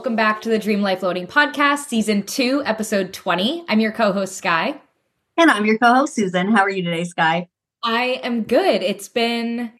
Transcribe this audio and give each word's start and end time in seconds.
Welcome 0.00 0.16
back 0.16 0.40
to 0.40 0.48
the 0.48 0.58
Dream 0.58 0.80
Life 0.80 1.02
Loading 1.02 1.26
Podcast, 1.26 1.88
Season 1.88 2.22
2, 2.22 2.62
Episode 2.64 3.12
20. 3.12 3.66
I'm 3.68 3.80
your 3.80 3.92
co 3.92 4.12
host, 4.12 4.34
Skye. 4.34 4.80
And 5.36 5.50
I'm 5.50 5.66
your 5.66 5.76
co 5.76 5.92
host, 5.92 6.14
Susan. 6.14 6.50
How 6.50 6.62
are 6.62 6.70
you 6.70 6.82
today, 6.82 7.04
Skye? 7.04 7.48
I 7.84 8.18
am 8.22 8.44
good. 8.44 8.82
It's 8.82 9.10
been 9.10 9.70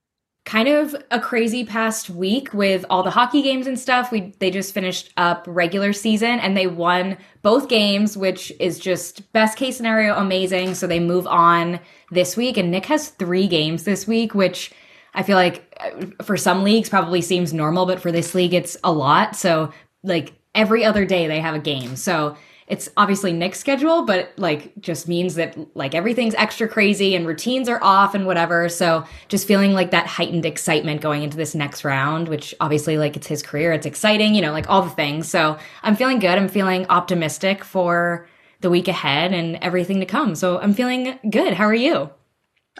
kind 0.45 0.69
of 0.69 0.95
a 1.11 1.19
crazy 1.21 1.65
past 1.65 2.11
week 2.11 2.53
with 2.53 2.85
all 2.91 3.03
the 3.03 3.11
hockey 3.11 3.41
games 3.41 3.67
and 3.67 3.81
stuff. 3.81 4.13
We 4.13 4.35
they 4.41 4.51
just 4.51 4.75
finished 4.75 5.11
up 5.17 5.47
regular 5.49 5.95
season 5.95 6.39
and 6.39 6.55
they 6.55 6.67
won 6.67 7.17
both 7.41 7.71
games, 7.71 8.15
which 8.15 8.53
is 8.61 8.79
just 8.79 9.33
best 9.33 9.57
case 9.57 9.79
scenario 9.79 10.15
amazing. 10.17 10.75
So 10.75 10.87
they 10.87 11.01
move 11.01 11.27
on 11.29 11.81
this 12.11 12.37
week 12.37 12.59
and 12.59 12.71
Nick 12.71 12.85
has 12.85 13.09
3 13.09 13.49
games 13.49 13.85
this 13.85 14.07
week, 14.07 14.35
which 14.35 14.71
I 15.15 15.23
feel 15.23 15.37
like 15.37 15.75
uh, 15.81 16.25
for 16.25 16.37
some 16.37 16.63
leagues 16.63 16.91
probably 16.91 17.23
seems 17.23 17.55
normal, 17.55 17.87
but 17.87 18.03
for 18.03 18.13
this 18.13 18.35
league 18.35 18.53
it's 18.53 18.77
a 18.85 18.93
lot. 18.93 19.35
So 19.35 19.73
like 20.03 20.35
every 20.55 20.85
other 20.85 21.05
day 21.05 21.27
they 21.27 21.41
have 21.41 21.55
a 21.55 21.61
game. 21.61 21.97
So 21.97 22.37
it's 22.71 22.89
obviously 22.97 23.33
Nick's 23.33 23.59
schedule, 23.59 24.05
but 24.07 24.33
like 24.37 24.73
just 24.81 25.09
means 25.09 25.35
that 25.35 25.59
like 25.75 25.93
everything's 25.93 26.37
extra 26.37 26.69
crazy 26.69 27.17
and 27.17 27.27
routines 27.27 27.69
are 27.69 27.83
off 27.83 28.15
and 28.15 28.27
whatever. 28.27 28.69
So 28.69 29.05
just 29.27 29.49
feeling 29.49 29.73
like 29.73 29.91
that 29.91 30.07
heightened 30.07 30.47
excitement 30.47 31.01
going 31.01 31.25
into 31.25 31.37
this 31.37 31.55
next 31.55 31.85
round, 31.85 32.29
which 32.29 32.55
obviously 32.61 32.97
like 32.97 33.17
it's 33.17 33.27
his 33.27 33.43
career, 33.43 33.73
it's 33.73 33.87
exciting, 33.87 34.37
you 34.37 34.41
know, 34.41 34.53
like 34.53 34.71
all 34.71 34.83
the 34.83 34.91
things. 34.91 35.29
So 35.29 35.59
I'm 35.83 35.97
feeling 35.97 36.21
good. 36.21 36.39
I'm 36.39 36.49
feeling 36.49 36.87
optimistic 36.89 37.65
for 37.65 38.29
the 38.61 38.71
week 38.71 38.87
ahead 38.87 39.33
and 39.33 39.57
everything 39.63 39.99
to 39.99 40.07
come. 40.07 40.37
So 40.37 40.61
I'm 40.61 40.73
feeling 40.73 41.19
good. 41.29 41.55
How 41.55 41.65
are 41.65 41.75
you? 41.75 42.11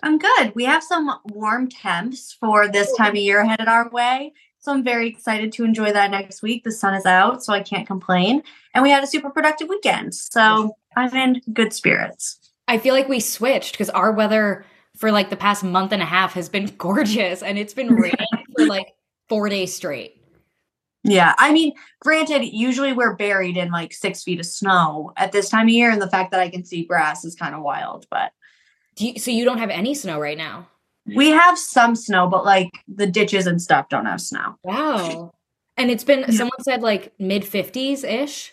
I'm 0.05 0.19
good. 0.19 0.55
We 0.55 0.65
have 0.65 0.85
some 0.85 1.11
warm 1.25 1.69
temps 1.69 2.33
for 2.39 2.69
this 2.69 2.95
time 2.97 3.13
of 3.13 3.17
year 3.17 3.45
headed 3.45 3.67
our 3.67 3.91
way. 3.91 4.35
So 4.61 4.73
I'm 4.73 4.85
very 4.85 5.09
excited 5.09 5.53
to 5.53 5.65
enjoy 5.65 5.93
that 5.93 6.11
next 6.11 6.43
week. 6.43 6.65
The 6.65 6.73
sun 6.73 6.95
is 6.95 7.07
out, 7.07 7.43
so 7.43 7.53
I 7.53 7.63
can't 7.63 7.87
complain. 7.87 8.43
And 8.75 8.83
we 8.83 8.91
had 8.91 9.03
a 9.03 9.07
super 9.07 9.31
productive 9.31 9.69
weekend. 9.69 10.15
So 10.15 10.77
I'm 10.97 11.15
in 11.17 11.41
good 11.55 11.73
spirits. 11.73 12.39
I 12.69 12.77
feel 12.77 12.95
like 12.95 13.09
we 13.09 13.21
switched 13.21 13.73
because 13.73 13.91
our 13.91 14.13
weather 14.13 14.67
for 14.97 15.11
like 15.11 15.31
the 15.31 15.37
past 15.37 15.65
month 15.65 15.93
and 15.93 16.03
a 16.03 16.07
half 16.07 16.35
has 16.35 16.51
been 16.51 16.67
gorgeous 16.79 17.43
and 17.43 17.59
it's 17.59 17.73
been 17.73 17.95
raining 17.95 18.45
for 18.57 18.67
like 18.67 18.95
four 19.31 19.49
days 19.49 19.75
straight. 19.75 20.17
Yeah. 21.05 21.35
I 21.39 21.53
mean, 21.53 21.73
granted, 22.01 22.45
usually 22.45 22.93
we're 22.93 23.17
buried 23.17 23.57
in 23.57 23.71
like 23.71 23.95
six 23.95 24.23
feet 24.23 24.41
of 24.41 24.47
snow 24.47 25.13
at 25.17 25.33
this 25.33 25.49
time 25.49 25.69
of 25.69 25.73
year. 25.73 25.91
And 25.91 26.03
the 26.03 26.11
fact 26.11 26.33
that 26.33 26.41
I 26.41 26.51
can 26.51 26.65
see 26.67 26.85
grass 26.85 27.25
is 27.25 27.35
kind 27.35 27.55
of 27.55 27.63
wild, 27.63 28.07
but 28.11 28.33
you, 28.99 29.19
so 29.19 29.31
you 29.31 29.47
don't 29.47 29.59
have 29.59 29.71
any 29.71 29.95
snow 29.95 30.21
right 30.21 30.37
now? 30.37 30.69
We 31.17 31.31
have 31.31 31.59
some 31.59 31.95
snow, 31.97 32.29
but 32.29 32.45
like 32.45 32.71
the 32.89 33.07
ditches 33.07 33.47
and 33.47 33.61
stuff 33.61 33.89
don't 33.89 34.07
have 34.07 34.21
snow. 34.21 34.57
Wow. 34.63 35.33
And 35.77 35.91
it's 35.91 36.05
been, 36.05 36.21
yeah. 36.21 36.31
someone 36.31 36.63
said 36.63 36.83
like 36.83 37.13
mid 37.19 37.43
50s 37.43 38.05
ish. 38.05 38.53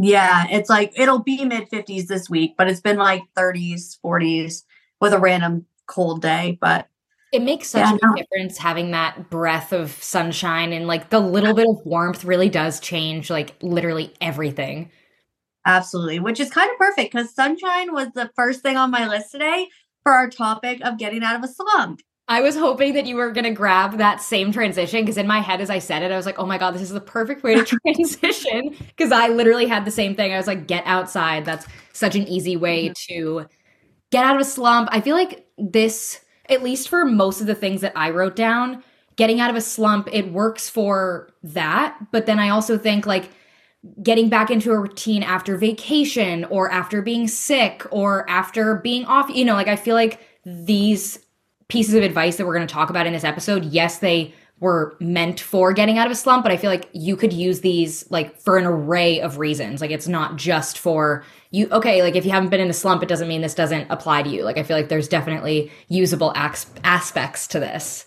Yeah, 0.00 0.46
it's 0.48 0.70
like 0.70 0.92
it'll 0.96 1.18
be 1.18 1.44
mid 1.44 1.68
50s 1.68 2.06
this 2.06 2.30
week, 2.30 2.54
but 2.56 2.68
it's 2.68 2.80
been 2.80 2.98
like 2.98 3.22
30s, 3.36 3.98
40s 4.04 4.62
with 5.00 5.12
a 5.12 5.18
random 5.18 5.66
cold 5.86 6.22
day. 6.22 6.56
But 6.60 6.88
it 7.32 7.42
makes 7.42 7.68
such 7.68 7.84
yeah, 7.84 8.12
a 8.12 8.16
difference 8.16 8.56
having 8.56 8.92
that 8.92 9.28
breath 9.28 9.72
of 9.72 9.90
sunshine 9.90 10.72
and 10.72 10.86
like 10.86 11.10
the 11.10 11.20
little 11.20 11.52
bit 11.52 11.68
of 11.68 11.84
warmth 11.84 12.24
really 12.24 12.48
does 12.48 12.80
change 12.80 13.28
like 13.28 13.56
literally 13.60 14.14
everything. 14.20 14.90
Absolutely, 15.66 16.20
which 16.20 16.40
is 16.40 16.50
kind 16.50 16.70
of 16.70 16.78
perfect 16.78 17.12
because 17.12 17.34
sunshine 17.34 17.92
was 17.92 18.08
the 18.14 18.30
first 18.36 18.62
thing 18.62 18.76
on 18.76 18.90
my 18.92 19.06
list 19.06 19.32
today 19.32 19.68
for 20.02 20.12
our 20.12 20.28
topic 20.28 20.80
of 20.84 20.98
getting 20.98 21.22
out 21.22 21.36
of 21.36 21.44
a 21.44 21.48
slump. 21.48 22.00
I 22.30 22.42
was 22.42 22.56
hoping 22.56 22.92
that 22.92 23.06
you 23.06 23.16
were 23.16 23.32
going 23.32 23.44
to 23.44 23.50
grab 23.50 23.96
that 23.96 24.20
same 24.20 24.52
transition 24.52 25.00
because 25.00 25.16
in 25.16 25.26
my 25.26 25.40
head, 25.40 25.62
as 25.62 25.70
I 25.70 25.78
said 25.78 26.02
it, 26.02 26.12
I 26.12 26.16
was 26.16 26.26
like, 26.26 26.38
oh 26.38 26.44
my 26.44 26.58
God, 26.58 26.74
this 26.74 26.82
is 26.82 26.90
the 26.90 27.00
perfect 27.00 27.42
way 27.42 27.54
to 27.54 27.64
transition. 27.86 28.76
Because 28.78 29.12
I 29.12 29.28
literally 29.28 29.66
had 29.66 29.86
the 29.86 29.90
same 29.90 30.14
thing. 30.14 30.34
I 30.34 30.36
was 30.36 30.46
like, 30.46 30.66
get 30.66 30.82
outside. 30.86 31.46
That's 31.46 31.66
such 31.94 32.14
an 32.16 32.28
easy 32.28 32.56
way 32.56 32.90
mm-hmm. 32.90 33.14
to 33.14 33.46
get 34.10 34.26
out 34.26 34.34
of 34.34 34.42
a 34.42 34.44
slump. 34.44 34.90
I 34.92 35.00
feel 35.00 35.16
like 35.16 35.46
this, 35.56 36.20
at 36.50 36.62
least 36.62 36.90
for 36.90 37.06
most 37.06 37.40
of 37.40 37.46
the 37.46 37.54
things 37.54 37.80
that 37.80 37.92
I 37.96 38.10
wrote 38.10 38.36
down, 38.36 38.84
getting 39.16 39.40
out 39.40 39.48
of 39.48 39.56
a 39.56 39.62
slump, 39.62 40.08
it 40.12 40.30
works 40.30 40.68
for 40.68 41.30
that. 41.42 41.98
But 42.12 42.26
then 42.26 42.38
I 42.38 42.50
also 42.50 42.76
think 42.76 43.06
like, 43.06 43.30
getting 44.02 44.28
back 44.28 44.50
into 44.50 44.72
a 44.72 44.78
routine 44.78 45.22
after 45.22 45.56
vacation 45.56 46.44
or 46.46 46.70
after 46.70 47.02
being 47.02 47.28
sick 47.28 47.86
or 47.90 48.28
after 48.28 48.76
being 48.76 49.04
off. 49.06 49.28
You 49.30 49.44
know, 49.44 49.54
like 49.54 49.68
I 49.68 49.76
feel 49.76 49.94
like 49.94 50.20
these 50.44 51.18
pieces 51.68 51.94
of 51.94 52.02
advice 52.02 52.36
that 52.36 52.46
we're 52.46 52.54
going 52.54 52.66
to 52.66 52.72
talk 52.72 52.90
about 52.90 53.06
in 53.06 53.12
this 53.12 53.24
episode, 53.24 53.64
yes, 53.66 53.98
they 53.98 54.34
were 54.60 54.96
meant 55.00 55.38
for 55.38 55.72
getting 55.72 55.98
out 55.98 56.06
of 56.06 56.12
a 56.12 56.16
slump, 56.16 56.42
but 56.42 56.50
I 56.50 56.56
feel 56.56 56.70
like 56.70 56.88
you 56.92 57.16
could 57.16 57.32
use 57.32 57.60
these 57.60 58.10
like 58.10 58.36
for 58.40 58.58
an 58.58 58.64
array 58.66 59.20
of 59.20 59.38
reasons. 59.38 59.80
Like 59.80 59.90
it's 59.90 60.08
not 60.08 60.36
just 60.36 60.78
for 60.78 61.24
you. 61.50 61.68
Okay, 61.70 62.02
like 62.02 62.16
if 62.16 62.24
you 62.24 62.32
haven't 62.32 62.48
been 62.48 62.60
in 62.60 62.70
a 62.70 62.74
slump, 62.74 63.02
it 63.02 63.08
doesn't 63.08 63.28
mean 63.28 63.40
this 63.40 63.54
doesn't 63.54 63.88
apply 63.90 64.22
to 64.22 64.28
you. 64.28 64.42
Like 64.42 64.58
I 64.58 64.64
feel 64.64 64.76
like 64.76 64.88
there's 64.88 65.08
definitely 65.08 65.70
usable 65.88 66.32
aspects 66.34 67.46
to 67.48 67.60
this. 67.60 68.06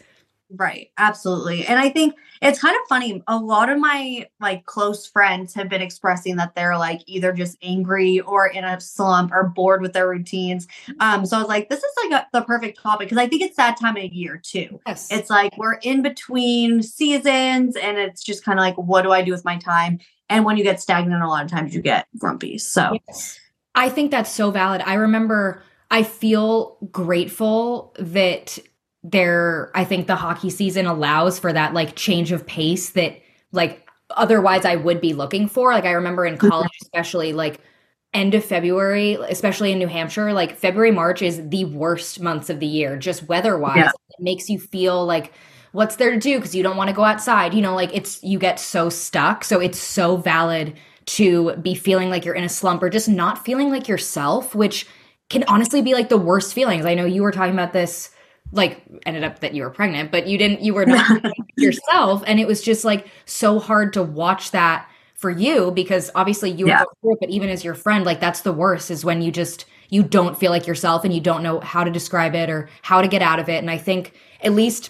Right. 0.53 0.89
Absolutely. 0.97 1.65
And 1.65 1.79
I 1.79 1.89
think 1.89 2.15
it's 2.41 2.59
kind 2.59 2.75
of 2.75 2.81
funny. 2.89 3.21
A 3.27 3.37
lot 3.37 3.69
of 3.69 3.77
my 3.77 4.27
like 4.39 4.65
close 4.65 5.05
friends 5.05 5.53
have 5.53 5.69
been 5.69 5.81
expressing 5.81 6.37
that 6.37 6.55
they're 6.55 6.77
like 6.77 7.01
either 7.05 7.31
just 7.33 7.55
angry 7.61 8.19
or 8.21 8.47
in 8.47 8.63
a 8.63 8.81
slump 8.81 9.31
or 9.31 9.43
bored 9.43 9.81
with 9.81 9.93
their 9.93 10.09
routines. 10.09 10.67
Um, 10.99 11.25
so 11.25 11.37
I 11.37 11.39
was 11.39 11.49
like, 11.49 11.69
this 11.69 11.83
is 11.83 11.91
like 12.03 12.21
a, 12.21 12.27
the 12.33 12.43
perfect 12.43 12.81
topic 12.81 13.09
because 13.09 13.19
I 13.19 13.27
think 13.27 13.43
it's 13.43 13.57
that 13.57 13.79
time 13.79 13.95
of 13.95 14.03
year 14.05 14.41
too. 14.43 14.79
Yes. 14.87 15.11
It's 15.11 15.29
like 15.29 15.55
we're 15.57 15.75
in 15.83 16.01
between 16.01 16.81
seasons 16.81 17.75
and 17.75 17.99
it's 17.99 18.23
just 18.23 18.43
kind 18.43 18.57
of 18.57 18.63
like, 18.63 18.75
what 18.75 19.03
do 19.03 19.11
I 19.11 19.21
do 19.21 19.31
with 19.31 19.45
my 19.45 19.57
time? 19.57 19.99
And 20.27 20.43
when 20.43 20.57
you 20.57 20.63
get 20.63 20.81
stagnant, 20.81 21.21
a 21.21 21.27
lot 21.27 21.45
of 21.45 21.51
times 21.51 21.75
you 21.75 21.81
get 21.81 22.07
grumpy. 22.17 22.57
So 22.57 22.97
yes. 23.07 23.39
I 23.75 23.89
think 23.89 24.09
that's 24.09 24.31
so 24.31 24.49
valid. 24.49 24.81
I 24.81 24.95
remember 24.95 25.61
I 25.91 26.03
feel 26.03 26.77
grateful 26.91 27.93
that 27.99 28.57
there 29.03 29.71
I 29.73 29.83
think 29.83 30.07
the 30.07 30.15
hockey 30.15 30.49
season 30.49 30.85
allows 30.85 31.39
for 31.39 31.51
that 31.51 31.73
like 31.73 31.95
change 31.95 32.31
of 32.31 32.45
pace 32.45 32.91
that 32.91 33.19
like 33.51 33.87
otherwise 34.11 34.65
I 34.65 34.75
would 34.75 35.01
be 35.01 35.13
looking 35.13 35.47
for. 35.47 35.71
Like 35.73 35.85
I 35.85 35.91
remember 35.91 36.25
in 36.25 36.37
college 36.37 36.67
mm-hmm. 36.67 36.85
especially 36.85 37.33
like 37.33 37.59
end 38.13 38.35
of 38.35 38.43
February, 38.43 39.13
especially 39.13 39.71
in 39.71 39.79
New 39.79 39.87
Hampshire, 39.87 40.33
like 40.33 40.57
February 40.57 40.91
March 40.91 41.21
is 41.21 41.47
the 41.49 41.65
worst 41.65 42.19
months 42.19 42.49
of 42.49 42.59
the 42.59 42.67
year 42.67 42.97
just 42.97 43.27
weather-wise. 43.27 43.77
Yeah. 43.77 43.91
It 44.09 44.19
makes 44.19 44.49
you 44.49 44.59
feel 44.59 45.05
like 45.05 45.31
what's 45.71 45.95
there 45.95 46.11
to 46.11 46.19
do 46.19 46.37
because 46.37 46.53
you 46.53 46.61
don't 46.61 46.77
want 46.77 46.89
to 46.89 46.95
go 46.95 47.03
outside. 47.03 47.53
You 47.53 47.61
know, 47.61 47.73
like 47.73 47.95
it's 47.95 48.21
you 48.23 48.37
get 48.37 48.59
so 48.59 48.89
stuck. 48.89 49.43
So 49.43 49.59
it's 49.59 49.79
so 49.79 50.17
valid 50.17 50.75
to 51.05 51.55
be 51.55 51.73
feeling 51.73 52.09
like 52.09 52.25
you're 52.25 52.35
in 52.35 52.43
a 52.43 52.49
slump 52.49 52.83
or 52.83 52.89
just 52.89 53.09
not 53.09 53.43
feeling 53.43 53.69
like 53.69 53.87
yourself, 53.87 54.53
which 54.53 54.85
can 55.29 55.43
honestly 55.45 55.81
be 55.81 55.93
like 55.93 56.09
the 56.09 56.17
worst 56.17 56.53
feelings. 56.53 56.85
I 56.85 56.93
know 56.93 57.05
you 57.05 57.23
were 57.23 57.31
talking 57.31 57.53
about 57.53 57.73
this 57.73 58.11
like 58.51 58.83
ended 59.05 59.23
up 59.23 59.39
that 59.39 59.53
you 59.53 59.63
were 59.63 59.69
pregnant, 59.69 60.11
but 60.11 60.27
you 60.27 60.37
didn't, 60.37 60.61
you 60.61 60.73
were 60.73 60.85
not 60.85 61.23
yourself. 61.57 62.23
And 62.25 62.39
it 62.39 62.47
was 62.47 62.61
just 62.61 62.83
like 62.83 63.07
so 63.25 63.59
hard 63.59 63.93
to 63.93 64.03
watch 64.03 64.51
that 64.51 64.89
for 65.15 65.29
you 65.29 65.71
because 65.71 66.11
obviously 66.15 66.51
you 66.51 66.67
yeah. 66.67 66.81
were 66.81 66.87
through 67.01 67.13
it, 67.13 67.19
but 67.21 67.29
even 67.29 67.49
as 67.49 67.63
your 67.63 67.75
friend, 67.75 68.05
like 68.05 68.19
that's 68.19 68.41
the 68.41 68.51
worst 68.51 68.91
is 68.91 69.05
when 69.05 69.21
you 69.21 69.31
just, 69.31 69.65
you 69.89 70.03
don't 70.03 70.37
feel 70.37 70.51
like 70.51 70.67
yourself 70.67 71.05
and 71.05 71.13
you 71.13 71.21
don't 71.21 71.43
know 71.43 71.59
how 71.59 71.83
to 71.83 71.91
describe 71.91 72.35
it 72.35 72.49
or 72.49 72.69
how 72.81 73.01
to 73.01 73.07
get 73.07 73.21
out 73.21 73.39
of 73.39 73.47
it. 73.47 73.59
And 73.59 73.69
I 73.69 73.77
think 73.77 74.13
at 74.41 74.53
least 74.53 74.89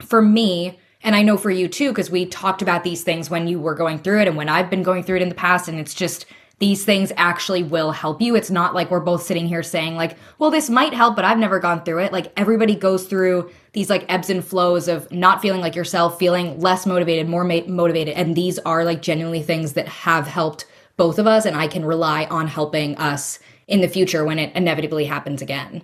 for 0.00 0.22
me, 0.22 0.78
and 1.02 1.14
I 1.14 1.22
know 1.22 1.36
for 1.36 1.50
you 1.50 1.68
too, 1.68 1.90
because 1.90 2.10
we 2.10 2.24
talked 2.24 2.62
about 2.62 2.84
these 2.84 3.02
things 3.02 3.28
when 3.28 3.46
you 3.46 3.60
were 3.60 3.74
going 3.74 3.98
through 3.98 4.22
it 4.22 4.28
and 4.28 4.36
when 4.36 4.48
I've 4.48 4.70
been 4.70 4.82
going 4.82 5.02
through 5.02 5.16
it 5.16 5.22
in 5.22 5.28
the 5.28 5.34
past. 5.34 5.68
And 5.68 5.78
it's 5.78 5.92
just, 5.92 6.24
these 6.64 6.82
things 6.82 7.12
actually 7.18 7.62
will 7.62 7.90
help 7.90 8.22
you. 8.22 8.34
It's 8.34 8.50
not 8.50 8.72
like 8.72 8.90
we're 8.90 8.98
both 8.98 9.22
sitting 9.22 9.46
here 9.46 9.62
saying 9.62 9.96
like, 9.96 10.16
well, 10.38 10.50
this 10.50 10.70
might 10.70 10.94
help, 10.94 11.14
but 11.14 11.22
I've 11.22 11.36
never 11.36 11.58
gone 11.58 11.84
through 11.84 11.98
it. 11.98 12.10
Like 12.10 12.32
everybody 12.38 12.74
goes 12.74 13.06
through 13.06 13.50
these 13.74 13.90
like 13.90 14.06
ebbs 14.08 14.30
and 14.30 14.42
flows 14.42 14.88
of 14.88 15.12
not 15.12 15.42
feeling 15.42 15.60
like 15.60 15.74
yourself, 15.74 16.18
feeling 16.18 16.58
less 16.58 16.86
motivated, 16.86 17.28
more 17.28 17.44
ma- 17.44 17.66
motivated. 17.66 18.14
And 18.16 18.34
these 18.34 18.58
are 18.60 18.82
like 18.82 19.02
genuinely 19.02 19.42
things 19.42 19.74
that 19.74 19.86
have 19.88 20.26
helped 20.26 20.64
both 20.96 21.18
of 21.18 21.26
us. 21.26 21.44
And 21.44 21.54
I 21.54 21.68
can 21.68 21.84
rely 21.84 22.24
on 22.30 22.46
helping 22.46 22.96
us 22.96 23.40
in 23.66 23.82
the 23.82 23.88
future 23.88 24.24
when 24.24 24.38
it 24.38 24.56
inevitably 24.56 25.04
happens 25.04 25.42
again. 25.42 25.82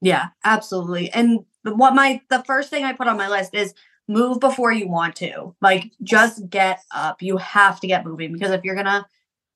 Yeah, 0.00 0.30
absolutely. 0.42 1.12
And 1.12 1.44
what 1.62 1.94
my, 1.94 2.20
the 2.30 2.42
first 2.42 2.68
thing 2.68 2.82
I 2.82 2.94
put 2.94 3.06
on 3.06 3.16
my 3.16 3.28
list 3.28 3.54
is 3.54 3.74
move 4.08 4.40
before 4.40 4.72
you 4.72 4.88
want 4.88 5.14
to. 5.16 5.54
Like 5.62 5.92
just 6.02 6.50
get 6.50 6.80
up. 6.92 7.22
You 7.22 7.36
have 7.36 7.78
to 7.78 7.86
get 7.86 8.04
moving 8.04 8.32
because 8.32 8.50
if 8.50 8.64
you're 8.64 8.74
going 8.74 8.86
to, 8.86 9.06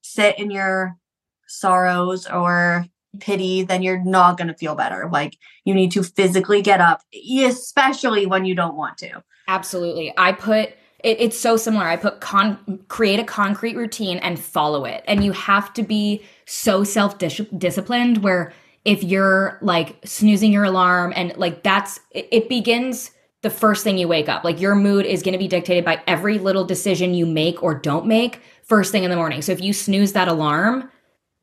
sit 0.05 0.39
in 0.39 0.51
your 0.51 0.97
sorrows 1.47 2.27
or 2.27 2.85
pity, 3.19 3.63
then 3.63 3.81
you're 3.81 4.03
not 4.03 4.37
going 4.37 4.47
to 4.47 4.53
feel 4.53 4.75
better. 4.75 5.09
Like 5.11 5.37
you 5.63 5.73
need 5.73 5.91
to 5.93 6.03
physically 6.03 6.61
get 6.61 6.81
up, 6.81 7.01
especially 7.41 8.25
when 8.25 8.45
you 8.45 8.55
don't 8.55 8.75
want 8.75 8.97
to. 8.99 9.23
Absolutely. 9.47 10.13
I 10.17 10.31
put 10.31 10.69
it, 11.03 11.19
it's 11.19 11.37
so 11.37 11.55
similar. 11.55 11.85
I 11.85 11.97
put 11.97 12.19
con 12.19 12.83
create 12.87 13.19
a 13.19 13.23
concrete 13.23 13.75
routine 13.75 14.17
and 14.17 14.39
follow 14.39 14.85
it. 14.85 15.03
And 15.07 15.23
you 15.23 15.31
have 15.33 15.73
to 15.73 15.83
be 15.83 16.23
so 16.45 16.83
self 16.83 17.17
disciplined 17.17 18.23
where 18.23 18.53
if 18.85 19.03
you're 19.03 19.57
like 19.61 19.97
snoozing 20.03 20.51
your 20.51 20.63
alarm 20.63 21.13
and 21.15 21.35
like 21.37 21.63
that's 21.63 21.99
it, 22.11 22.27
it 22.31 22.49
begins 22.49 23.11
the 23.41 23.49
first 23.51 23.83
thing 23.83 23.97
you 23.99 24.07
wake 24.07 24.27
up. 24.27 24.43
Like 24.43 24.59
your 24.59 24.73
mood 24.73 25.05
is 25.05 25.21
going 25.21 25.33
to 25.33 25.39
be 25.39 25.47
dictated 25.47 25.85
by 25.85 26.01
every 26.07 26.39
little 26.39 26.65
decision 26.65 27.13
you 27.13 27.27
make 27.27 27.61
or 27.61 27.75
don't 27.75 28.07
make 28.07 28.41
first 28.65 28.91
thing 28.91 29.03
in 29.03 29.09
the 29.09 29.15
morning. 29.15 29.41
So 29.41 29.51
if 29.51 29.61
you 29.61 29.73
snooze 29.73 30.13
that 30.13 30.27
alarm, 30.27 30.91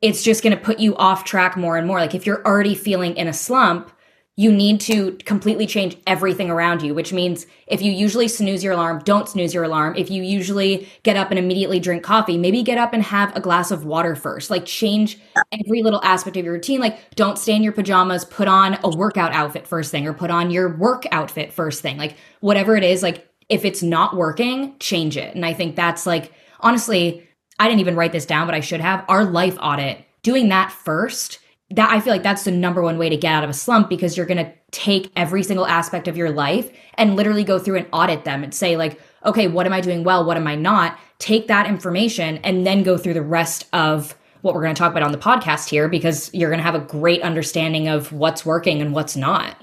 it's 0.01 0.23
just 0.23 0.43
going 0.43 0.57
to 0.57 0.63
put 0.63 0.81
you 0.81 0.97
off 0.97 1.25
track 1.25 1.57
more 1.57 1.77
and 1.77 1.87
more. 1.87 2.01
Like 2.01 2.15
if 2.15 2.27
you're 2.27 2.45
already 2.45 2.75
feeling 2.75 3.17
in 3.17 3.29
a 3.29 3.33
slump, 3.33 3.91
you 4.35 4.51
need 4.51 4.81
to 4.81 5.13
completely 5.27 5.67
change 5.67 5.97
everything 6.07 6.51
around 6.51 6.83
you, 6.83 6.95
which 6.95 7.13
means 7.13 7.47
if 7.67 7.83
you 7.83 7.93
usually 7.93 8.27
snooze 8.27 8.65
your 8.65 8.73
alarm, 8.73 9.03
don't 9.05 9.29
snooze 9.29 9.53
your 9.53 9.63
alarm. 9.63 9.95
If 9.95 10.11
you 10.11 10.23
usually 10.23 10.89
get 11.03 11.17
up 11.17 11.31
and 11.31 11.39
immediately 11.39 11.79
drink 11.79 12.03
coffee, 12.03 12.39
maybe 12.39 12.63
get 12.63 12.79
up 12.79 12.95
and 12.95 13.03
have 13.03 13.37
a 13.37 13.41
glass 13.41 13.71
of 13.71 13.85
water 13.85 14.17
first. 14.17 14.51
Like 14.51 14.65
change 14.65 15.19
every 15.53 15.83
little 15.83 16.03
aspect 16.03 16.39
of 16.39 16.45
your 16.45 16.55
routine. 16.55 16.81
Like 16.81 17.15
don't 17.15 17.39
stay 17.39 17.55
in 17.55 17.63
your 17.63 17.75
pajamas, 17.75 18.25
put 18.25 18.49
on 18.49 18.79
a 18.83 18.89
workout 18.89 19.33
outfit 19.33 19.67
first 19.67 19.91
thing 19.91 20.07
or 20.07 20.15
put 20.15 20.31
on 20.31 20.51
your 20.51 20.77
work 20.77 21.05
outfit 21.13 21.53
first 21.53 21.83
thing. 21.83 21.99
Like 21.99 22.17
whatever 22.41 22.75
it 22.75 22.85
is, 22.85 23.03
like 23.03 23.29
if 23.51 23.67
it's 23.67 23.83
not 23.83 24.17
working, 24.17 24.77
change 24.79 25.19
it. 25.19 25.35
And 25.35 25.45
I 25.45 25.53
think 25.53 25.77
that's 25.77 26.07
like, 26.07 26.33
honestly, 26.63 27.29
I 27.59 27.69
didn't 27.69 27.81
even 27.81 27.97
write 27.97 28.13
this 28.13 28.27
down, 28.27 28.47
but 28.47 28.55
I 28.55 28.61
should 28.61 28.81
have. 28.81 29.05
Our 29.09 29.25
life 29.25 29.57
audit, 29.61 30.05
doing 30.23 30.49
that 30.49 30.73
first 30.73 31.39
that 31.71 31.91
I 31.91 32.01
feel 32.01 32.13
like 32.13 32.23
that's 32.23 32.45
the 32.45 32.51
number 32.51 32.83
one 32.83 32.99
way 32.99 33.09
to 33.09 33.17
get 33.17 33.33
out 33.33 33.45
of 33.45 33.51
a 33.51 33.55
slump 33.55 33.89
because 33.89 34.17
you're 34.17 34.27
going 34.27 34.45
to 34.45 34.53
take 34.73 35.11
every 35.17 35.43
single 35.43 35.67
aspect 35.67 36.07
of 36.07 36.17
your 36.17 36.31
life 36.31 36.71
and 36.95 37.17
literally 37.17 37.45
go 37.45 37.59
through 37.59 37.77
and 37.77 37.87
audit 37.93 38.25
them 38.25 38.45
and 38.45 38.55
say 38.55 38.77
like, 38.77 39.01
okay, 39.25 39.49
what 39.49 39.67
am 39.67 39.73
I 39.73 39.81
doing 39.81 40.05
well? 40.05 40.25
What 40.25 40.37
am 40.37 40.47
I 40.47 40.55
not? 40.55 40.99
Take 41.19 41.47
that 41.49 41.67
information 41.67 42.39
and 42.39 42.67
then 42.67 42.83
go 42.83 42.99
through 42.99 43.15
the 43.15 43.23
rest 43.23 43.67
of 43.73 44.15
what 44.43 44.55
we're 44.55 44.63
going 44.63 44.75
to 44.75 44.79
talk 44.79 44.91
about 44.91 45.03
on 45.03 45.13
the 45.13 45.19
podcast 45.19 45.69
here 45.69 45.89
because 45.89 46.33
you're 46.35 46.51
going 46.51 46.59
to 46.59 46.65
have 46.65 46.75
a 46.75 46.81
great 46.81 47.23
understanding 47.23 47.89
of 47.89 48.13
what's 48.13 48.45
working 48.45 48.83
and 48.83 48.93
what's 48.93 49.17
not. 49.17 49.57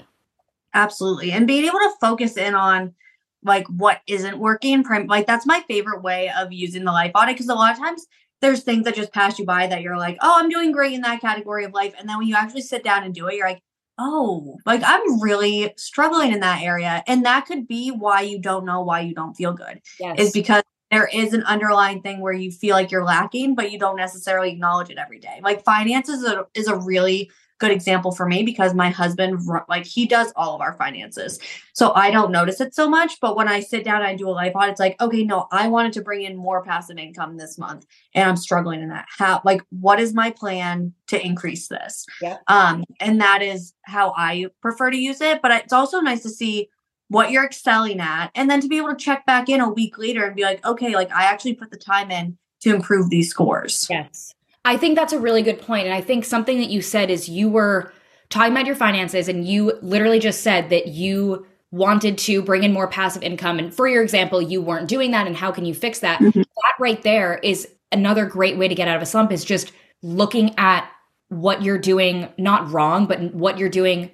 Absolutely. 0.74 1.32
And 1.32 1.46
being 1.46 1.66
able 1.66 1.78
to 1.78 1.92
focus 2.00 2.36
in 2.36 2.54
on 2.54 2.94
like 3.42 3.66
what 3.68 4.00
isn't 4.06 4.38
working, 4.38 4.82
like 5.06 5.26
that's 5.26 5.46
my 5.46 5.60
favorite 5.68 6.02
way 6.02 6.30
of 6.36 6.52
using 6.52 6.84
the 6.84 6.92
life 6.92 7.12
audit 7.14 7.34
because 7.34 7.48
a 7.48 7.54
lot 7.54 7.72
of 7.72 7.78
times 7.78 8.06
there's 8.40 8.62
things 8.62 8.84
that 8.84 8.94
just 8.94 9.12
pass 9.12 9.38
you 9.38 9.44
by 9.44 9.66
that 9.66 9.82
you're 9.82 9.98
like, 9.98 10.16
oh, 10.20 10.34
I'm 10.38 10.48
doing 10.48 10.72
great 10.72 10.94
in 10.94 11.02
that 11.02 11.20
category 11.20 11.64
of 11.64 11.72
life. 11.72 11.94
And 11.98 12.08
then 12.08 12.18
when 12.18 12.26
you 12.26 12.34
actually 12.34 12.62
sit 12.62 12.82
down 12.82 13.04
and 13.04 13.14
do 13.14 13.28
it, 13.28 13.36
you're 13.36 13.48
like, 13.48 13.62
oh, 13.98 14.56
like 14.64 14.82
I'm 14.84 15.20
really 15.20 15.74
struggling 15.76 16.32
in 16.32 16.40
that 16.40 16.62
area. 16.62 17.02
And 17.06 17.24
that 17.26 17.46
could 17.46 17.68
be 17.68 17.90
why 17.90 18.22
you 18.22 18.40
don't 18.40 18.64
know 18.64 18.80
why 18.80 19.00
you 19.00 19.14
don't 19.14 19.34
feel 19.34 19.52
good. 19.52 19.80
Yes. 19.98 20.18
Is 20.18 20.32
because 20.32 20.62
there 20.90 21.06
is 21.12 21.34
an 21.34 21.44
underlying 21.44 22.02
thing 22.02 22.20
where 22.20 22.32
you 22.32 22.50
feel 22.50 22.74
like 22.74 22.90
you're 22.90 23.04
lacking, 23.04 23.54
but 23.54 23.70
you 23.70 23.78
don't 23.78 23.96
necessarily 23.96 24.50
acknowledge 24.50 24.90
it 24.90 24.98
every 24.98 25.20
day. 25.20 25.40
Like 25.42 25.64
finances 25.64 26.22
is 26.22 26.28
a, 26.28 26.46
is 26.54 26.66
a 26.66 26.76
really 26.76 27.30
good 27.60 27.70
example 27.70 28.10
for 28.10 28.26
me 28.26 28.42
because 28.42 28.74
my 28.74 28.88
husband 28.88 29.38
like 29.68 29.84
he 29.86 30.06
does 30.06 30.32
all 30.34 30.54
of 30.54 30.60
our 30.60 30.76
finances. 30.76 31.38
So 31.74 31.92
i 31.94 32.10
don't 32.10 32.32
notice 32.32 32.60
it 32.60 32.74
so 32.74 32.88
much 32.88 33.12
but 33.20 33.36
when 33.36 33.48
i 33.48 33.60
sit 33.60 33.84
down 33.84 33.96
and 33.96 34.06
i 34.06 34.14
do 34.14 34.28
a 34.28 34.30
life 34.30 34.52
audit 34.54 34.72
it's 34.72 34.80
like 34.80 35.00
okay 35.00 35.22
no 35.24 35.46
i 35.52 35.68
wanted 35.68 35.92
to 35.94 36.02
bring 36.02 36.22
in 36.22 36.36
more 36.36 36.62
passive 36.62 36.98
income 36.98 37.36
this 37.36 37.58
month 37.58 37.86
and 38.14 38.28
i'm 38.28 38.36
struggling 38.36 38.82
in 38.82 38.88
that. 38.88 39.06
How 39.16 39.40
like 39.44 39.62
what 39.70 40.00
is 40.00 40.12
my 40.14 40.30
plan 40.30 40.92
to 41.08 41.24
increase 41.24 41.68
this? 41.68 42.06
Yeah. 42.20 42.38
um 42.48 42.84
and 42.98 43.20
that 43.20 43.42
is 43.42 43.74
how 43.82 44.12
i 44.16 44.46
prefer 44.60 44.90
to 44.90 44.98
use 44.98 45.20
it 45.20 45.40
but 45.42 45.52
it's 45.52 45.72
also 45.72 46.00
nice 46.00 46.22
to 46.22 46.30
see 46.30 46.68
what 47.08 47.30
you're 47.30 47.44
excelling 47.44 48.00
at 48.00 48.30
and 48.34 48.50
then 48.50 48.60
to 48.60 48.68
be 48.68 48.78
able 48.78 48.90
to 48.90 48.96
check 48.96 49.26
back 49.26 49.48
in 49.48 49.60
a 49.60 49.68
week 49.68 49.98
later 49.98 50.24
and 50.24 50.36
be 50.36 50.42
like 50.42 50.64
okay 50.66 50.94
like 50.94 51.10
i 51.12 51.24
actually 51.24 51.54
put 51.54 51.70
the 51.70 51.78
time 51.78 52.10
in 52.10 52.36
to 52.60 52.74
improve 52.74 53.08
these 53.08 53.30
scores. 53.30 53.86
Yes 53.88 54.34
I 54.64 54.76
think 54.76 54.96
that's 54.96 55.12
a 55.12 55.18
really 55.18 55.42
good 55.42 55.60
point. 55.60 55.86
And 55.86 55.94
I 55.94 56.00
think 56.00 56.24
something 56.24 56.58
that 56.58 56.70
you 56.70 56.82
said 56.82 57.10
is 57.10 57.28
you 57.28 57.48
were 57.48 57.92
talking 58.28 58.52
about 58.52 58.66
your 58.66 58.76
finances 58.76 59.28
and 59.28 59.46
you 59.46 59.78
literally 59.82 60.18
just 60.18 60.42
said 60.42 60.70
that 60.70 60.88
you 60.88 61.46
wanted 61.72 62.18
to 62.18 62.42
bring 62.42 62.64
in 62.64 62.72
more 62.72 62.88
passive 62.88 63.22
income. 63.22 63.58
And 63.58 63.72
for 63.72 63.88
your 63.88 64.02
example, 64.02 64.42
you 64.42 64.60
weren't 64.60 64.88
doing 64.88 65.12
that. 65.12 65.26
And 65.26 65.36
how 65.36 65.50
can 65.50 65.64
you 65.64 65.74
fix 65.74 66.00
that? 66.00 66.20
Mm-hmm. 66.20 66.40
That 66.40 66.74
right 66.78 67.02
there 67.02 67.38
is 67.38 67.68
another 67.92 68.26
great 68.26 68.58
way 68.58 68.68
to 68.68 68.74
get 68.74 68.88
out 68.88 68.96
of 68.96 69.02
a 69.02 69.06
slump 69.06 69.32
is 69.32 69.44
just 69.44 69.72
looking 70.02 70.54
at 70.58 70.90
what 71.28 71.62
you're 71.62 71.78
doing 71.78 72.28
not 72.38 72.70
wrong, 72.70 73.06
but 73.06 73.34
what 73.34 73.58
you're 73.58 73.68
doing 73.68 74.10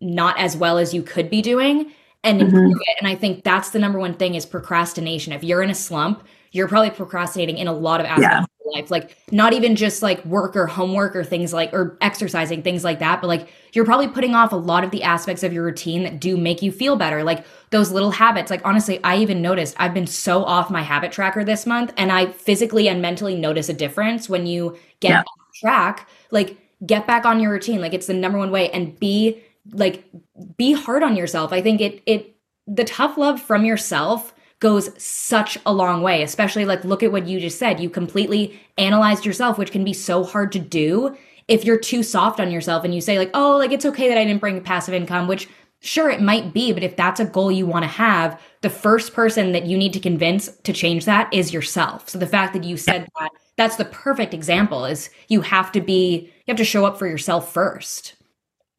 not 0.00 0.38
as 0.38 0.56
well 0.56 0.78
as 0.78 0.94
you 0.94 1.02
could 1.02 1.28
be 1.28 1.42
doing 1.42 1.92
and 2.22 2.40
mm-hmm. 2.40 2.70
it. 2.70 2.96
And 3.00 3.08
I 3.08 3.14
think 3.14 3.44
that's 3.44 3.70
the 3.70 3.78
number 3.78 3.98
one 3.98 4.14
thing 4.14 4.34
is 4.34 4.46
procrastination. 4.46 5.32
If 5.32 5.42
you're 5.42 5.62
in 5.62 5.70
a 5.70 5.74
slump, 5.74 6.26
you're 6.52 6.68
probably 6.68 6.90
procrastinating 6.90 7.58
in 7.58 7.66
a 7.66 7.72
lot 7.72 8.00
of 8.00 8.06
aspects 8.06 8.32
yeah. 8.32 8.44
Life. 8.64 8.90
Like 8.90 9.16
not 9.30 9.52
even 9.52 9.76
just 9.76 10.02
like 10.02 10.24
work 10.24 10.56
or 10.56 10.66
homework 10.66 11.16
or 11.16 11.24
things 11.24 11.52
like 11.52 11.72
or 11.72 11.96
exercising, 12.00 12.62
things 12.62 12.84
like 12.84 12.98
that, 12.98 13.20
but 13.20 13.28
like 13.28 13.48
you're 13.72 13.84
probably 13.84 14.08
putting 14.08 14.34
off 14.34 14.52
a 14.52 14.56
lot 14.56 14.84
of 14.84 14.90
the 14.90 15.02
aspects 15.02 15.42
of 15.42 15.52
your 15.52 15.64
routine 15.64 16.02
that 16.04 16.20
do 16.20 16.36
make 16.36 16.62
you 16.62 16.72
feel 16.72 16.96
better. 16.96 17.24
Like 17.24 17.44
those 17.70 17.90
little 17.90 18.10
habits. 18.10 18.50
Like 18.50 18.62
honestly, 18.64 19.02
I 19.04 19.16
even 19.16 19.42
noticed 19.42 19.74
I've 19.78 19.94
been 19.94 20.06
so 20.06 20.44
off 20.44 20.70
my 20.70 20.82
habit 20.82 21.12
tracker 21.12 21.44
this 21.44 21.66
month 21.66 21.92
and 21.96 22.12
I 22.12 22.26
physically 22.26 22.88
and 22.88 23.00
mentally 23.02 23.36
notice 23.36 23.68
a 23.68 23.74
difference 23.74 24.28
when 24.28 24.46
you 24.46 24.76
get 25.00 25.10
yeah. 25.10 25.20
off 25.20 25.54
track. 25.60 26.08
Like 26.30 26.58
get 26.86 27.06
back 27.06 27.24
on 27.24 27.40
your 27.40 27.52
routine. 27.52 27.80
Like 27.80 27.94
it's 27.94 28.06
the 28.06 28.14
number 28.14 28.38
one 28.38 28.50
way 28.50 28.70
and 28.70 28.98
be 28.98 29.42
like 29.72 30.04
be 30.56 30.72
hard 30.72 31.02
on 31.02 31.16
yourself. 31.16 31.52
I 31.52 31.62
think 31.62 31.80
it 31.80 32.02
it 32.06 32.36
the 32.66 32.84
tough 32.84 33.18
love 33.18 33.40
from 33.40 33.64
yourself 33.64 34.32
goes 34.60 34.90
such 35.02 35.58
a 35.66 35.72
long 35.72 36.02
way, 36.02 36.22
especially 36.22 36.64
like 36.64 36.84
look 36.84 37.02
at 37.02 37.12
what 37.12 37.26
you 37.26 37.40
just 37.40 37.58
said. 37.58 37.80
You 37.80 37.90
completely 37.90 38.60
analyzed 38.78 39.26
yourself, 39.26 39.58
which 39.58 39.72
can 39.72 39.84
be 39.84 39.92
so 39.92 40.22
hard 40.22 40.52
to 40.52 40.58
do 40.58 41.16
if 41.48 41.64
you're 41.64 41.78
too 41.78 42.02
soft 42.02 42.38
on 42.38 42.50
yourself 42.50 42.84
and 42.84 42.94
you 42.94 43.00
say 43.00 43.18
like, 43.18 43.30
"Oh, 43.34 43.56
like 43.56 43.72
it's 43.72 43.86
okay 43.86 44.08
that 44.08 44.18
I 44.18 44.24
didn't 44.24 44.40
bring 44.40 44.60
passive 44.62 44.94
income," 44.94 45.26
which 45.26 45.48
sure 45.80 46.10
it 46.10 46.20
might 46.20 46.52
be, 46.52 46.72
but 46.72 46.82
if 46.82 46.94
that's 46.94 47.20
a 47.20 47.24
goal 47.24 47.50
you 47.50 47.66
want 47.66 47.84
to 47.84 47.88
have, 47.88 48.40
the 48.60 48.70
first 48.70 49.14
person 49.14 49.52
that 49.52 49.66
you 49.66 49.76
need 49.76 49.94
to 49.94 50.00
convince 50.00 50.48
to 50.58 50.72
change 50.72 51.06
that 51.06 51.32
is 51.32 51.52
yourself. 51.52 52.08
So 52.08 52.18
the 52.18 52.26
fact 52.26 52.52
that 52.52 52.64
you 52.64 52.76
said 52.76 53.08
that, 53.18 53.30
that's 53.56 53.76
the 53.76 53.86
perfect 53.86 54.34
example 54.34 54.84
is 54.84 55.10
you 55.28 55.40
have 55.40 55.72
to 55.72 55.80
be 55.80 56.30
you 56.46 56.52
have 56.52 56.58
to 56.58 56.64
show 56.64 56.84
up 56.84 56.98
for 56.98 57.06
yourself 57.06 57.52
first. 57.52 58.14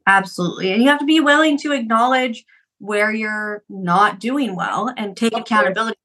Absolutely. 0.08 0.72
And 0.72 0.82
you 0.82 0.90
have 0.90 1.00
to 1.00 1.06
be 1.06 1.20
willing 1.20 1.58
to 1.60 1.72
acknowledge 1.72 2.46
where 2.82 3.14
you're 3.14 3.64
not 3.70 4.20
doing 4.20 4.56
well 4.56 4.92
and 4.98 5.16
take 5.16 5.38
accountability. 5.38 5.98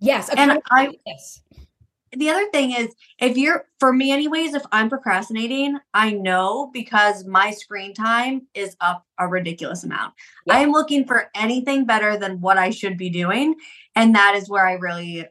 Yes. 0.00 0.30
And 0.34 0.60
I, 0.70 0.96
yes. 1.06 1.42
The 2.14 2.30
other 2.30 2.48
thing 2.50 2.72
is, 2.72 2.94
if 3.18 3.36
you're, 3.36 3.66
for 3.78 3.92
me, 3.92 4.10
anyways, 4.12 4.54
if 4.54 4.64
I'm 4.72 4.88
procrastinating, 4.88 5.78
I 5.92 6.12
know 6.12 6.70
because 6.72 7.26
my 7.26 7.50
screen 7.50 7.92
time 7.92 8.48
is 8.54 8.76
up 8.80 9.06
a 9.18 9.28
ridiculous 9.28 9.84
amount. 9.84 10.14
I 10.48 10.60
am 10.60 10.72
looking 10.72 11.06
for 11.06 11.30
anything 11.34 11.84
better 11.84 12.16
than 12.16 12.40
what 12.40 12.56
I 12.56 12.70
should 12.70 12.96
be 12.96 13.10
doing. 13.10 13.54
And 13.94 14.14
that 14.14 14.34
is 14.34 14.48
where 14.48 14.66
I 14.66 14.74
really, 14.74 15.26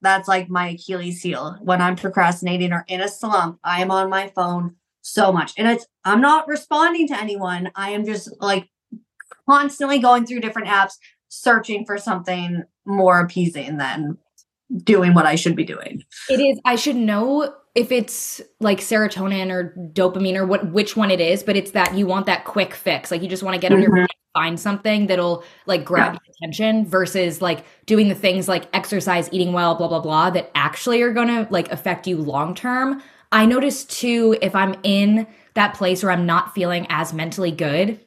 that's 0.00 0.28
like 0.28 0.48
my 0.48 0.70
Achilles 0.70 1.22
heel. 1.22 1.56
When 1.60 1.82
I'm 1.82 1.96
procrastinating 1.96 2.72
or 2.72 2.84
in 2.88 3.02
a 3.02 3.08
slump, 3.08 3.58
I 3.62 3.82
am 3.82 3.90
on 3.90 4.08
my 4.08 4.28
phone 4.34 4.76
so 5.02 5.32
much. 5.32 5.52
And 5.56 5.68
it's, 5.68 5.86
I'm 6.04 6.22
not 6.22 6.48
responding 6.48 7.08
to 7.08 7.20
anyone. 7.20 7.70
I 7.74 7.90
am 7.90 8.06
just 8.06 8.30
like 8.40 8.68
constantly 9.48 9.98
going 9.98 10.26
through 10.26 10.40
different 10.40 10.68
apps, 10.68 10.92
searching 11.28 11.84
for 11.84 11.98
something 11.98 12.64
more 12.84 13.20
appeasing 13.20 13.76
than 13.76 14.18
doing 14.82 15.14
what 15.14 15.26
I 15.26 15.36
should 15.36 15.56
be 15.56 15.64
doing. 15.64 16.02
It 16.28 16.40
is. 16.40 16.60
I 16.64 16.76
should 16.76 16.96
know 16.96 17.54
if 17.74 17.92
it's 17.92 18.40
like 18.58 18.80
serotonin 18.80 19.50
or 19.50 19.74
dopamine 19.92 20.36
or 20.36 20.46
what 20.46 20.72
which 20.72 20.96
one 20.96 21.10
it 21.10 21.20
is, 21.20 21.42
but 21.42 21.56
it's 21.56 21.72
that 21.72 21.94
you 21.94 22.06
want 22.06 22.26
that 22.26 22.44
quick 22.44 22.74
fix. 22.74 23.10
Like 23.10 23.22
you 23.22 23.28
just 23.28 23.42
want 23.42 23.54
to 23.54 23.60
get 23.60 23.72
on 23.72 23.80
mm-hmm. 23.80 23.96
your 23.96 24.06
find 24.36 24.60
something 24.60 25.06
that'll 25.06 25.42
like 25.64 25.82
grab 25.82 26.12
yeah. 26.12 26.18
your 26.26 26.34
attention 26.36 26.86
versus 26.86 27.40
like 27.40 27.64
doing 27.86 28.08
the 28.08 28.14
things 28.14 28.48
like 28.48 28.68
exercise, 28.74 29.30
eating 29.32 29.52
well, 29.52 29.74
blah 29.74 29.88
blah 29.88 30.00
blah 30.00 30.30
that 30.30 30.50
actually 30.54 31.00
are 31.00 31.12
going 31.12 31.28
to 31.28 31.46
like 31.50 31.70
affect 31.72 32.06
you 32.06 32.18
long 32.18 32.54
term. 32.54 33.02
I 33.32 33.46
notice 33.46 33.84
too 33.84 34.36
if 34.42 34.54
I'm 34.54 34.74
in 34.82 35.26
that 35.54 35.74
place 35.74 36.02
where 36.02 36.12
I'm 36.12 36.26
not 36.26 36.54
feeling 36.54 36.86
as 36.90 37.12
mentally 37.14 37.50
good, 37.50 37.98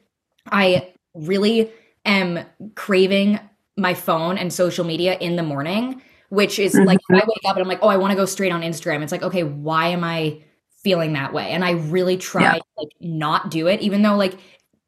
I 0.50 0.92
really 1.14 1.70
am 2.04 2.44
craving 2.74 3.40
my 3.76 3.94
phone 3.94 4.38
and 4.38 4.52
social 4.52 4.84
media 4.84 5.16
in 5.18 5.36
the 5.36 5.42
morning, 5.42 6.02
which 6.28 6.58
is 6.58 6.74
mm-hmm. 6.74 6.86
like 6.86 6.98
I 7.10 7.14
wake 7.14 7.44
up 7.46 7.56
and 7.56 7.62
I'm 7.62 7.68
like, 7.68 7.80
oh, 7.82 7.88
I 7.88 7.96
want 7.96 8.12
to 8.12 8.16
go 8.16 8.24
straight 8.24 8.52
on 8.52 8.62
Instagram. 8.62 9.02
It's 9.02 9.12
like, 9.12 9.22
okay, 9.22 9.42
why 9.42 9.88
am 9.88 10.04
I 10.04 10.42
feeling 10.82 11.12
that 11.14 11.32
way? 11.32 11.50
And 11.50 11.64
I 11.64 11.72
really 11.72 12.16
try 12.16 12.42
yeah. 12.42 12.52
to 12.52 12.62
like 12.78 12.92
not 13.00 13.50
do 13.50 13.66
it, 13.66 13.80
even 13.80 14.02
though 14.02 14.16
like 14.16 14.38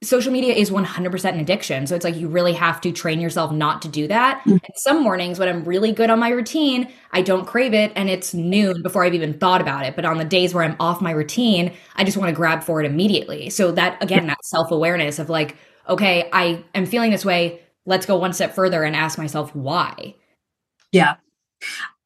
social 0.02 0.32
media 0.32 0.52
is 0.52 0.70
100% 0.70 1.24
an 1.32 1.38
addiction. 1.38 1.86
So 1.86 1.94
it's 1.94 2.04
like 2.04 2.16
you 2.16 2.28
really 2.28 2.54
have 2.54 2.80
to 2.80 2.90
train 2.90 3.20
yourself 3.20 3.52
not 3.52 3.82
to 3.82 3.88
do 3.88 4.08
that. 4.08 4.40
Mm-hmm. 4.40 4.50
And 4.50 4.74
some 4.76 5.02
mornings 5.02 5.38
when 5.38 5.48
I'm 5.48 5.64
really 5.64 5.92
good 5.92 6.10
on 6.10 6.18
my 6.18 6.30
routine, 6.30 6.90
I 7.12 7.22
don't 7.22 7.46
crave 7.46 7.72
it 7.72 7.92
and 7.94 8.10
it's 8.10 8.34
noon 8.34 8.82
before 8.82 9.04
I've 9.04 9.14
even 9.14 9.38
thought 9.38 9.60
about 9.60 9.86
it. 9.86 9.94
But 9.94 10.04
on 10.04 10.18
the 10.18 10.24
days 10.24 10.54
where 10.54 10.64
I'm 10.64 10.76
off 10.80 11.00
my 11.00 11.12
routine, 11.12 11.72
I 11.94 12.02
just 12.04 12.16
want 12.16 12.30
to 12.30 12.34
grab 12.34 12.64
for 12.64 12.82
it 12.82 12.86
immediately. 12.86 13.48
So 13.50 13.70
that 13.72 14.02
again, 14.02 14.26
that 14.26 14.44
self-awareness 14.44 15.20
of 15.20 15.30
like, 15.30 15.56
okay, 15.88 16.28
I 16.32 16.64
am 16.74 16.86
feeling 16.86 17.10
this 17.10 17.24
way. 17.24 17.60
Let's 17.86 18.06
go 18.06 18.16
one 18.16 18.32
step 18.32 18.54
further 18.54 18.84
and 18.84 18.94
ask 18.94 19.18
myself 19.18 19.54
why. 19.54 20.14
Yeah. 20.92 21.16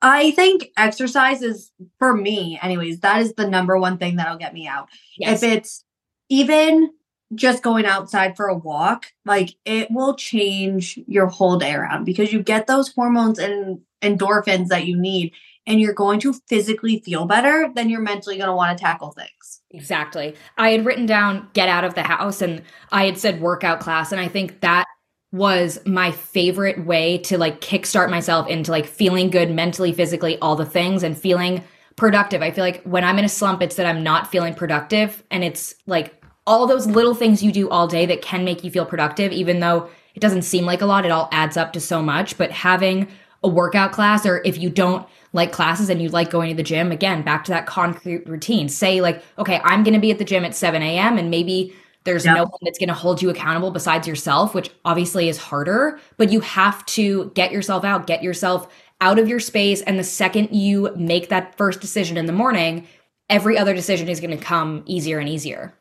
I 0.02 0.30
think 0.32 0.70
exercise 0.76 1.42
is 1.42 1.72
for 1.98 2.14
me, 2.14 2.58
anyways, 2.62 3.00
that 3.00 3.20
is 3.22 3.34
the 3.34 3.48
number 3.48 3.78
one 3.78 3.98
thing 3.98 4.16
that'll 4.16 4.38
get 4.38 4.54
me 4.54 4.66
out. 4.66 4.88
Yes. 5.18 5.42
If 5.42 5.52
it's 5.52 5.84
even 6.28 6.90
just 7.34 7.62
going 7.62 7.86
outside 7.86 8.36
for 8.36 8.46
a 8.46 8.56
walk, 8.56 9.06
like 9.24 9.56
it 9.64 9.90
will 9.90 10.14
change 10.14 10.98
your 11.06 11.26
whole 11.26 11.56
day 11.56 11.74
around 11.74 12.04
because 12.04 12.32
you 12.32 12.42
get 12.42 12.66
those 12.66 12.92
hormones 12.92 13.38
and 13.38 13.80
endorphins 14.02 14.68
that 14.68 14.86
you 14.86 14.96
need 14.96 15.32
and 15.66 15.80
you're 15.80 15.92
going 15.92 16.20
to 16.20 16.34
physically 16.48 17.00
feel 17.00 17.26
better, 17.26 17.70
then 17.74 17.90
you're 17.90 18.00
mentally 18.00 18.36
going 18.36 18.48
to 18.48 18.54
want 18.54 18.76
to 18.76 18.82
tackle 18.82 19.10
things. 19.10 19.62
Exactly. 19.76 20.34
I 20.56 20.70
had 20.70 20.86
written 20.86 21.04
down 21.04 21.48
get 21.52 21.68
out 21.68 21.84
of 21.84 21.94
the 21.94 22.02
house 22.02 22.40
and 22.40 22.62
I 22.90 23.04
had 23.04 23.18
said 23.18 23.42
workout 23.42 23.78
class. 23.78 24.10
And 24.10 24.20
I 24.20 24.26
think 24.26 24.60
that 24.60 24.86
was 25.32 25.78
my 25.84 26.10
favorite 26.10 26.86
way 26.86 27.18
to 27.18 27.36
like 27.36 27.60
kickstart 27.60 28.10
myself 28.10 28.48
into 28.48 28.70
like 28.70 28.86
feeling 28.86 29.28
good 29.28 29.50
mentally, 29.50 29.92
physically, 29.92 30.38
all 30.38 30.56
the 30.56 30.64
things 30.64 31.02
and 31.02 31.16
feeling 31.16 31.62
productive. 31.96 32.40
I 32.40 32.50
feel 32.50 32.64
like 32.64 32.82
when 32.84 33.04
I'm 33.04 33.18
in 33.18 33.26
a 33.26 33.28
slump, 33.28 33.60
it's 33.60 33.76
that 33.76 33.86
I'm 33.86 34.02
not 34.02 34.30
feeling 34.30 34.54
productive. 34.54 35.22
And 35.30 35.44
it's 35.44 35.74
like 35.86 36.24
all 36.46 36.66
those 36.66 36.86
little 36.86 37.14
things 37.14 37.42
you 37.42 37.52
do 37.52 37.68
all 37.68 37.86
day 37.86 38.06
that 38.06 38.22
can 38.22 38.44
make 38.44 38.64
you 38.64 38.70
feel 38.70 38.86
productive, 38.86 39.30
even 39.32 39.60
though 39.60 39.90
it 40.14 40.20
doesn't 40.20 40.42
seem 40.42 40.64
like 40.64 40.80
a 40.80 40.86
lot, 40.86 41.04
it 41.04 41.10
all 41.10 41.28
adds 41.32 41.58
up 41.58 41.74
to 41.74 41.80
so 41.80 42.00
much. 42.00 42.38
But 42.38 42.50
having 42.50 43.08
a 43.44 43.48
workout 43.48 43.92
class, 43.92 44.24
or 44.24 44.40
if 44.46 44.56
you 44.56 44.70
don't 44.70 45.06
like 45.36 45.52
classes 45.52 45.88
and 45.88 46.02
you 46.02 46.08
like 46.08 46.30
going 46.30 46.48
to 46.48 46.56
the 46.56 46.62
gym, 46.62 46.90
again, 46.90 47.22
back 47.22 47.44
to 47.44 47.52
that 47.52 47.66
concrete 47.66 48.26
routine. 48.26 48.68
Say, 48.68 49.00
like, 49.00 49.22
okay, 49.38 49.60
I'm 49.62 49.84
going 49.84 49.94
to 49.94 50.00
be 50.00 50.10
at 50.10 50.18
the 50.18 50.24
gym 50.24 50.44
at 50.44 50.56
7 50.56 50.82
a.m. 50.82 51.18
and 51.18 51.30
maybe 51.30 51.72
there's 52.04 52.24
yep. 52.24 52.36
no 52.36 52.44
one 52.44 52.58
that's 52.62 52.78
going 52.78 52.88
to 52.88 52.94
hold 52.94 53.20
you 53.20 53.30
accountable 53.30 53.70
besides 53.70 54.08
yourself, 54.08 54.54
which 54.54 54.70
obviously 54.84 55.28
is 55.28 55.36
harder, 55.36 56.00
but 56.16 56.32
you 56.32 56.40
have 56.40 56.84
to 56.86 57.30
get 57.34 57.52
yourself 57.52 57.84
out, 57.84 58.06
get 58.06 58.22
yourself 58.22 58.72
out 59.00 59.18
of 59.18 59.28
your 59.28 59.40
space. 59.40 59.82
And 59.82 59.98
the 59.98 60.04
second 60.04 60.54
you 60.56 60.92
make 60.96 61.28
that 61.28 61.56
first 61.58 61.80
decision 61.80 62.16
in 62.16 62.26
the 62.26 62.32
morning, 62.32 62.86
every 63.28 63.58
other 63.58 63.74
decision 63.74 64.08
is 64.08 64.20
going 64.20 64.36
to 64.36 64.42
come 64.42 64.82
easier 64.86 65.18
and 65.18 65.28
easier. 65.28 65.74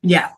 Yeah, 0.00 0.30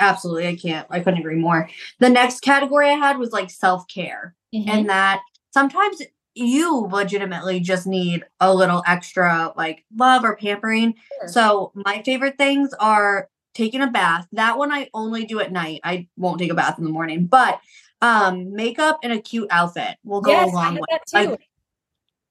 absolutely. 0.00 0.48
I 0.48 0.56
can't, 0.56 0.86
I 0.90 1.00
couldn't 1.00 1.20
agree 1.20 1.36
more. 1.36 1.70
The 2.00 2.10
next 2.10 2.40
category 2.40 2.90
I 2.90 2.94
had 2.94 3.18
was 3.18 3.30
like 3.30 3.50
self 3.50 3.86
care, 3.88 4.34
mm-hmm. 4.54 4.68
and 4.68 4.88
that 4.90 5.22
sometimes 5.52 6.02
you 6.34 6.88
legitimately 6.90 7.60
just 7.60 7.86
need 7.86 8.24
a 8.40 8.54
little 8.54 8.82
extra 8.86 9.52
like 9.56 9.84
love 9.96 10.24
or 10.24 10.36
pampering. 10.36 10.94
Sure. 11.20 11.28
So, 11.28 11.72
my 11.74 12.02
favorite 12.02 12.38
things 12.38 12.70
are 12.78 13.28
taking 13.54 13.82
a 13.82 13.90
bath. 13.90 14.26
That 14.32 14.58
one 14.58 14.72
I 14.72 14.88
only 14.94 15.24
do 15.24 15.40
at 15.40 15.52
night. 15.52 15.80
I 15.84 16.08
won't 16.16 16.38
take 16.38 16.52
a 16.52 16.54
bath 16.54 16.78
in 16.78 16.84
the 16.84 16.90
morning, 16.90 17.26
but 17.26 17.60
um 18.02 18.54
makeup 18.54 18.98
and 19.02 19.12
a 19.12 19.20
cute 19.20 19.48
outfit 19.50 19.96
will 20.04 20.22
go 20.22 20.30
yes, 20.30 20.50
a 20.50 20.54
long 20.54 20.74
way. 20.76 20.98
Like, 21.12 21.40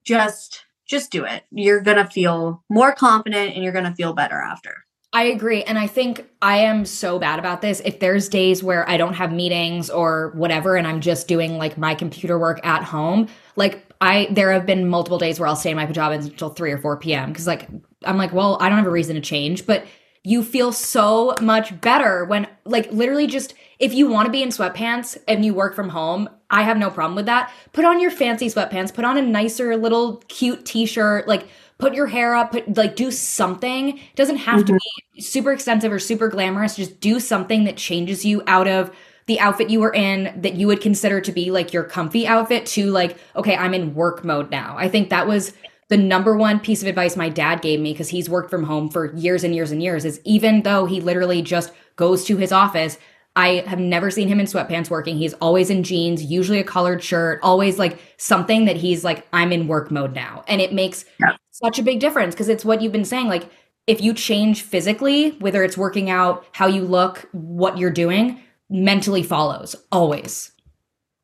just 0.04 0.66
just 0.90 1.12
do 1.12 1.24
it. 1.24 1.44
You're 1.52 1.82
going 1.82 1.98
to 1.98 2.06
feel 2.06 2.64
more 2.68 2.94
confident 2.94 3.54
and 3.54 3.64
you're 3.64 3.74
going 3.74 3.86
to 3.86 3.94
feel 3.94 4.14
better 4.14 4.42
after. 4.42 4.86
I 5.14 5.24
agree. 5.24 5.64
And 5.64 5.78
I 5.78 5.88
think 5.88 6.28
I 6.42 6.58
am 6.60 6.86
so 6.86 7.18
bad 7.18 7.40
about 7.40 7.62
this. 7.62 7.82
If 7.86 8.00
there's 8.00 8.30
days 8.30 8.64
where 8.64 8.88
I 8.90 8.98
don't 8.98 9.14
have 9.14 9.32
meetings 9.32 9.90
or 9.90 10.32
whatever, 10.36 10.76
and 10.76 10.86
I'm 10.86 11.02
just 11.02 11.28
doing 11.28 11.58
like 11.58 11.78
my 11.78 11.96
computer 11.96 12.38
work 12.38 12.60
at 12.66 12.84
home, 12.84 13.28
like 13.56 13.89
I, 14.02 14.28
there 14.32 14.52
have 14.52 14.66
been 14.66 14.88
multiple 14.88 15.18
days 15.18 15.40
where 15.40 15.48
I'll 15.48 15.56
stay 15.56 15.72
in 15.72 15.76
my 15.76 15.86
pajamas 15.86 16.26
until 16.26 16.50
3 16.50 16.72
or 16.72 16.78
4 16.78 16.98
p.m. 16.98 17.34
Cause 17.34 17.48
like, 17.48 17.68
I'm 18.04 18.18
like, 18.18 18.32
well, 18.32 18.58
I 18.62 18.70
don't 18.70 18.78
have 18.78 18.88
a 18.88 18.92
reason 18.92 19.16
to 19.16 19.22
change, 19.22 19.66
but 19.66 19.86
you 20.24 20.44
feel 20.44 20.72
so 20.72 21.34
much 21.42 21.80
better 21.82 22.26
when, 22.26 22.48
like, 22.66 22.92
literally 22.92 23.28
just 23.28 23.54
if 23.80 23.94
you 23.94 24.08
want 24.08 24.26
to 24.26 24.32
be 24.32 24.44
in 24.44 24.50
sweatpants 24.50 25.18
and 25.28 25.46
you 25.46 25.54
work 25.54 25.76
from 25.76 25.90
home, 25.90 26.30
I 26.50 26.64
have 26.64 26.78
no 26.78 26.90
problem 26.90 27.16
with 27.16 27.26
that. 27.28 27.52
Put 27.72 27.86
on 27.86 28.02
your 28.02 28.12
fancy 28.12 28.48
sweatpants, 28.48 28.94
put 28.94 29.06
on 29.06 29.18
a 29.18 29.22
nicer 29.22 29.78
little 29.78 30.18
cute 30.28 30.66
t 30.66 30.86
shirt, 30.86 31.28
like, 31.28 31.48
put 31.80 31.94
your 31.94 32.08
hair 32.08 32.36
up, 32.36 32.52
put 32.52 32.78
like 32.78 32.96
do 32.96 33.10
something. 33.10 33.98
It 33.98 34.16
doesn't 34.16 34.38
have 34.38 34.66
mm-hmm. 34.66 34.76
to 34.76 34.80
be 35.16 35.22
super 35.22 35.52
extensive 35.52 35.92
or 35.92 36.00
super 36.00 36.28
glamorous. 36.28 36.76
Just 36.76 37.00
do 37.00 37.20
something 37.20 37.64
that 37.64 37.78
changes 37.78 38.24
you 38.24 38.44
out 38.46 38.68
of 38.68 38.92
the 39.30 39.40
outfit 39.40 39.70
you 39.70 39.80
were 39.80 39.94
in 39.94 40.34
that 40.42 40.56
you 40.56 40.66
would 40.66 40.82
consider 40.82 41.22
to 41.22 41.32
be 41.32 41.52
like 41.52 41.72
your 41.72 41.84
comfy 41.84 42.26
outfit 42.26 42.66
to 42.66 42.90
like, 42.90 43.16
okay, 43.36 43.56
I'm 43.56 43.76
in 43.76 43.94
work 43.94 44.26
mode 44.26 44.50
now. 44.50 44.76
I 44.76 44.90
think 44.90 45.12
that 45.12 45.28
was 45.28 45.54
the 45.90 45.98
number 45.98 46.36
one 46.36 46.60
piece 46.60 46.82
of 46.82 46.88
advice 46.88 47.16
my 47.16 47.30
dad 47.30 47.62
gave 47.62 47.80
me 47.80 47.94
because 47.94 48.10
he's 48.10 48.28
worked 48.28 48.50
from 48.50 48.64
home 48.64 48.90
for 48.90 49.16
years 49.16 49.44
and 49.44 49.54
years 49.54 49.70
and 49.70 49.84
years 49.84 50.04
is 50.04 50.20
even 50.24 50.64
though 50.64 50.88
he 50.88 51.00
literally 51.00 51.44
just 51.44 51.72
goes 51.96 52.26
to 52.26 52.38
his 52.38 52.52
office, 52.52 52.98
I 53.36 53.64
have 53.68 53.78
never 53.78 54.10
seen 54.10 54.28
him 54.28 54.40
in 54.40 54.48
sweatpants 54.48 54.90
working. 54.90 55.16
He's 55.16 55.36
always 55.36 55.70
in 55.70 55.84
jeans, 55.84 56.24
usually 56.24 56.58
a 56.58 56.64
collared 56.64 57.04
shirt, 57.04 57.40
always 57.44 57.78
like 57.78 58.00
something 58.18 58.66
that 58.66 58.78
he's 58.78 59.04
like, 59.04 59.28
I'm 59.32 59.52
in 59.52 59.68
work 59.68 59.92
mode 59.92 60.16
now. 60.16 60.44
And 60.48 60.60
it 60.60 60.74
makes 60.74 61.06
yeah. 61.20 61.36
such 61.52 61.78
a 61.78 61.84
big 61.84 62.00
difference 62.00 62.34
because 62.34 62.50
it's 62.50 62.66
what 62.66 62.82
you've 62.82 62.92
been 62.92 63.06
saying. 63.06 63.28
Like, 63.28 63.48
if 63.86 64.02
you 64.02 64.16
change 64.16 64.64
physically, 64.64 65.32
whether 65.38 65.64
it's 65.64 65.78
working 65.78 66.10
out, 66.10 66.46
how 66.52 66.66
you 66.66 66.82
look, 66.82 67.30
what 67.32 67.78
you're 67.78 67.92
doing, 67.92 68.40
mentally 68.70 69.24
follows 69.24 69.76
always. 69.92 70.52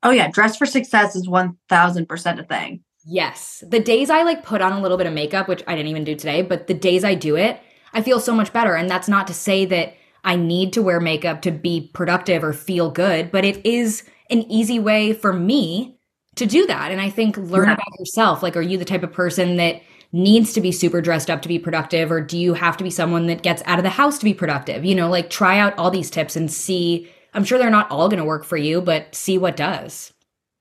Oh, 0.03 0.11
yeah. 0.11 0.29
Dress 0.29 0.57
for 0.57 0.65
success 0.65 1.15
is 1.15 1.27
1000% 1.27 2.39
a 2.39 2.43
thing. 2.43 2.83
Yes. 3.05 3.63
The 3.67 3.79
days 3.79 4.09
I 4.09 4.23
like 4.23 4.43
put 4.43 4.61
on 4.61 4.73
a 4.73 4.81
little 4.81 4.97
bit 4.97 5.07
of 5.07 5.13
makeup, 5.13 5.47
which 5.47 5.63
I 5.67 5.75
didn't 5.75 5.89
even 5.89 6.03
do 6.03 6.15
today, 6.15 6.41
but 6.41 6.67
the 6.67 6.73
days 6.73 7.03
I 7.03 7.15
do 7.15 7.35
it, 7.35 7.59
I 7.93 8.01
feel 8.01 8.19
so 8.19 8.33
much 8.33 8.51
better. 8.51 8.75
And 8.75 8.89
that's 8.89 9.07
not 9.07 9.27
to 9.27 9.33
say 9.33 9.65
that 9.65 9.95
I 10.23 10.35
need 10.35 10.73
to 10.73 10.81
wear 10.81 10.99
makeup 10.99 11.41
to 11.43 11.51
be 11.51 11.89
productive 11.93 12.43
or 12.43 12.51
feel 12.51 12.89
good, 12.89 13.31
but 13.31 13.45
it 13.45 13.63
is 13.65 14.03
an 14.29 14.41
easy 14.51 14.79
way 14.79 15.13
for 15.13 15.31
me 15.31 15.97
to 16.35 16.45
do 16.45 16.65
that. 16.65 16.91
And 16.91 16.99
I 16.99 17.09
think 17.09 17.37
learn 17.37 17.67
yeah. 17.67 17.73
about 17.75 17.99
yourself. 17.99 18.41
Like, 18.43 18.57
are 18.57 18.61
you 18.61 18.77
the 18.77 18.85
type 18.85 19.03
of 19.03 19.13
person 19.13 19.57
that 19.57 19.81
needs 20.11 20.53
to 20.53 20.61
be 20.61 20.71
super 20.71 21.01
dressed 21.01 21.29
up 21.29 21.41
to 21.43 21.47
be 21.47 21.59
productive, 21.59 22.11
or 22.11 22.21
do 22.21 22.37
you 22.37 22.53
have 22.53 22.77
to 22.77 22.83
be 22.83 22.89
someone 22.89 23.27
that 23.27 23.43
gets 23.43 23.61
out 23.65 23.79
of 23.79 23.83
the 23.83 23.89
house 23.89 24.17
to 24.17 24.25
be 24.25 24.33
productive? 24.33 24.83
You 24.83 24.95
know, 24.95 25.09
like 25.09 25.29
try 25.29 25.59
out 25.59 25.77
all 25.77 25.91
these 25.91 26.09
tips 26.09 26.35
and 26.35 26.51
see. 26.51 27.09
I'm 27.35 27.43
sure 27.43 27.59
they're 27.59 27.69
not 27.69 27.91
all 27.91 28.07
going 28.07 28.19
to 28.19 28.25
work 28.25 28.45
for 28.45 28.57
you, 28.57 28.81
but 28.81 29.13
see 29.13 29.37
what 29.37 29.57
does. 29.57 30.13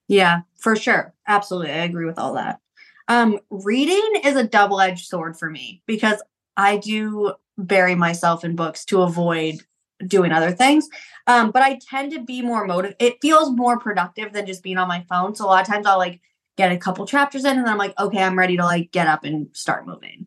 Yeah, 0.09 0.41
for 0.59 0.77
sure. 0.77 1.15
Absolutely. 1.27 1.71
I 1.71 1.85
agree 1.85 2.05
with 2.05 2.19
all 2.19 2.35
that. 2.35 2.61
Um, 3.09 3.39
reading 3.51 4.21
is 4.25 4.37
a 4.37 4.45
double 4.45 4.81
edged 4.81 5.07
sword 5.07 5.39
for 5.39 5.49
me 5.49 5.83
because 5.87 6.23
I 6.57 6.79
do 6.79 7.35
bury 7.57 7.95
myself 7.95 8.45
in 8.45 8.57
books 8.57 8.85
to 8.87 9.03
avoid 9.03 9.61
doing 10.07 10.33
other 10.33 10.51
things. 10.51 10.89
Um, 11.27 11.51
but 11.53 11.63
I 11.63 11.79
tend 11.89 12.13
to 12.13 12.23
be 12.23 12.43
more 12.43 12.67
motive. 12.67 12.95
It 12.99 13.19
feels 13.23 13.51
more 13.51 13.79
productive 13.79 14.33
than 14.33 14.47
just 14.47 14.63
being 14.63 14.79
on 14.79 14.89
my 14.89 15.05
phone. 15.09 15.35
So 15.35 15.45
a 15.45 15.47
lot 15.47 15.63
of 15.63 15.73
times 15.73 15.87
I'll 15.87 15.99
like 15.99 16.21
get 16.57 16.73
a 16.73 16.79
couple 16.79 17.07
chapters 17.07 17.45
in 17.45 17.57
and 17.57 17.67
then 17.67 17.73
I'm 17.73 17.79
like, 17.79 17.99
okay, 17.99 18.23
I'm 18.23 18.39
ready 18.39 18.57
to 18.57 18.65
like 18.65 18.91
get 18.91 19.07
up 19.07 19.25
and 19.25 19.49
start 19.53 19.87
moving. 19.87 20.24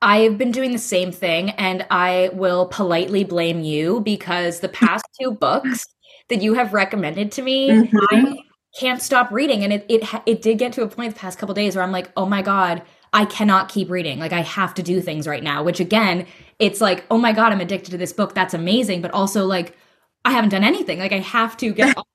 I've 0.00 0.38
been 0.38 0.52
doing 0.52 0.72
the 0.72 0.78
same 0.78 1.10
thing 1.10 1.50
and 1.50 1.84
I 1.90 2.30
will 2.32 2.66
politely 2.66 3.24
blame 3.24 3.62
you 3.62 4.00
because 4.00 4.60
the 4.60 4.68
past 4.68 5.04
two 5.20 5.32
books 5.32 5.86
that 6.28 6.42
you 6.42 6.54
have 6.54 6.72
recommended 6.72 7.32
to 7.32 7.42
me, 7.42 7.68
mm-hmm. 7.70 7.96
I 8.10 8.38
can't 8.78 9.02
stop 9.02 9.30
reading 9.32 9.64
and 9.64 9.72
it 9.72 9.86
it 9.88 10.08
it 10.26 10.42
did 10.42 10.58
get 10.58 10.72
to 10.74 10.82
a 10.82 10.88
point 10.88 11.14
the 11.14 11.20
past 11.20 11.38
couple 11.38 11.54
days 11.54 11.74
where 11.74 11.84
I'm 11.84 11.90
like, 11.90 12.10
"Oh 12.16 12.26
my 12.26 12.42
god, 12.42 12.82
I 13.12 13.24
cannot 13.24 13.68
keep 13.68 13.90
reading. 13.90 14.18
Like 14.18 14.32
I 14.32 14.42
have 14.42 14.74
to 14.74 14.82
do 14.82 15.00
things 15.00 15.26
right 15.26 15.42
now, 15.42 15.62
which 15.62 15.80
again, 15.80 16.26
it's 16.58 16.80
like, 16.80 17.04
oh 17.10 17.18
my 17.18 17.32
God, 17.32 17.52
I'm 17.52 17.60
addicted 17.60 17.90
to 17.92 17.98
this 17.98 18.12
book. 18.12 18.34
That's 18.34 18.54
amazing. 18.54 19.02
But 19.02 19.12
also 19.12 19.46
like, 19.46 19.76
I 20.24 20.32
haven't 20.32 20.50
done 20.50 20.64
anything. 20.64 20.98
Like 20.98 21.12
I 21.12 21.20
have 21.20 21.56
to 21.58 21.72
get 21.72 21.96
off. 21.96 22.06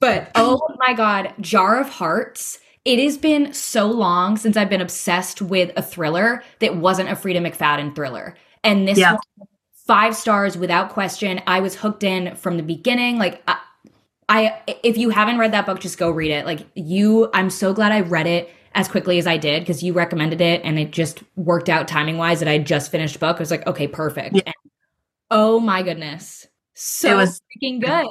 But 0.00 0.30
oh 0.34 0.60
my 0.76 0.92
God, 0.92 1.32
Jar 1.40 1.80
of 1.80 1.88
Hearts. 1.88 2.58
It 2.84 2.98
has 3.02 3.16
been 3.16 3.52
so 3.52 3.86
long 3.86 4.36
since 4.36 4.56
I've 4.56 4.68
been 4.68 4.82
obsessed 4.82 5.40
with 5.40 5.72
a 5.76 5.82
thriller 5.82 6.42
that 6.58 6.76
wasn't 6.76 7.08
a 7.08 7.12
Freida 7.12 7.40
McFadden 7.40 7.94
thriller. 7.94 8.36
And 8.62 8.86
this 8.86 8.98
yeah. 8.98 9.12
one, 9.12 9.48
five 9.86 10.14
stars 10.14 10.56
without 10.56 10.90
question. 10.90 11.40
I 11.46 11.60
was 11.60 11.74
hooked 11.74 12.02
in 12.02 12.36
from 12.36 12.56
the 12.56 12.62
beginning. 12.62 13.18
Like 13.18 13.42
I, 13.48 13.58
I 14.28 14.62
if 14.82 14.98
you 14.98 15.10
haven't 15.10 15.38
read 15.38 15.52
that 15.52 15.66
book, 15.66 15.80
just 15.80 15.98
go 15.98 16.10
read 16.10 16.30
it. 16.30 16.44
Like 16.44 16.66
you, 16.74 17.30
I'm 17.32 17.50
so 17.50 17.72
glad 17.72 17.92
I 17.92 18.00
read 18.00 18.26
it 18.26 18.50
as 18.74 18.88
quickly 18.88 19.18
as 19.18 19.26
I 19.26 19.36
did 19.36 19.62
because 19.62 19.82
you 19.82 19.92
recommended 19.92 20.40
it 20.40 20.60
and 20.64 20.78
it 20.78 20.90
just 20.90 21.22
worked 21.36 21.68
out 21.68 21.86
timing 21.86 22.18
wise 22.18 22.40
that 22.40 22.48
I 22.48 22.58
just 22.58 22.90
finished 22.90 23.20
book. 23.20 23.36
I 23.36 23.40
was 23.40 23.50
like, 23.50 23.66
okay, 23.66 23.86
perfect. 23.86 24.36
Yeah. 24.36 24.52
oh 25.30 25.60
my 25.60 25.82
goodness. 25.82 26.46
So 26.74 27.12
it 27.12 27.14
was 27.14 27.40
freaking 27.62 27.80
good. 27.80 28.06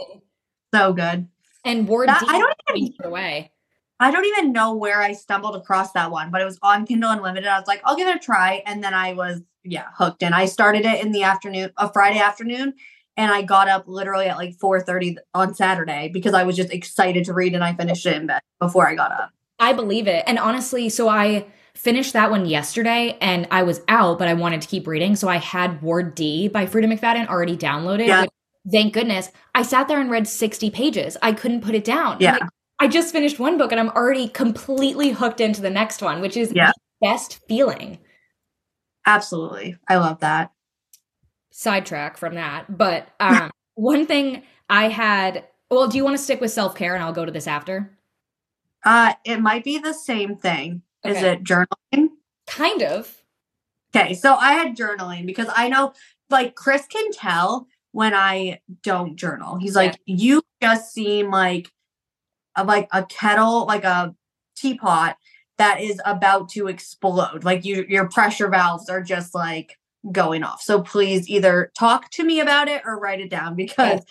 So 0.73 0.93
good. 0.93 1.27
And 1.65 1.87
Ward 1.87 2.09
that, 2.09 2.23
I 2.27 2.39
don't 2.39 2.77
even 2.77 3.05
away. 3.05 3.51
I 3.99 4.11
don't 4.11 4.25
even 4.25 4.51
know 4.51 4.75
where 4.75 5.01
I 5.01 5.13
stumbled 5.13 5.55
across 5.55 5.91
that 5.93 6.11
one, 6.11 6.31
but 6.31 6.41
it 6.41 6.45
was 6.45 6.59
on 6.61 6.85
Kindle 6.85 7.11
Unlimited. 7.11 7.47
I 7.47 7.57
was 7.57 7.67
like, 7.67 7.81
I'll 7.85 7.95
give 7.95 8.07
it 8.07 8.15
a 8.15 8.19
try. 8.19 8.61
And 8.65 8.83
then 8.83 8.93
I 8.93 9.13
was, 9.13 9.41
yeah, 9.63 9.85
hooked. 9.95 10.23
And 10.23 10.35
I 10.35 10.45
started 10.45 10.85
it 10.85 11.03
in 11.03 11.11
the 11.11 11.23
afternoon, 11.23 11.71
a 11.77 11.91
Friday 11.91 12.19
afternoon. 12.19 12.73
And 13.15 13.31
I 13.31 13.43
got 13.43 13.69
up 13.69 13.87
literally 13.87 14.25
at 14.25 14.37
like 14.37 14.57
4:30 14.57 15.17
on 15.35 15.53
Saturday 15.53 16.09
because 16.11 16.33
I 16.33 16.43
was 16.43 16.55
just 16.55 16.73
excited 16.73 17.25
to 17.25 17.33
read 17.33 17.53
and 17.53 17.63
I 17.63 17.75
finished 17.75 18.05
it 18.05 18.17
in 18.17 18.25
bed 18.25 18.41
before 18.59 18.89
I 18.89 18.95
got 18.95 19.11
up. 19.11 19.31
I 19.59 19.73
believe 19.73 20.07
it. 20.07 20.23
And 20.25 20.39
honestly, 20.39 20.89
so 20.89 21.07
I 21.07 21.45
finished 21.75 22.13
that 22.13 22.31
one 22.31 22.45
yesterday 22.45 23.17
and 23.21 23.47
I 23.51 23.63
was 23.63 23.81
out, 23.87 24.19
but 24.19 24.27
I 24.27 24.33
wanted 24.33 24.61
to 24.61 24.67
keep 24.67 24.87
reading. 24.87 25.15
So 25.15 25.27
I 25.27 25.37
had 25.37 25.81
Ward 25.81 26.15
D 26.15 26.47
by 26.47 26.65
Freida 26.65 26.91
McFadden 26.91 27.27
already 27.27 27.55
downloaded. 27.55 28.07
Yeah. 28.07 28.25
thank 28.71 28.93
goodness. 28.93 29.29
I 29.53 29.63
sat 29.63 29.87
there 29.87 30.01
and 30.01 30.09
read 30.09 30.27
60 30.27 30.69
pages. 30.71 31.15
I 31.21 31.33
couldn't 31.33 31.61
put 31.61 31.75
it 31.75 31.83
down. 31.83 32.17
Yeah. 32.19 32.33
Like, 32.33 32.49
I 32.79 32.87
just 32.87 33.13
finished 33.13 33.39
one 33.39 33.57
book 33.57 33.71
and 33.71 33.79
I'm 33.79 33.89
already 33.89 34.27
completely 34.27 35.11
hooked 35.11 35.39
into 35.39 35.61
the 35.61 35.69
next 35.69 36.01
one, 36.01 36.21
which 36.21 36.35
is 36.35 36.51
yeah. 36.53 36.71
the 37.01 37.07
best 37.07 37.39
feeling. 37.47 37.99
Absolutely. 39.05 39.77
I 39.87 39.97
love 39.97 40.19
that. 40.19 40.51
Sidetrack 41.51 42.17
from 42.17 42.35
that. 42.35 42.77
But 42.77 43.07
um 43.19 43.51
one 43.75 44.05
thing 44.05 44.43
I 44.69 44.89
had. 44.89 45.47
Well, 45.69 45.87
do 45.87 45.97
you 45.97 46.03
want 46.03 46.17
to 46.17 46.23
stick 46.23 46.39
with 46.39 46.51
self 46.51 46.75
care, 46.75 46.93
and 46.93 47.03
I'll 47.03 47.13
go 47.13 47.25
to 47.25 47.31
this 47.31 47.47
after? 47.47 47.97
Uh, 48.85 49.13
it 49.23 49.39
might 49.39 49.63
be 49.63 49.79
the 49.79 49.93
same 49.93 50.35
thing. 50.35 50.81
Is 51.03 51.21
it 51.21 51.43
journaling? 51.43 52.09
Kind 52.47 52.83
of. 52.83 53.23
Okay, 53.95 54.13
so 54.13 54.35
I 54.35 54.53
had 54.53 54.75
journaling 54.75 55.25
because 55.25 55.47
I 55.55 55.69
know, 55.69 55.93
like, 56.29 56.55
Chris 56.55 56.85
can 56.87 57.11
tell 57.11 57.67
when 57.91 58.13
I 58.13 58.59
don't 58.81 59.15
journal. 59.15 59.57
He's 59.57 59.75
like, 59.75 59.99
you 60.05 60.41
just 60.61 60.93
seem 60.93 61.29
like, 61.29 61.71
like 62.61 62.87
a 62.91 63.05
kettle, 63.05 63.65
like 63.65 63.83
a 63.83 64.15
teapot 64.55 65.17
that 65.57 65.81
is 65.81 66.01
about 66.05 66.49
to 66.49 66.67
explode. 66.67 67.43
Like 67.43 67.65
you, 67.65 67.85
your 67.87 68.09
pressure 68.09 68.49
valves 68.49 68.89
are 68.89 69.01
just 69.01 69.33
like 69.33 69.77
going 70.11 70.43
off. 70.43 70.61
So 70.61 70.81
please 70.81 71.29
either 71.29 71.71
talk 71.77 72.09
to 72.11 72.23
me 72.23 72.39
about 72.39 72.67
it 72.67 72.81
or 72.85 72.99
write 72.99 73.21
it 73.21 73.29
down 73.29 73.55
because, 73.55 74.01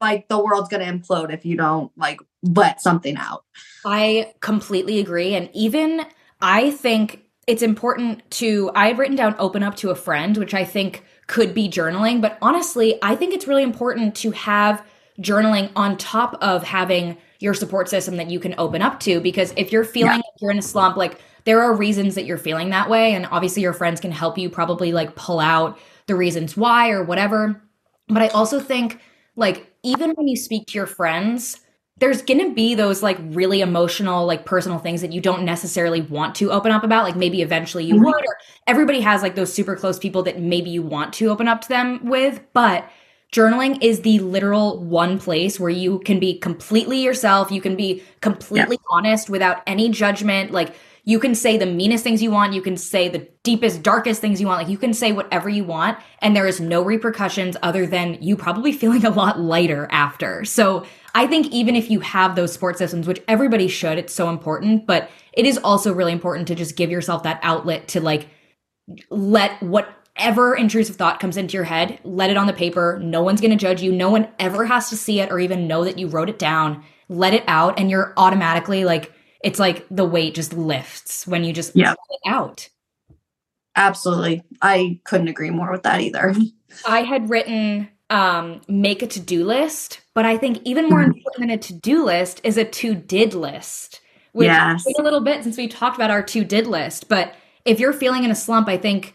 like, 0.00 0.28
the 0.28 0.42
world's 0.42 0.68
gonna 0.68 0.84
implode 0.84 1.32
if 1.32 1.44
you 1.44 1.56
don't 1.56 1.92
like 1.96 2.20
let 2.42 2.80
something 2.80 3.16
out. 3.16 3.44
I 3.84 4.32
completely 4.40 4.98
agree. 4.98 5.34
And 5.34 5.48
even 5.52 6.04
I 6.40 6.70
think 6.70 7.22
it's 7.46 7.62
important 7.62 8.28
to, 8.32 8.70
I 8.74 8.88
had 8.88 8.98
written 8.98 9.16
down 9.16 9.34
open 9.38 9.62
up 9.62 9.76
to 9.76 9.90
a 9.90 9.94
friend, 9.94 10.36
which 10.36 10.54
I 10.54 10.64
think 10.64 11.04
could 11.26 11.54
be 11.54 11.68
journaling. 11.68 12.20
But 12.20 12.38
honestly, 12.42 12.98
I 13.02 13.16
think 13.16 13.32
it's 13.32 13.46
really 13.46 13.62
important 13.62 14.14
to 14.16 14.32
have 14.32 14.84
journaling 15.20 15.70
on 15.76 15.96
top 15.96 16.36
of 16.40 16.64
having 16.64 17.16
your 17.42 17.54
support 17.54 17.88
system 17.88 18.16
that 18.16 18.30
you 18.30 18.38
can 18.40 18.54
open 18.58 18.80
up 18.82 19.00
to. 19.00 19.20
Because 19.20 19.52
if 19.56 19.72
you're 19.72 19.84
feeling 19.84 20.12
Yeah. 20.12 20.16
like 20.16 20.24
you're 20.40 20.50
in 20.50 20.58
a 20.58 20.62
slump, 20.62 20.96
like 20.96 21.18
there 21.44 21.60
are 21.60 21.74
reasons 21.74 22.14
that 22.14 22.24
you're 22.24 22.38
feeling 22.38 22.70
that 22.70 22.88
way. 22.88 23.14
And 23.14 23.26
obviously, 23.30 23.62
your 23.62 23.72
friends 23.72 24.00
can 24.00 24.12
help 24.12 24.38
you 24.38 24.48
probably 24.48 24.92
like 24.92 25.14
pull 25.16 25.40
out 25.40 25.78
the 26.06 26.14
reasons 26.14 26.56
why 26.56 26.90
or 26.90 27.02
whatever. 27.02 27.60
But 28.08 28.22
I 28.22 28.28
also 28.28 28.60
think, 28.60 29.00
like, 29.36 29.66
even 29.82 30.10
when 30.12 30.28
you 30.28 30.36
speak 30.36 30.66
to 30.68 30.74
your 30.74 30.86
friends, 30.86 31.58
there's 31.98 32.22
gonna 32.22 32.50
be 32.50 32.74
those 32.74 33.02
like 33.02 33.18
really 33.30 33.60
emotional, 33.60 34.26
like 34.26 34.44
personal 34.44 34.78
things 34.78 35.00
that 35.02 35.12
you 35.12 35.20
don't 35.20 35.44
necessarily 35.44 36.00
want 36.00 36.34
to 36.36 36.50
open 36.50 36.72
up 36.72 36.82
about. 36.84 37.04
Like 37.04 37.16
maybe 37.16 37.42
eventually 37.42 37.84
you 37.84 37.94
Mhm. 37.94 38.04
would, 38.06 38.14
or 38.14 38.36
everybody 38.66 39.00
has 39.00 39.22
like 39.22 39.34
those 39.34 39.52
super 39.52 39.76
close 39.76 39.98
people 39.98 40.22
that 40.24 40.40
maybe 40.40 40.70
you 40.70 40.82
want 40.82 41.12
to 41.14 41.28
open 41.28 41.46
up 41.48 41.60
to 41.62 41.68
them 41.68 42.00
with. 42.04 42.40
But 42.54 42.88
journaling 43.32 43.82
is 43.82 44.02
the 44.02 44.18
literal 44.20 44.78
one 44.78 45.18
place 45.18 45.58
where 45.58 45.70
you 45.70 45.98
can 46.00 46.20
be 46.20 46.38
completely 46.38 47.02
yourself. 47.02 47.50
You 47.50 47.60
can 47.60 47.76
be 47.76 48.02
completely 48.20 48.78
honest 48.90 49.30
without 49.30 49.62
any 49.66 49.88
judgment. 49.88 50.52
Like 50.52 50.74
you 51.04 51.18
can 51.18 51.34
say 51.34 51.56
the 51.56 51.66
meanest 51.66 52.04
things 52.04 52.22
you 52.22 52.30
want. 52.30 52.52
You 52.52 52.62
can 52.62 52.76
say 52.76 53.08
the 53.08 53.26
deepest, 53.42 53.82
darkest 53.82 54.20
things 54.20 54.40
you 54.40 54.46
want. 54.46 54.60
Like 54.60 54.70
you 54.70 54.78
can 54.78 54.94
say 54.94 55.12
whatever 55.12 55.48
you 55.48 55.64
want, 55.64 55.98
and 56.20 56.36
there 56.36 56.46
is 56.46 56.60
no 56.60 56.82
repercussions 56.82 57.56
other 57.62 57.86
than 57.86 58.18
you 58.22 58.36
probably 58.36 58.72
feeling 58.82 59.04
a 59.04 59.10
lot 59.10 59.40
lighter 59.40 59.88
after. 59.90 60.44
So 60.44 60.86
I 61.14 61.26
think 61.26 61.46
even 61.48 61.74
if 61.74 61.90
you 61.90 62.00
have 62.00 62.36
those 62.36 62.52
support 62.52 62.78
systems, 62.78 63.08
which 63.08 63.22
everybody 63.26 63.66
should, 63.66 63.98
it's 63.98 64.14
so 64.14 64.28
important, 64.28 64.86
but 64.86 65.10
it 65.32 65.46
is 65.46 65.58
also 65.58 65.92
really 65.92 66.12
important 66.12 66.48
to 66.48 66.54
just 66.54 66.76
give 66.76 66.90
yourself 66.90 67.22
that 67.24 67.40
outlet 67.42 67.88
to 67.88 68.00
like 68.00 68.28
let 69.10 69.60
whatever 70.16 70.54
intrusive 70.54 70.96
thought 70.96 71.20
comes 71.20 71.36
into 71.36 71.54
your 71.54 71.64
head, 71.64 71.98
let 72.04 72.30
it 72.30 72.36
on 72.36 72.46
the 72.46 72.52
paper. 72.52 72.98
No 73.02 73.22
one's 73.22 73.40
going 73.40 73.50
to 73.50 73.56
judge 73.56 73.82
you. 73.82 73.92
No 73.92 74.10
one 74.10 74.28
ever 74.38 74.64
has 74.66 74.88
to 74.90 74.96
see 74.96 75.20
it 75.20 75.30
or 75.30 75.40
even 75.40 75.66
know 75.66 75.84
that 75.84 75.98
you 75.98 76.06
wrote 76.08 76.28
it 76.28 76.38
down. 76.38 76.82
Let 77.08 77.34
it 77.34 77.44
out, 77.46 77.78
and 77.78 77.90
you're 77.90 78.12
automatically 78.16 78.84
like, 78.84 79.12
it's 79.42 79.58
like 79.58 79.86
the 79.90 80.04
weight 80.04 80.34
just 80.34 80.52
lifts 80.52 81.26
when 81.26 81.44
you 81.44 81.52
just 81.52 81.74
Yeah. 81.74 81.90
let 81.90 81.96
it 82.10 82.20
out. 82.26 82.68
Absolutely. 83.76 84.42
I 84.60 85.00
couldn't 85.04 85.28
agree 85.28 85.50
more 85.50 85.70
with 85.72 85.82
that 85.82 86.00
either. 86.00 86.34
I 86.86 87.02
had 87.02 87.28
written 87.28 87.88
um, 88.10 88.60
make 88.68 89.00
a 89.02 89.06
to 89.06 89.20
do 89.20 89.42
list, 89.42 90.02
but 90.12 90.26
I 90.26 90.36
think 90.36 90.60
even 90.64 90.90
more 90.90 91.00
Mhm. 91.00 91.06
important 91.06 91.40
than 91.40 91.50
a 91.50 91.56
to 91.56 91.72
do 91.72 92.04
list 92.04 92.42
is 92.44 92.58
a 92.58 92.64
to 92.64 92.94
did 92.94 93.32
list. 93.32 94.00
Which 94.32 94.46
Yes. 94.48 94.84
a 94.98 95.02
little 95.02 95.20
bit 95.20 95.42
since 95.42 95.56
we 95.56 95.66
talked 95.66 95.96
about 95.96 96.10
our 96.10 96.22
to 96.22 96.44
did 96.44 96.66
list, 96.66 97.08
but 97.08 97.34
if 97.64 97.80
you're 97.80 97.92
feeling 97.94 98.24
in 98.24 98.30
a 98.30 98.34
slump, 98.34 98.68
I 98.68 98.76
think 98.76 99.14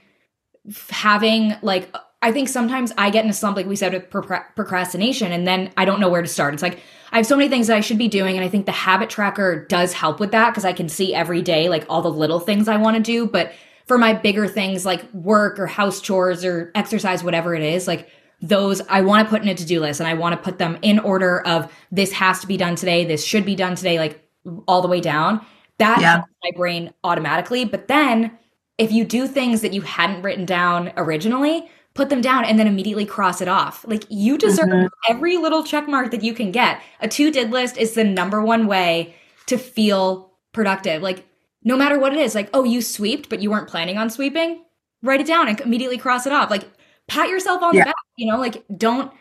having 0.89 1.55
like 1.61 1.93
I 2.21 2.31
think 2.31 2.49
sometimes 2.49 2.91
I 2.97 3.11
get 3.11 3.23
in 3.23 3.29
a 3.29 3.33
slump, 3.33 3.57
like 3.57 3.67
we 3.67 3.75
said, 3.75 3.93
with 3.93 4.09
procra- 4.09 4.45
procrastination, 4.55 5.31
and 5.31 5.45
then 5.47 5.71
I 5.77 5.85
don't 5.85 5.99
know 5.99 6.09
where 6.09 6.23
to 6.23 6.27
start. 6.27 6.53
It's 6.55 6.63
like 6.63 6.79
I 7.11 7.17
have 7.17 7.27
so 7.27 7.37
many 7.37 7.47
things 7.47 7.67
that 7.67 7.77
I 7.77 7.81
should 7.81 7.99
be 7.99 8.07
doing, 8.07 8.35
and 8.35 8.43
I 8.43 8.49
think 8.49 8.65
the 8.65 8.71
habit 8.71 9.09
tracker 9.09 9.65
does 9.65 9.93
help 9.93 10.19
with 10.19 10.31
that 10.31 10.49
because 10.49 10.65
I 10.65 10.73
can 10.73 10.89
see 10.89 11.13
every 11.13 11.41
day 11.41 11.69
like 11.69 11.85
all 11.89 12.01
the 12.01 12.11
little 12.11 12.39
things 12.39 12.67
I 12.67 12.77
want 12.77 12.97
to 12.97 13.03
do. 13.03 13.27
But 13.27 13.53
for 13.85 13.97
my 13.97 14.13
bigger 14.13 14.47
things 14.47 14.85
like 14.85 15.11
work 15.13 15.59
or 15.59 15.67
house 15.67 16.01
chores 16.01 16.43
or 16.43 16.71
exercise, 16.75 17.23
whatever 17.23 17.53
it 17.53 17.63
is, 17.63 17.87
like 17.87 18.09
those 18.41 18.81
I 18.89 19.01
want 19.01 19.25
to 19.27 19.29
put 19.29 19.43
in 19.43 19.47
a 19.47 19.55
to 19.55 19.65
do 19.65 19.79
list, 19.79 19.99
and 19.99 20.09
I 20.09 20.15
want 20.15 20.33
to 20.33 20.41
put 20.41 20.57
them 20.57 20.77
in 20.81 20.99
order 20.99 21.41
of 21.41 21.71
this 21.91 22.11
has 22.13 22.39
to 22.41 22.47
be 22.47 22.57
done 22.57 22.75
today, 22.75 23.05
this 23.05 23.23
should 23.23 23.45
be 23.45 23.55
done 23.55 23.75
today, 23.75 23.99
like 23.99 24.27
all 24.67 24.81
the 24.81 24.87
way 24.87 25.01
down. 25.01 25.45
That 25.77 26.01
Yeah. 26.01 26.13
helps 26.17 26.31
my 26.43 26.51
brain 26.57 26.93
automatically. 27.03 27.63
But 27.63 27.87
then 27.87 28.31
if 28.77 28.91
you 28.91 29.03
do 29.03 29.27
things 29.27 29.61
that 29.61 29.73
you 29.73 29.81
hadn't 29.81 30.21
written 30.21 30.45
down 30.45 30.91
originally, 30.97 31.69
put 31.93 32.09
them 32.09 32.21
down 32.21 32.45
and 32.45 32.59
then 32.59 32.67
immediately 32.67 33.05
cross 33.05 33.41
it 33.41 33.47
off. 33.47 33.83
Like 33.87 34.03
you 34.09 34.37
deserve 34.37 34.67
Mhm. 34.69 34.89
every 35.09 35.37
little 35.37 35.63
check 35.63 35.87
mark 35.87 36.11
that 36.11 36.23
you 36.23 36.33
can 36.33 36.51
get. 36.51 36.79
A 37.01 37.07
to 37.07 37.31
did 37.31 37.49
list 37.51 37.77
is 37.77 37.93
the 37.93 38.03
number 38.03 38.41
one 38.41 38.67
way 38.67 39.15
to 39.47 39.57
feel 39.57 40.31
productive. 40.53 41.01
Like 41.01 41.25
no 41.63 41.75
matter 41.75 41.97
what 41.97 42.13
it 42.13 42.19
is, 42.19 42.35
like, 42.35 42.49
oh, 42.53 42.63
you 42.63 42.81
sweeped, 42.81 43.29
but 43.29 43.41
you 43.41 43.49
weren't 43.49 43.67
planning 43.67 43.97
on 43.97 44.09
sweeping, 44.11 44.63
write 45.01 45.21
it 45.21 45.27
down 45.27 45.47
and 45.47 45.59
immediately 45.61 45.97
cross 45.97 46.27
it 46.27 46.33
off. 46.33 46.51
Like 46.51 46.65
pat 47.07 47.29
yourself 47.29 47.63
on 47.63 47.73
Yeah. 47.73 47.81
the 47.81 47.85
back, 47.87 47.95
you 48.15 48.31
know, 48.31 48.37
like 48.37 48.63
don't 48.77 49.11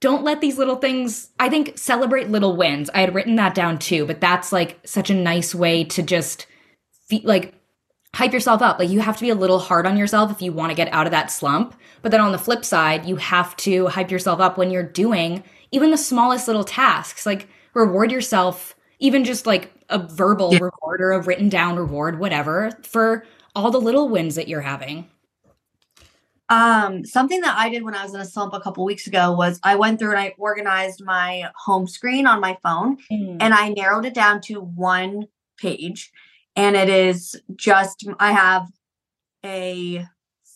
don't 0.00 0.24
let 0.24 0.40
these 0.42 0.58
little 0.58 0.76
things 0.76 1.30
i 1.40 1.48
think 1.48 1.78
celebrate 1.78 2.28
little 2.28 2.56
wins 2.56 2.90
i 2.94 3.00
had 3.00 3.14
written 3.14 3.36
that 3.36 3.54
down 3.54 3.78
too 3.78 4.04
but 4.04 4.20
that's 4.20 4.52
like 4.52 4.78
such 4.84 5.08
a 5.08 5.14
nice 5.14 5.54
way 5.54 5.82
to 5.82 6.02
just 6.02 6.46
fe- 7.08 7.22
like 7.24 7.54
hype 8.14 8.32
yourself 8.32 8.62
up. 8.62 8.78
Like 8.78 8.88
you 8.88 9.00
have 9.00 9.16
to 9.16 9.22
be 9.22 9.30
a 9.30 9.34
little 9.34 9.58
hard 9.58 9.86
on 9.86 9.96
yourself 9.96 10.30
if 10.30 10.40
you 10.40 10.52
want 10.52 10.70
to 10.70 10.76
get 10.76 10.92
out 10.92 11.06
of 11.06 11.10
that 11.10 11.30
slump. 11.30 11.74
But 12.00 12.12
then 12.12 12.20
on 12.20 12.32
the 12.32 12.38
flip 12.38 12.64
side 12.64 13.04
you 13.06 13.16
have 13.16 13.56
to 13.58 13.88
hype 13.88 14.10
yourself 14.10 14.40
up 14.40 14.56
when 14.56 14.70
you're 14.70 14.82
doing 14.82 15.42
even 15.72 15.90
the 15.90 15.96
smallest 15.98 16.46
little 16.46 16.64
tasks. 16.64 17.26
Like 17.26 17.48
reward 17.74 18.12
yourself 18.12 18.74
even 19.00 19.24
just 19.24 19.46
like 19.46 19.72
a 19.90 19.98
verbal 19.98 20.52
Yeah. 20.52 20.60
reward 20.60 21.00
or 21.00 21.12
a 21.12 21.20
written 21.20 21.48
down 21.48 21.76
reward 21.76 22.18
whatever 22.18 22.70
for 22.84 23.26
all 23.54 23.70
the 23.70 23.80
little 23.80 24.08
wins 24.08 24.36
that 24.36 24.48
you're 24.48 24.60
having. 24.60 25.08
Um, 26.50 27.04
something 27.04 27.40
that 27.40 27.56
I 27.58 27.70
did 27.70 27.82
when 27.82 27.94
I 27.94 28.02
was 28.04 28.14
in 28.14 28.20
a 28.20 28.24
slump 28.24 28.52
a 28.52 28.60
couple 28.60 28.84
weeks 28.84 29.06
ago 29.06 29.32
was 29.32 29.58
I 29.62 29.76
went 29.76 29.98
through 29.98 30.10
and 30.10 30.20
I 30.20 30.34
organized 30.38 31.02
my 31.02 31.50
home 31.56 31.86
screen 31.86 32.26
on 32.26 32.40
my 32.40 32.56
phone 32.62 32.98
and 33.40 33.54
I 33.54 33.70
narrowed 33.70 34.04
it 34.04 34.12
down 34.14 34.40
to 34.42 34.60
one 34.60 35.26
page. 35.56 36.12
And 36.56 36.76
it 36.76 36.88
is 36.88 37.40
just 37.56 38.06
I 38.18 38.32
have 38.32 38.68
a 39.44 40.06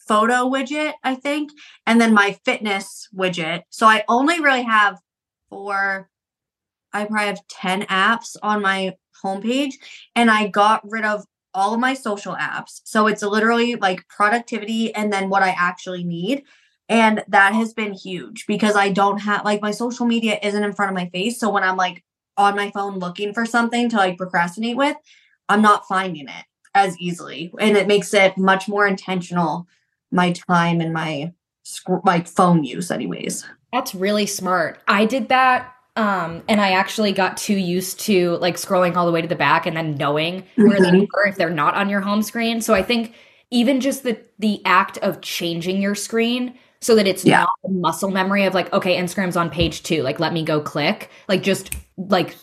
photo 0.08 0.48
widget, 0.48 0.94
I 1.04 1.14
think, 1.14 1.52
and 1.86 2.00
then 2.00 2.14
my 2.14 2.38
fitness 2.44 3.08
widget. 3.14 3.62
So 3.70 3.86
I 3.86 4.04
only 4.08 4.40
really 4.40 4.62
have 4.62 4.98
four, 5.50 6.08
I 6.92 7.04
probably 7.04 7.26
have 7.26 7.46
10 7.48 7.82
apps 7.82 8.36
on 8.42 8.62
my 8.62 8.94
homepage. 9.22 9.74
And 10.16 10.30
I 10.30 10.48
got 10.48 10.80
rid 10.88 11.04
of 11.04 11.24
all 11.54 11.74
of 11.74 11.80
my 11.80 11.94
social 11.94 12.34
apps. 12.36 12.80
So 12.84 13.06
it's 13.06 13.22
literally 13.22 13.74
like 13.74 14.08
productivity 14.08 14.94
and 14.94 15.12
then 15.12 15.28
what 15.28 15.42
I 15.42 15.54
actually 15.58 16.04
need. 16.04 16.44
And 16.88 17.22
that 17.28 17.52
has 17.54 17.74
been 17.74 17.92
huge 17.92 18.46
because 18.46 18.74
I 18.74 18.90
don't 18.90 19.18
have 19.18 19.44
like 19.44 19.60
my 19.60 19.72
social 19.72 20.06
media 20.06 20.38
isn't 20.42 20.62
in 20.62 20.72
front 20.72 20.90
of 20.90 20.94
my 20.94 21.08
face. 21.10 21.38
So 21.38 21.50
when 21.50 21.64
I'm 21.64 21.76
like 21.76 22.02
on 22.36 22.56
my 22.56 22.70
phone 22.70 22.98
looking 22.98 23.34
for 23.34 23.44
something 23.44 23.90
to 23.90 23.96
like 23.96 24.16
procrastinate 24.16 24.76
with, 24.76 24.96
I'm 25.48 25.62
not 25.62 25.86
finding 25.86 26.28
it 26.28 26.44
as 26.74 26.98
easily. 26.98 27.52
And 27.58 27.76
it 27.76 27.86
makes 27.86 28.12
it 28.14 28.36
much 28.38 28.68
more 28.68 28.86
intentional, 28.86 29.66
my 30.10 30.32
time 30.32 30.80
and 30.80 30.92
my 30.92 31.32
like 32.04 32.26
phone 32.26 32.64
use, 32.64 32.90
anyways. 32.90 33.44
That's 33.72 33.94
really 33.94 34.26
smart. 34.26 34.80
I 34.88 35.04
did 35.04 35.28
that 35.28 35.74
um 35.96 36.44
and 36.48 36.60
I 36.60 36.70
actually 36.72 37.10
got 37.12 37.36
too 37.36 37.56
used 37.56 37.98
to 38.00 38.36
like 38.36 38.54
scrolling 38.56 38.94
all 38.94 39.04
the 39.04 39.10
way 39.12 39.20
to 39.20 39.26
the 39.26 39.34
back 39.34 39.66
and 39.66 39.76
then 39.76 39.96
knowing 39.96 40.44
where 40.56 40.80
they 40.80 40.92
Mhm. 40.92 41.08
were 41.12 41.26
if 41.26 41.36
they're 41.36 41.50
not 41.50 41.74
on 41.74 41.88
your 41.88 42.00
home 42.00 42.22
screen. 42.22 42.60
So 42.60 42.72
I 42.74 42.82
think 42.82 43.14
even 43.50 43.80
just 43.80 44.04
the 44.04 44.16
the 44.38 44.62
act 44.64 44.98
of 44.98 45.20
changing 45.22 45.82
your 45.82 45.94
screen 45.96 46.54
so 46.80 46.94
that 46.94 47.06
it's 47.08 47.24
Yeah. 47.24 47.40
not 47.40 47.48
a 47.64 47.68
muscle 47.70 48.10
memory 48.10 48.44
of 48.44 48.54
like 48.54 48.72
okay, 48.72 48.96
Instagram's 48.96 49.36
on 49.36 49.50
page 49.50 49.82
2, 49.82 50.02
like 50.02 50.20
let 50.20 50.32
me 50.32 50.44
go 50.44 50.60
click. 50.60 51.10
Like 51.28 51.42
just 51.42 51.74
like 51.96 52.36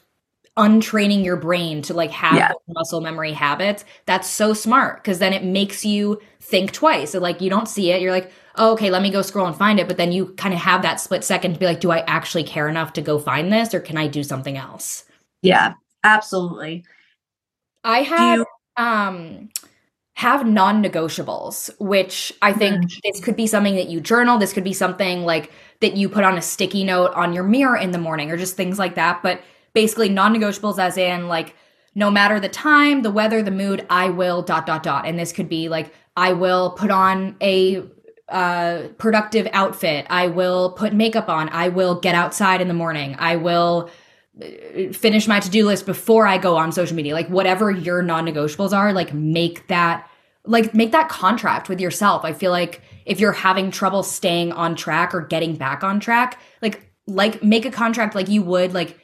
untraining 0.58 1.24
your 1.24 1.36
brain 1.36 1.82
to 1.82 1.94
like 1.94 2.12
have 2.12 2.36
Yeah. 2.36 2.52
muscle 2.70 3.02
memory 3.02 3.34
habits 3.34 3.84
that's 4.06 4.30
so 4.30 4.54
smart 4.54 5.04
because 5.04 5.20
then 5.20 5.34
it 5.34 5.44
makes 5.44 5.84
you 5.84 6.22
think 6.40 6.72
twice 6.72 7.12
so 7.12 7.20
like 7.20 7.42
you 7.42 7.50
don't 7.50 7.68
see 7.68 7.92
it 7.92 8.02
you're 8.02 8.14
like 8.14 8.32
oh, 8.56 8.72
okay 8.72 8.90
let 8.90 9.02
me 9.02 9.10
go 9.12 9.22
scroll 9.22 9.48
and 9.48 9.56
find 9.56 9.80
it 9.82 9.88
but 9.88 9.98
then 9.98 10.14
you 10.14 10.28
kind 10.36 10.54
of 10.54 10.60
have 10.62 10.82
that 10.82 11.02
split 11.02 11.26
second 11.26 11.54
to 11.54 11.60
be 11.60 11.66
like 11.66 11.82
do 11.82 11.92
i 11.92 12.00
actually 12.08 12.44
care 12.44 12.70
enough 12.70 12.94
to 12.94 13.02
go 13.02 13.20
find 13.20 13.52
this 13.52 13.74
or 13.74 13.82
can 13.82 13.98
i 13.98 14.08
do 14.08 14.24
something 14.24 14.56
else 14.56 15.04
Yeah, 15.42 15.74
absolutely. 16.04 16.86
i 17.84 18.00
have 18.00 18.40
you, 18.40 18.46
um 18.78 19.50
have 20.16 20.48
non-negotiables, 20.48 21.70
which 21.78 22.32
I 22.42 22.54
think 22.54 22.86
mm. 22.86 23.02
this 23.04 23.22
could 23.22 23.36
be 23.36 23.48
something 23.48 23.76
that 23.76 23.90
you 23.90 24.00
journal, 24.00 24.38
this 24.38 24.54
could 24.54 24.64
be 24.64 24.72
something 24.72 25.24
like 25.26 25.52
that 25.82 25.98
you 25.98 26.08
put 26.08 26.24
on 26.24 26.38
a 26.38 26.42
sticky 26.42 26.86
note 26.86 27.12
on 27.16 27.34
your 27.34 27.44
mirror 27.44 27.76
in 27.76 27.92
the 27.92 27.98
morning 27.98 28.32
or 28.32 28.38
just 28.38 28.56
things 28.56 28.80
like 28.80 28.96
that, 28.96 29.22
but 29.22 29.42
basically 29.76 30.10
non-negotiables 30.10 30.80
as 30.80 30.98
in 30.98 31.28
like 31.28 31.56
no 31.94 32.10
matter 32.12 32.40
the 32.40 32.50
time, 32.50 33.04
the 33.04 33.12
weather, 33.12 33.42
the 33.42 33.52
mood, 33.52 33.86
I 33.90 34.10
will 34.10 34.42
dot 34.42 34.66
dot 34.66 34.82
dot. 34.82 35.06
And 35.06 35.20
this 35.20 35.32
could 35.32 35.48
be 35.48 35.70
like 35.70 35.94
I 36.18 36.34
will 36.34 36.72
put 36.72 36.90
on 36.90 37.36
a 37.42 37.84
uh, 38.28 38.88
productive 38.98 39.48
outfit. 39.54 40.08
I 40.10 40.28
will 40.28 40.72
put 40.72 40.94
makeup 40.94 41.30
on. 41.30 41.50
I 41.50 41.70
will 41.70 42.00
get 42.00 42.16
outside 42.16 42.60
in 42.60 42.68
the 42.68 42.74
morning. 42.74 43.16
I 43.20 43.36
will 43.36 43.90
uh, 44.42 44.92
finish 44.92 45.28
my 45.28 45.40
to-do 45.40 45.66
list 45.66 45.86
before 45.86 46.26
I 46.26 46.38
go 46.38 46.58
on 46.58 46.72
social 46.72 46.96
media. 46.96 47.14
Like 47.14 47.30
whatever 47.30 47.70
your 47.70 48.02
non-negotiables 48.02 48.76
are, 48.76 48.94
like 48.94 49.14
make 49.14 49.68
that 49.68 50.10
like 50.48 50.74
make 50.74 50.92
that 50.92 51.10
contract 51.10 51.70
with 51.70 51.80
yourself. 51.80 52.24
I 52.24 52.34
feel 52.34 52.52
like 52.52 52.82
if 53.06 53.20
you're 53.20 53.32
having 53.32 53.72
trouble 53.72 54.04
staying 54.04 54.52
on 54.52 54.76
track 54.76 55.14
or 55.14 55.22
getting 55.22 55.56
back 55.56 55.84
on 55.84 56.00
track, 56.00 56.40
like 56.62 56.92
like 57.08 57.44
make 57.44 57.66
a 57.66 57.72
contract 57.72 58.16
like 58.16 58.30
you 58.30 58.42
would 58.42 58.74
like 58.74 59.00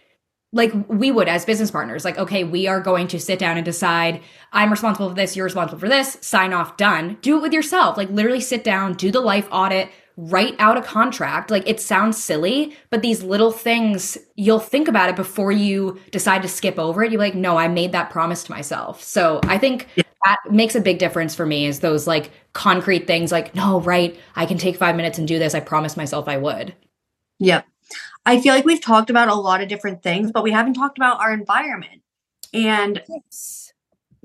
like 0.53 0.73
we 0.89 1.11
would 1.11 1.29
as 1.29 1.45
business 1.45 1.71
partners 1.71 2.03
like 2.03 2.17
okay 2.17 2.43
we 2.43 2.67
are 2.67 2.81
going 2.81 3.07
to 3.07 3.19
sit 3.19 3.39
down 3.39 3.57
and 3.57 3.65
decide 3.65 4.21
i'm 4.51 4.69
responsible 4.69 5.09
for 5.09 5.15
this 5.15 5.35
you're 5.35 5.45
responsible 5.45 5.79
for 5.79 5.89
this 5.89 6.17
sign 6.21 6.53
off 6.53 6.77
done. 6.77 7.17
Do 7.21 7.37
it 7.37 7.41
with 7.41 7.53
yourself. 7.53 7.97
Like 7.97 8.09
literally 8.09 8.41
sit 8.41 8.63
down 8.63 8.93
do 8.93 9.11
the 9.11 9.21
life 9.21 9.47
audit 9.51 9.89
write 10.17 10.55
out 10.59 10.77
a 10.77 10.81
contract. 10.81 11.49
Like 11.49 11.67
it 11.67 11.79
sounds 11.79 12.21
silly 12.21 12.75
but 12.89 13.01
these 13.01 13.23
little 13.23 13.51
things 13.51 14.17
you'll 14.35 14.59
think 14.59 14.87
about 14.87 15.09
it 15.09 15.15
before 15.15 15.51
you 15.51 15.99
decide 16.11 16.41
to 16.41 16.47
skip 16.47 16.77
over 16.77 17.03
it. 17.03 17.11
You're 17.11 17.21
like 17.21 17.35
no 17.35 17.57
i 17.57 17.67
made 17.67 17.91
that 17.93 18.09
promise 18.09 18.43
to 18.45 18.51
myself. 18.51 19.03
So 19.03 19.39
i 19.43 19.57
think 19.57 19.87
yeah. 19.95 20.03
that 20.25 20.37
makes 20.51 20.75
a 20.75 20.81
big 20.81 20.99
difference 20.99 21.33
for 21.33 21.45
me 21.45 21.65
is 21.65 21.79
those 21.79 22.07
like 22.07 22.31
concrete 22.53 23.07
things 23.07 23.31
like 23.31 23.55
no 23.55 23.79
right 23.81 24.19
i 24.35 24.45
can 24.45 24.57
take 24.57 24.75
five 24.75 24.95
minutes 24.95 25.17
and 25.17 25.27
do 25.27 25.39
this. 25.39 25.55
I 25.55 25.59
promised 25.59 25.97
myself 25.97 26.27
i 26.27 26.37
would. 26.37 26.75
Yep 27.39 27.65
I 28.25 28.39
feel 28.39 28.53
like 28.53 28.65
we've 28.65 28.81
talked 28.81 29.09
about 29.09 29.29
a 29.29 29.35
lot 29.35 29.61
of 29.61 29.69
different 29.69 30.03
things, 30.03 30.27
mm-hmm. 30.27 30.31
but 30.33 30.43
we 30.43 30.51
haven't 30.51 30.73
talked 30.73 30.97
about 30.97 31.19
our 31.19 31.33
environment. 31.33 32.01
And 32.53 33.01
yes. 33.07 33.73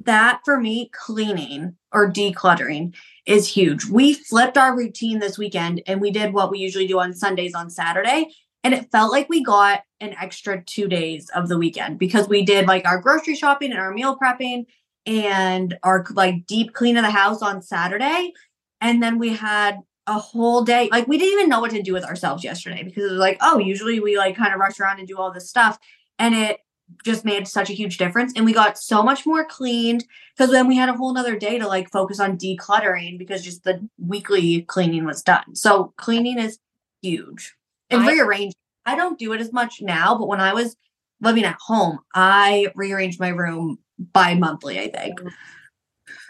that 0.05 0.41
for 0.45 0.61
me, 0.61 0.91
cleaning 0.93 1.77
or 1.93 2.11
decluttering 2.11 2.95
is 3.25 3.49
huge. 3.49 3.87
We 3.87 4.15
flipped 4.15 4.59
our 4.59 4.77
routine 4.77 5.19
this 5.19 5.39
weekend 5.39 5.83
and 5.87 6.01
we 6.01 6.11
did 6.11 6.33
what 6.33 6.51
we 6.51 6.59
usually 6.59 6.87
do 6.87 7.01
on 7.01 7.15
Sundays 7.15 7.55
on 7.55 7.71
Saturday. 7.71 8.29
And 8.65 8.75
it 8.75 8.91
felt 8.91 9.13
like 9.13 9.29
we 9.29 9.45
got 9.45 9.83
an 10.01 10.15
extra 10.21 10.63
two 10.63 10.89
days 10.89 11.31
of 11.31 11.49
the 11.49 11.57
weekend 11.57 11.99
because 11.99 12.29
we 12.29 12.45
did 12.45 12.67
like 12.67 12.85
our 12.85 12.99
grocery 12.99 13.37
shopping 13.37 13.71
and 13.71 13.81
our 13.81 13.93
meal 13.93 14.19
prepping 14.19 14.67
and 15.07 15.79
our 15.85 16.05
like 16.11 16.47
deep 16.47 16.75
clean 16.75 16.97
of 16.97 17.05
the 17.05 17.11
house 17.11 17.43
on 17.43 17.63
Saturday. 17.63 18.33
And 18.81 19.01
then 19.01 19.19
we 19.19 19.35
had 19.35 19.79
a 20.07 20.19
whole 20.19 20.63
day. 20.63 20.89
Like 20.91 21.09
we 21.09 21.19
didn't 21.19 21.35
even 21.35 21.49
know 21.49 21.61
what 21.61 21.71
to 21.73 21.83
do 21.83 21.93
with 21.93 22.05
ourselves 22.05 22.45
yesterday 22.45 22.83
because 22.83 23.05
it 23.05 23.11
was 23.11 23.21
like, 23.21 23.39
oh, 23.41 23.59
usually 23.59 24.01
we 24.01 24.17
like 24.17 24.37
kind 24.37 24.53
of 24.53 24.61
rush 24.61 24.79
around 24.79 24.99
and 24.99 25.09
do 25.09 25.19
all 25.19 25.33
this 25.33 25.49
stuff. 25.49 25.79
And 26.19 26.35
it 26.35 26.61
just 27.05 27.25
made 27.25 27.49
such 27.49 27.69
a 27.69 27.75
huge 27.75 27.99
difference. 27.99 28.33
And 28.37 28.45
we 28.45 28.53
got 28.53 28.79
so 28.79 29.03
much 29.03 29.27
more 29.27 29.45
cleaned 29.45 30.05
because 30.37 30.53
then 30.53 30.69
we 30.69 30.77
had 30.77 30.89
a 30.89 30.95
whole 30.97 31.13
nother 31.13 31.37
day 31.37 31.59
to 31.59 31.67
like 31.67 31.91
focus 31.91 32.21
on 32.21 32.39
decluttering 32.39 33.19
because 33.19 33.43
just 33.43 33.65
the 33.65 33.87
weekly 33.99 34.63
cleaning 34.63 35.05
was 35.05 35.23
done. 35.23 35.55
So 35.55 35.93
cleaning 35.97 36.39
is 36.39 36.59
huge. 37.03 37.55
And 37.91 38.03
I, 38.03 38.13
rearrange. 38.13 38.55
I 38.85 38.95
don't 38.95 39.19
do 39.19 39.33
it 39.33 39.41
as 39.41 39.53
much 39.53 39.83
now, 39.83 40.17
but 40.17 40.29
when 40.29 40.41
I 40.41 40.55
was 40.55 40.77
living 41.21 41.45
at 41.45 41.57
home, 41.61 41.99
I 42.15 42.69
rearranged 42.75 43.19
my 43.19 43.29
room 43.29 43.79
bi 43.99 44.35
monthly, 44.35 44.79
I 44.79 44.89
think. 44.89 45.21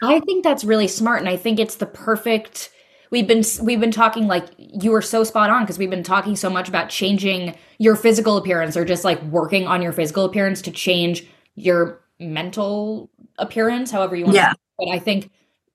I 0.01 0.21
think 0.21 0.45
that's 0.45 0.65
really 0.65 0.89
smart. 0.89 1.21
And 1.21 1.29
I 1.29 1.37
think 1.37 1.59
it's 1.59 1.77
the 1.77 1.87
perfect 1.87 2.71
we've 3.11 3.27
been 3.27 3.43
we've 3.63 3.81
been 3.81 3.91
talking 3.91 4.27
like 4.27 4.47
you 4.59 4.91
were 4.91 5.03
so 5.03 5.25
spot 5.25 5.51
on 5.51 5.63
because 5.63 5.79
we've 5.79 5.91
been 5.91 6.03
talking 6.03 6.37
so 6.37 6.51
much 6.51 6.69
about 6.69 6.89
changing 6.89 7.57
your 7.79 7.97
physical 7.97 8.37
appearance 8.37 8.77
or 8.77 8.85
just 8.85 9.05
like 9.05 9.23
working 9.25 9.67
on 9.67 9.83
your 9.83 9.93
physical 9.93 10.25
appearance 10.25 10.63
to 10.63 10.71
change 10.71 11.27
your 11.55 12.01
mental 12.19 13.11
appearance 13.39 13.91
however 13.91 14.17
you 14.17 14.25
want 14.25 14.37
yeah. 14.37 14.51
to 14.51 14.59
but 14.79 14.89
i 14.89 14.99
think 14.99 15.31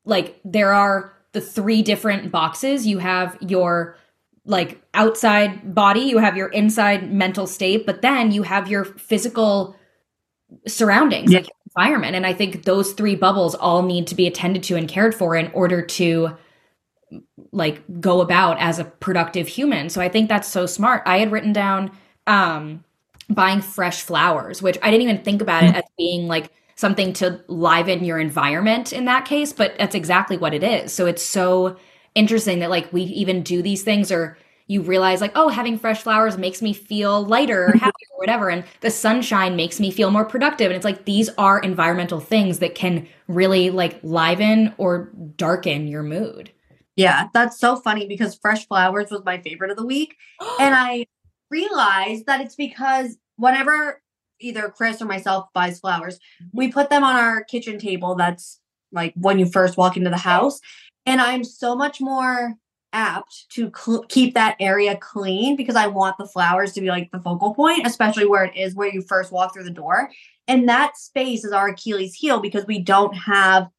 like 0.05 0.39
there 0.43 0.73
are 0.73 1.13
the 1.33 1.41
three 1.41 1.81
different 1.81 2.31
boxes 2.31 2.85
you 2.87 2.97
have 2.97 3.37
your 3.41 3.95
like 4.45 4.81
outside 4.93 5.75
body 5.75 6.01
you 6.01 6.17
have 6.17 6.35
your 6.35 6.47
inside 6.47 7.11
mental 7.11 7.45
state 7.45 7.85
but 7.85 8.01
then 8.01 8.31
you 8.31 8.43
have 8.43 8.67
your 8.67 8.83
physical 8.83 9.75
surroundings 10.67 11.31
yeah. 11.31 11.39
like 11.39 11.49
environment 11.75 12.15
and 12.15 12.25
i 12.25 12.33
think 12.33 12.63
those 12.63 12.93
three 12.93 13.15
bubbles 13.15 13.53
all 13.55 13.83
need 13.83 14.07
to 14.07 14.15
be 14.15 14.25
attended 14.25 14.63
to 14.63 14.75
and 14.75 14.89
cared 14.89 15.13
for 15.13 15.35
in 15.35 15.51
order 15.53 15.81
to 15.81 16.35
like 17.51 17.83
go 17.99 18.21
about 18.21 18.59
as 18.59 18.79
a 18.79 18.85
productive 18.85 19.47
human. 19.47 19.89
So 19.89 20.01
I 20.01 20.09
think 20.09 20.29
that's 20.29 20.47
so 20.47 20.65
smart. 20.65 21.03
I 21.05 21.19
had 21.19 21.31
written 21.31 21.53
down 21.53 21.91
um 22.27 22.83
buying 23.29 23.61
fresh 23.61 24.01
flowers, 24.01 24.61
which 24.61 24.77
I 24.81 24.91
didn't 24.91 25.03
even 25.03 25.23
think 25.23 25.41
about 25.41 25.63
it 25.63 25.75
as 25.75 25.83
being 25.97 26.27
like 26.27 26.51
something 26.75 27.13
to 27.13 27.41
liven 27.47 28.03
your 28.03 28.19
environment 28.19 28.91
in 28.91 29.05
that 29.05 29.25
case, 29.25 29.53
but 29.53 29.77
that's 29.77 29.95
exactly 29.95 30.37
what 30.37 30.53
it 30.53 30.63
is. 30.63 30.91
So 30.91 31.05
it's 31.05 31.23
so 31.23 31.77
interesting 32.15 32.59
that 32.59 32.69
like 32.69 32.91
we 32.91 33.03
even 33.03 33.43
do 33.43 33.61
these 33.61 33.83
things 33.83 34.11
or 34.11 34.37
you 34.67 34.81
realize 34.81 35.21
like 35.21 35.31
oh 35.35 35.49
having 35.49 35.77
fresh 35.77 36.01
flowers 36.01 36.37
makes 36.37 36.61
me 36.61 36.73
feel 36.73 37.23
lighter 37.25 37.69
or 37.69 37.75
happier 37.75 38.07
or 38.13 38.19
whatever 38.19 38.49
and 38.49 38.63
the 38.81 38.89
sunshine 38.89 39.55
makes 39.55 39.79
me 39.79 39.91
feel 39.91 40.11
more 40.11 40.25
productive 40.25 40.67
and 40.67 40.75
it's 40.75 40.85
like 40.85 41.05
these 41.05 41.29
are 41.37 41.59
environmental 41.59 42.19
things 42.19 42.59
that 42.59 42.75
can 42.75 43.07
really 43.27 43.69
like 43.69 43.99
liven 44.03 44.73
or 44.77 45.11
darken 45.35 45.87
your 45.87 46.03
mood 46.03 46.51
yeah, 47.01 47.29
that's 47.33 47.59
so 47.59 47.75
funny 47.75 48.05
because 48.05 48.35
fresh 48.35 48.67
flowers 48.67 49.09
was 49.09 49.25
my 49.25 49.41
favorite 49.41 49.71
of 49.71 49.77
the 49.77 49.85
week. 49.85 50.15
and 50.59 50.75
I 50.77 51.07
realized 51.49 52.27
that 52.27 52.41
it's 52.41 52.55
because 52.55 53.17
whenever 53.37 54.01
either 54.39 54.69
Chris 54.69 55.01
or 55.01 55.05
myself 55.05 55.47
buys 55.53 55.79
flowers, 55.79 56.19
we 56.53 56.71
put 56.71 56.91
them 56.91 57.03
on 57.03 57.15
our 57.15 57.43
kitchen 57.43 57.79
table. 57.79 58.15
That's 58.15 58.59
like 58.91 59.13
when 59.15 59.39
you 59.39 59.47
first 59.47 59.77
walk 59.77 59.97
into 59.97 60.11
the 60.11 60.17
house. 60.17 60.59
And 61.07 61.19
I'm 61.19 61.43
so 61.43 61.75
much 61.75 61.99
more 61.99 62.53
apt 62.93 63.45
to 63.49 63.71
cl- 63.75 64.03
keep 64.07 64.35
that 64.35 64.55
area 64.59 64.95
clean 64.97 65.55
because 65.55 65.75
I 65.75 65.87
want 65.87 66.17
the 66.19 66.27
flowers 66.27 66.73
to 66.73 66.81
be 66.81 66.87
like 66.87 67.09
the 67.11 67.19
focal 67.19 67.55
point, 67.55 67.87
especially 67.87 68.27
where 68.27 68.43
it 68.43 68.55
is 68.55 68.75
where 68.75 68.93
you 68.93 69.01
first 69.01 69.31
walk 69.31 69.53
through 69.53 69.63
the 69.63 69.71
door. 69.71 70.11
And 70.47 70.69
that 70.69 70.97
space 70.97 71.43
is 71.43 71.51
our 71.51 71.69
Achilles 71.69 72.13
heel 72.13 72.39
because 72.39 72.67
we 72.67 72.79
don't 72.79 73.13
have 73.13 73.69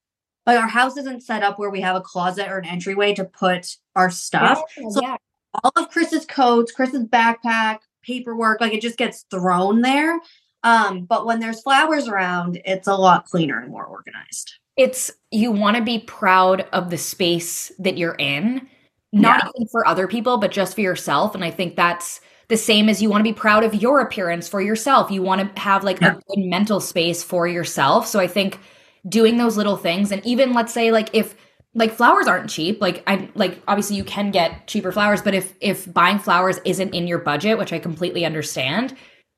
like 0.47 0.59
our 0.59 0.69
house 0.69 0.97
isn't 0.97 1.23
set 1.23 1.43
up 1.43 1.59
where 1.59 1.71
we 1.71 1.81
have 1.81 1.97
a 1.97 2.01
closet 2.01 2.49
or 2.49 2.59
an 2.59 2.67
entryway 2.67 3.15
to 3.15 3.25
put 3.25 3.77
our 3.95 4.11
stuff. 4.11 4.61
Yeah, 4.77 4.89
so 4.89 5.03
yeah. 5.03 5.17
all 5.63 5.73
of 5.77 5.91
Chris's 5.91 6.27
coats, 6.27 6.73
Chris's 6.73 7.05
backpack, 7.05 7.79
paperwork, 8.03 8.61
like 8.61 8.73
it 8.73 8.83
just 8.83 8.99
gets 8.99 9.25
thrown 9.31 9.83
there. 9.83 10.21
Um, 10.65 11.05
but 11.05 11.27
when 11.27 11.41
there's 11.41 11.61
flowers 11.61 12.09
around, 12.09 12.61
it's 12.65 12.89
a 12.89 12.95
lot 12.95 13.27
cleaner 13.27 13.61
and 13.61 13.71
more 13.71 13.85
organized. 13.85 14.55
It's 14.77 15.11
you 15.31 15.53
want 15.53 15.77
to 15.77 15.83
be 15.83 16.01
proud 16.01 16.63
of 16.73 16.91
the 16.91 16.99
space 16.99 17.71
that 17.79 17.99
you're 17.99 18.15
in, 18.15 18.67
not 19.13 19.43
yeah. 19.43 19.51
even 19.57 19.69
for 19.69 19.87
other 19.87 20.07
people, 20.07 20.39
but 20.39 20.51
just 20.51 20.75
for 20.75 20.81
yourself. 20.81 21.35
And 21.35 21.45
I 21.45 21.51
think 21.51 21.77
that's 21.77 22.21
the 22.49 22.57
same 22.57 22.89
as 22.89 23.03
you 23.03 23.11
want 23.11 23.21
to 23.21 23.31
be 23.31 23.35
proud 23.35 23.65
of 23.65 23.75
your 23.75 24.01
appearance 24.01 24.49
for 24.49 24.61
yourself. 24.61 25.11
You 25.11 25.23
want 25.23 25.55
to 25.55 25.61
have 25.61 25.85
like 25.85 26.01
yeah. 26.01 26.13
a 26.13 26.15
good 26.15 26.47
mental 26.47 26.81
space 26.81 27.23
for 27.23 27.47
yourself. 27.47 28.07
So 28.07 28.19
I 28.19 28.27
think 28.27 28.59
doing 29.09 29.37
those 29.39 29.57
little 29.57 29.77
things. 29.77 30.13
And 30.13 30.25
even 30.27 30.53
let's 30.53 30.73
say 30.73 30.91
like 30.91 31.11
if 31.13 31.35
like 31.75 31.93
flowers 31.93 32.27
aren't 32.27 32.51
cheap 32.51 32.83
like 32.83 33.03
i 33.07 33.31
like 33.35 33.63
obviously 33.67 33.97
you 33.97 34.05
can 34.05 34.31
get 34.31 34.67
cheaper 34.67 34.93
flowers 34.93 35.23
but 35.23 35.33
if 35.33 35.55
if 35.59 35.91
buying 35.91 36.19
flowers 36.19 36.61
isn't 36.67 36.95
in 36.95 37.07
your 37.07 37.19
budget 37.19 37.57
which 37.57 37.73
i 37.73 37.79
completely 37.79 38.27
understand 38.27 38.95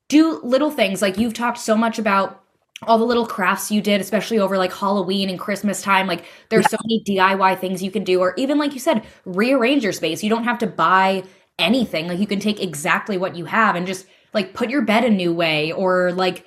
do 0.08 0.40
little 0.42 0.70
things. 0.70 1.02
Like 1.02 1.18
you've 1.18 1.34
talked 1.34 1.58
so 1.58 1.76
much 1.76 1.98
about 1.98 2.40
all 2.82 2.98
the 2.98 3.04
little 3.04 3.26
crafts 3.26 3.70
you 3.70 3.80
did 3.80 4.00
especially 4.00 4.38
over 4.38 4.58
like 4.58 4.72
halloween 4.72 5.30
and 5.30 5.38
christmas 5.38 5.80
time. 5.80 6.06
Like 6.06 6.24
there's 6.50 6.64
yeah. 6.64 6.68
so 6.68 6.76
many 6.84 7.02
diy 7.06 7.58
things 7.58 7.82
you 7.82 7.90
can 7.90 8.04
do 8.04 8.20
or 8.20 8.34
even 8.36 8.58
like 8.58 8.74
you 8.74 8.80
said 8.80 9.04
rearrange 9.24 9.82
your 9.82 9.92
space. 9.92 10.22
You 10.22 10.30
don't 10.30 10.44
have 10.44 10.58
to 10.58 10.66
buy 10.66 11.24
anything. 11.58 12.08
Like 12.08 12.18
you 12.18 12.26
can 12.26 12.40
take 12.40 12.62
exactly 12.62 13.16
what 13.16 13.36
you 13.36 13.44
have 13.46 13.76
and 13.76 13.86
just 13.86 14.06
like 14.32 14.54
put 14.54 14.70
your 14.70 14.82
bed 14.82 15.04
a 15.04 15.10
new 15.10 15.32
way 15.32 15.72
or 15.72 16.12
like 16.12 16.44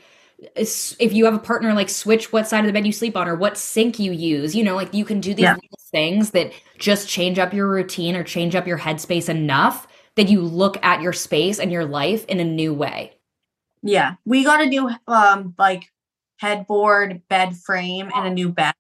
if 0.55 1.13
you 1.13 1.25
have 1.25 1.33
a 1.33 1.39
partner 1.39 1.73
like 1.73 1.89
switch 1.89 2.31
what 2.31 2.47
side 2.47 2.59
of 2.59 2.67
the 2.67 2.73
bed 2.73 2.85
you 2.85 2.93
sleep 2.93 3.17
on 3.17 3.27
or 3.27 3.35
what 3.35 3.57
sink 3.57 3.97
you 3.97 4.11
use 4.11 4.55
you 4.55 4.63
know 4.63 4.75
like 4.75 4.93
you 4.93 5.03
can 5.03 5.19
do 5.19 5.33
these 5.33 5.43
yeah. 5.43 5.57
things 5.91 6.29
that 6.29 6.51
just 6.77 7.09
change 7.09 7.39
up 7.39 7.53
your 7.53 7.67
routine 7.67 8.15
or 8.15 8.23
change 8.23 8.55
up 8.55 8.67
your 8.67 8.77
headspace 8.77 9.29
enough 9.29 9.87
that 10.17 10.29
you 10.29 10.41
look 10.41 10.83
at 10.83 11.01
your 11.01 11.13
space 11.13 11.59
and 11.59 11.71
your 11.71 11.85
life 11.85 12.25
in 12.25 12.39
a 12.39 12.43
new 12.43 12.73
way. 12.73 13.13
Yeah. 13.83 14.15
We 14.25 14.43
got 14.43 14.61
a 14.61 14.65
new 14.65 14.89
um 15.07 15.53
like 15.57 15.85
headboard 16.37 17.21
bed 17.29 17.55
frame 17.55 18.11
and 18.13 18.27
a 18.27 18.33
new 18.33 18.49
bed. 18.49 18.73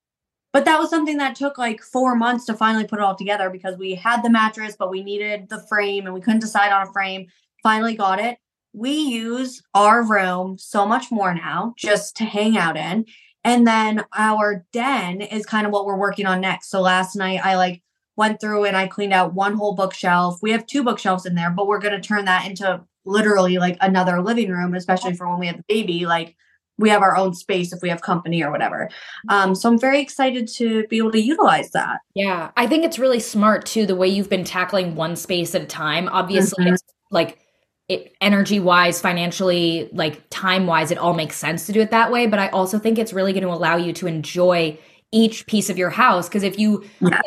But 0.51 0.65
that 0.65 0.79
was 0.79 0.89
something 0.89 1.17
that 1.17 1.35
took 1.35 1.57
like 1.57 1.81
four 1.81 2.15
months 2.15 2.45
to 2.45 2.55
finally 2.55 2.85
put 2.85 2.99
it 2.99 3.03
all 3.03 3.15
together 3.15 3.49
because 3.49 3.77
we 3.77 3.93
had 3.93 4.23
the 4.23 4.29
mattress 4.29 4.75
but 4.77 4.89
we 4.89 5.03
needed 5.03 5.49
the 5.49 5.65
frame 5.67 6.05
and 6.05 6.13
we 6.13 6.21
couldn't 6.21 6.41
decide 6.41 6.71
on 6.71 6.87
a 6.87 6.91
frame. 6.91 7.27
Finally 7.63 7.95
got 7.95 8.19
it 8.19 8.39
we 8.77 8.91
use 8.91 9.61
our 9.73 10.03
room 10.03 10.57
so 10.59 10.85
much 10.85 11.11
more 11.11 11.33
now 11.33 11.73
just 11.77 12.15
to 12.17 12.23
hang 12.23 12.57
out 12.57 12.77
in. 12.77 13.05
And 13.43 13.65
then 13.65 14.05
our 14.15 14.65
den 14.71 15.21
is 15.21 15.45
kind 15.45 15.65
of 15.65 15.73
what 15.73 15.85
we're 15.85 15.97
working 15.97 16.27
on 16.27 16.41
next. 16.41 16.69
So 16.69 16.81
last 16.81 17.15
night 17.15 17.43
I 17.43 17.55
like 17.55 17.81
went 18.15 18.39
through 18.39 18.65
and 18.65 18.77
I 18.77 18.87
cleaned 18.87 19.13
out 19.13 19.33
one 19.33 19.55
whole 19.55 19.73
bookshelf. 19.73 20.39
We 20.41 20.51
have 20.51 20.65
two 20.65 20.83
bookshelves 20.83 21.25
in 21.25 21.33
there, 21.33 21.49
but 21.49 21.65
we're 21.65 21.79
going 21.79 21.99
to 21.99 22.07
turn 22.07 22.25
that 22.25 22.45
into 22.45 22.81
literally 23.05 23.57
like 23.57 23.77
another 23.81 24.21
living 24.21 24.51
room, 24.51 24.75
especially 24.75 25.13
for 25.13 25.27
when 25.27 25.39
we 25.39 25.47
have 25.47 25.57
the 25.57 25.63
baby. 25.67 26.05
Like 26.05 26.35
we 26.77 26.89
have 26.89 27.01
our 27.01 27.17
own 27.17 27.33
space 27.33 27.73
if 27.73 27.81
we 27.81 27.89
have 27.89 28.01
company 28.01 28.43
or 28.43 28.51
whatever. 28.51 28.89
Um, 29.29 29.55
so 29.55 29.69
I'm 29.69 29.79
very 29.79 30.01
excited 30.01 30.47
to 30.57 30.85
be 30.87 30.97
able 30.97 31.11
to 31.13 31.21
utilize 31.21 31.71
that. 31.71 32.01
Yeah, 32.13 32.51
I 32.55 32.67
think 32.67 32.85
it's 32.85 32.99
really 32.99 33.19
smart 33.19 33.65
too 33.65 33.87
the 33.87 33.95
way 33.95 34.07
you've 34.07 34.29
been 34.29 34.43
tackling 34.43 34.95
one 34.95 35.15
space 35.15 35.55
at 35.55 35.61
a 35.63 35.65
time. 35.65 36.07
Obviously, 36.09 36.65
mm-hmm. 36.65 36.75
it's 36.75 36.83
like 37.09 37.39
it 37.89 38.13
energy 38.19 38.59
wise, 38.59 38.99
financially, 38.99 39.89
like 39.93 40.21
time 40.29 40.67
wise, 40.67 40.91
it 40.91 40.97
all 40.97 41.13
makes 41.13 41.37
sense 41.37 41.65
to 41.67 41.71
do 41.71 41.79
it 41.79 41.91
that 41.91 42.11
way. 42.11 42.27
But 42.27 42.39
I 42.39 42.49
also 42.49 42.79
think 42.79 42.97
it's 42.97 43.13
really 43.13 43.33
going 43.33 43.43
to 43.43 43.49
allow 43.49 43.77
you 43.77 43.93
to 43.93 44.07
enjoy 44.07 44.77
each 45.11 45.45
piece 45.47 45.69
of 45.69 45.77
your 45.77 45.89
house 45.89 46.27
because 46.27 46.43
if 46.43 46.59
you 46.59 46.83
yeah. 46.99 47.09
like, 47.09 47.23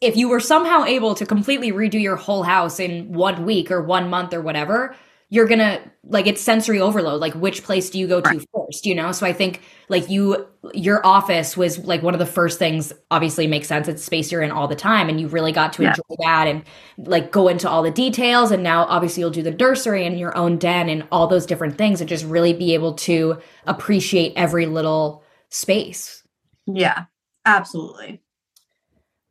if 0.00 0.16
you 0.16 0.28
were 0.28 0.40
somehow 0.40 0.84
able 0.84 1.14
to 1.14 1.26
completely 1.26 1.72
redo 1.72 2.00
your 2.00 2.16
whole 2.16 2.42
house 2.42 2.80
in 2.80 3.12
one 3.12 3.44
week 3.44 3.70
or 3.70 3.82
one 3.82 4.08
month 4.08 4.32
or 4.32 4.40
whatever 4.40 4.96
you're 5.30 5.46
gonna 5.46 5.80
like 6.04 6.26
it's 6.26 6.42
sensory 6.42 6.80
overload 6.80 7.20
like 7.20 7.32
which 7.34 7.62
place 7.62 7.88
do 7.88 7.98
you 7.98 8.06
go 8.06 8.20
to 8.20 8.44
first 8.52 8.84
you 8.84 8.94
know? 8.94 9.12
So 9.12 9.24
i 9.24 9.32
think 9.32 9.62
like 9.88 10.10
you 10.10 10.46
your 10.74 11.04
office 11.06 11.56
was 11.56 11.78
like 11.78 12.02
one 12.02 12.14
of 12.14 12.20
the 12.20 12.26
first 12.26 12.58
things 12.58 12.92
obviously 13.10 13.46
makes 13.46 13.68
sense 13.68 13.88
it's 13.88 14.02
space 14.02 14.30
you're 14.30 14.42
in 14.42 14.50
all 14.50 14.68
the 14.68 14.76
time 14.76 15.08
and 15.08 15.20
you 15.20 15.28
really 15.28 15.52
got 15.52 15.72
to 15.74 15.82
yeah. 15.82 15.90
enjoy 15.90 16.16
that 16.18 16.46
and 16.48 16.64
like 16.98 17.30
go 17.30 17.48
into 17.48 17.68
all 17.68 17.82
the 17.82 17.90
details 17.90 18.50
and 18.50 18.62
now 18.62 18.84
obviously 18.84 19.20
you'll 19.20 19.30
do 19.30 19.42
the 19.42 19.52
nursery 19.52 20.04
and 20.04 20.18
your 20.18 20.36
own 20.36 20.58
den 20.58 20.88
and 20.88 21.06
all 21.10 21.26
those 21.26 21.46
different 21.46 21.78
things 21.78 22.00
and 22.00 22.08
just 22.08 22.24
really 22.24 22.52
be 22.52 22.74
able 22.74 22.92
to 22.94 23.38
appreciate 23.66 24.32
every 24.36 24.66
little 24.66 25.22
space. 25.48 26.22
Yeah 26.66 27.04
absolutely. 27.46 28.20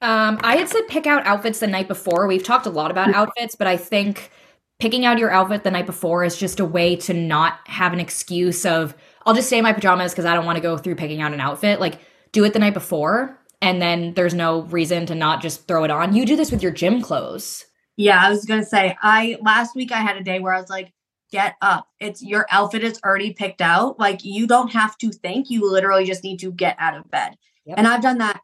Um 0.01 0.39
i 0.43 0.55
had 0.55 0.69
said 0.69 0.87
pick 0.87 1.05
out 1.05 1.25
outfits 1.25 1.59
the 1.59 1.67
night 1.67 1.89
before. 1.89 2.25
We've 2.25 2.43
talked 2.43 2.65
a 2.65 2.71
lot 2.71 2.89
about 2.89 3.13
outfits 3.13 3.55
but 3.55 3.67
i 3.67 3.75
think 3.75 4.31
picking 4.79 5.05
out 5.05 5.19
your 5.19 5.29
outfit 5.29 5.63
the 5.63 5.71
night 5.71 5.85
before 5.85 6.23
is 6.23 6.37
just 6.37 6.59
a 6.59 6.65
way 6.65 6.95
to 6.95 7.13
not 7.13 7.59
have 7.67 7.93
an 7.93 7.99
excuse 7.99 8.65
of 8.65 8.95
I'll 9.25 9.33
just 9.35 9.47
stay 9.47 9.57
in 9.57 9.63
my 9.63 9.73
pajamas 9.73 10.13
because 10.13 10.25
I 10.25 10.33
don't 10.33 10.45
want 10.45 10.55
to 10.55 10.61
go 10.61 10.77
through 10.77 10.95
picking 10.95 11.21
out 11.21 11.33
an 11.33 11.41
outfit. 11.41 11.79
Like 11.79 11.99
do 12.31 12.43
it 12.45 12.53
the 12.53 12.59
night 12.59 12.73
before 12.73 13.37
and 13.61 13.81
then 13.81 14.13
there's 14.13 14.33
no 14.33 14.61
reason 14.63 15.05
to 15.07 15.15
not 15.15 15.41
just 15.41 15.67
throw 15.67 15.83
it 15.83 15.91
on. 15.91 16.15
You 16.15 16.25
do 16.25 16.35
this 16.35 16.51
with 16.51 16.63
your 16.63 16.71
gym 16.71 17.01
clothes. 17.01 17.65
Yeah, 17.97 18.21
I 18.23 18.29
was 18.29 18.45
going 18.45 18.61
to 18.61 18.65
say 18.65 18.95
I 19.01 19.37
last 19.41 19.75
week 19.75 19.91
I 19.91 19.97
had 19.97 20.15
a 20.15 20.23
day 20.23 20.39
where 20.39 20.53
I 20.53 20.61
was 20.61 20.69
like 20.69 20.93
get 21.31 21.55
up. 21.61 21.87
It's 21.99 22.23
your 22.23 22.47
outfit 22.49 22.83
is 22.83 22.99
already 23.03 23.33
picked 23.33 23.61
out. 23.61 23.99
Like 23.99 24.23
you 24.23 24.47
don't 24.47 24.71
have 24.71 24.97
to 24.99 25.11
think. 25.11 25.49
You 25.49 25.69
literally 25.69 26.05
just 26.05 26.23
need 26.23 26.39
to 26.39 26.51
get 26.51 26.77
out 26.79 26.97
of 26.97 27.11
bed. 27.11 27.35
Yep. 27.65 27.77
And 27.77 27.87
I've 27.87 28.01
done 28.01 28.19
that 28.19 28.41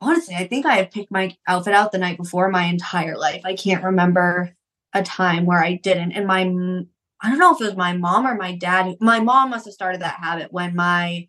honestly, 0.00 0.34
I 0.34 0.46
think 0.46 0.66
I 0.66 0.76
have 0.76 0.90
picked 0.90 1.10
my 1.10 1.34
outfit 1.46 1.74
out 1.74 1.92
the 1.92 1.98
night 1.98 2.16
before 2.16 2.48
my 2.48 2.64
entire 2.64 3.16
life. 3.16 3.42
I 3.44 3.54
can't 3.54 3.84
remember 3.84 4.54
a 4.94 5.02
time 5.02 5.46
where 5.46 5.62
I 5.62 5.74
didn't. 5.74 6.12
And 6.12 6.26
my, 6.26 6.40
I 7.20 7.30
don't 7.30 7.38
know 7.38 7.54
if 7.54 7.60
it 7.60 7.64
was 7.64 7.76
my 7.76 7.96
mom 7.96 8.26
or 8.26 8.34
my 8.34 8.54
dad. 8.54 8.96
My 9.00 9.20
mom 9.20 9.50
must 9.50 9.64
have 9.64 9.74
started 9.74 10.00
that 10.00 10.20
habit 10.20 10.52
when 10.52 10.74
my 10.74 11.28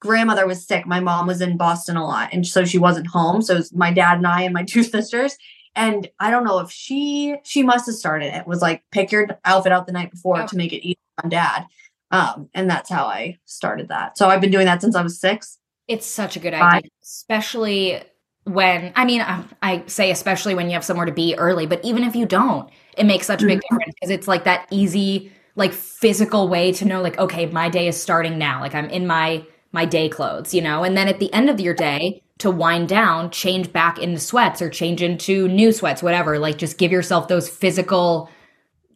grandmother 0.00 0.46
was 0.46 0.66
sick. 0.66 0.86
My 0.86 1.00
mom 1.00 1.26
was 1.26 1.40
in 1.40 1.56
Boston 1.56 1.96
a 1.96 2.04
lot. 2.04 2.30
And 2.32 2.46
so 2.46 2.64
she 2.64 2.78
wasn't 2.78 3.06
home. 3.06 3.42
So 3.42 3.54
it 3.54 3.58
was 3.58 3.72
my 3.72 3.92
dad 3.92 4.18
and 4.18 4.26
I 4.26 4.42
and 4.42 4.54
my 4.54 4.64
two 4.68 4.82
sisters. 4.82 5.36
And 5.76 6.08
I 6.20 6.30
don't 6.30 6.44
know 6.44 6.60
if 6.60 6.70
she, 6.70 7.36
she 7.42 7.62
must 7.62 7.86
have 7.86 7.96
started 7.96 8.26
it. 8.26 8.38
it 8.38 8.46
was 8.46 8.62
like 8.62 8.84
pick 8.92 9.10
your 9.10 9.26
outfit 9.44 9.72
out 9.72 9.86
the 9.86 9.92
night 9.92 10.10
before 10.10 10.42
oh. 10.42 10.46
to 10.46 10.56
make 10.56 10.72
it 10.72 10.86
easy 10.86 10.98
on 11.22 11.30
dad. 11.30 11.66
Um, 12.10 12.48
and 12.54 12.70
that's 12.70 12.88
how 12.88 13.06
I 13.06 13.38
started 13.44 13.88
that. 13.88 14.16
So 14.16 14.28
I've 14.28 14.40
been 14.40 14.52
doing 14.52 14.66
that 14.66 14.80
since 14.80 14.94
I 14.94 15.02
was 15.02 15.18
six. 15.18 15.58
It's 15.88 16.06
such 16.06 16.36
a 16.36 16.38
good 16.38 16.54
idea, 16.54 16.88
especially 17.02 18.00
when 18.44 18.92
I 18.94 19.04
mean 19.04 19.20
I, 19.20 19.42
I, 19.62 19.82
say 19.86 20.10
especially 20.10 20.54
when 20.54 20.66
you 20.66 20.74
have 20.74 20.84
somewhere 20.84 21.06
to 21.06 21.12
be 21.12 21.34
early, 21.34 21.66
but 21.66 21.84
even 21.84 22.04
if 22.04 22.14
you 22.14 22.24
don't, 22.24 22.70
it 22.96 23.04
makes 23.04 23.26
such 23.26 23.42
a 23.42 23.46
big 23.46 23.58
mm-hmm. 23.58 23.76
difference 23.76 23.94
because 23.94 24.10
it's 24.10 24.28
like 24.28 24.44
that 24.44 24.66
easy 24.70 25.32
like 25.56 25.72
physical 25.72 26.48
way 26.48 26.72
to 26.72 26.84
know 26.84 27.00
like 27.00 27.18
okay, 27.18 27.46
my 27.46 27.68
day 27.68 27.88
is 27.88 28.00
starting 28.00 28.38
now. 28.38 28.60
Like 28.60 28.74
I'm 28.74 28.90
in 28.90 29.06
my 29.06 29.44
my 29.72 29.84
day 29.84 30.08
clothes, 30.08 30.54
you 30.54 30.62
know. 30.62 30.84
And 30.84 30.96
then 30.96 31.08
at 31.08 31.18
the 31.18 31.32
end 31.32 31.50
of 31.50 31.60
your 31.60 31.74
day 31.74 32.22
to 32.38 32.50
wind 32.50 32.88
down, 32.88 33.30
change 33.30 33.72
back 33.72 33.98
into 33.98 34.20
sweats 34.20 34.60
or 34.60 34.68
change 34.70 35.02
into 35.02 35.48
new 35.48 35.72
sweats, 35.72 36.02
whatever. 36.02 36.38
Like 36.38 36.58
just 36.58 36.78
give 36.78 36.92
yourself 36.92 37.28
those 37.28 37.48
physical 37.48 38.30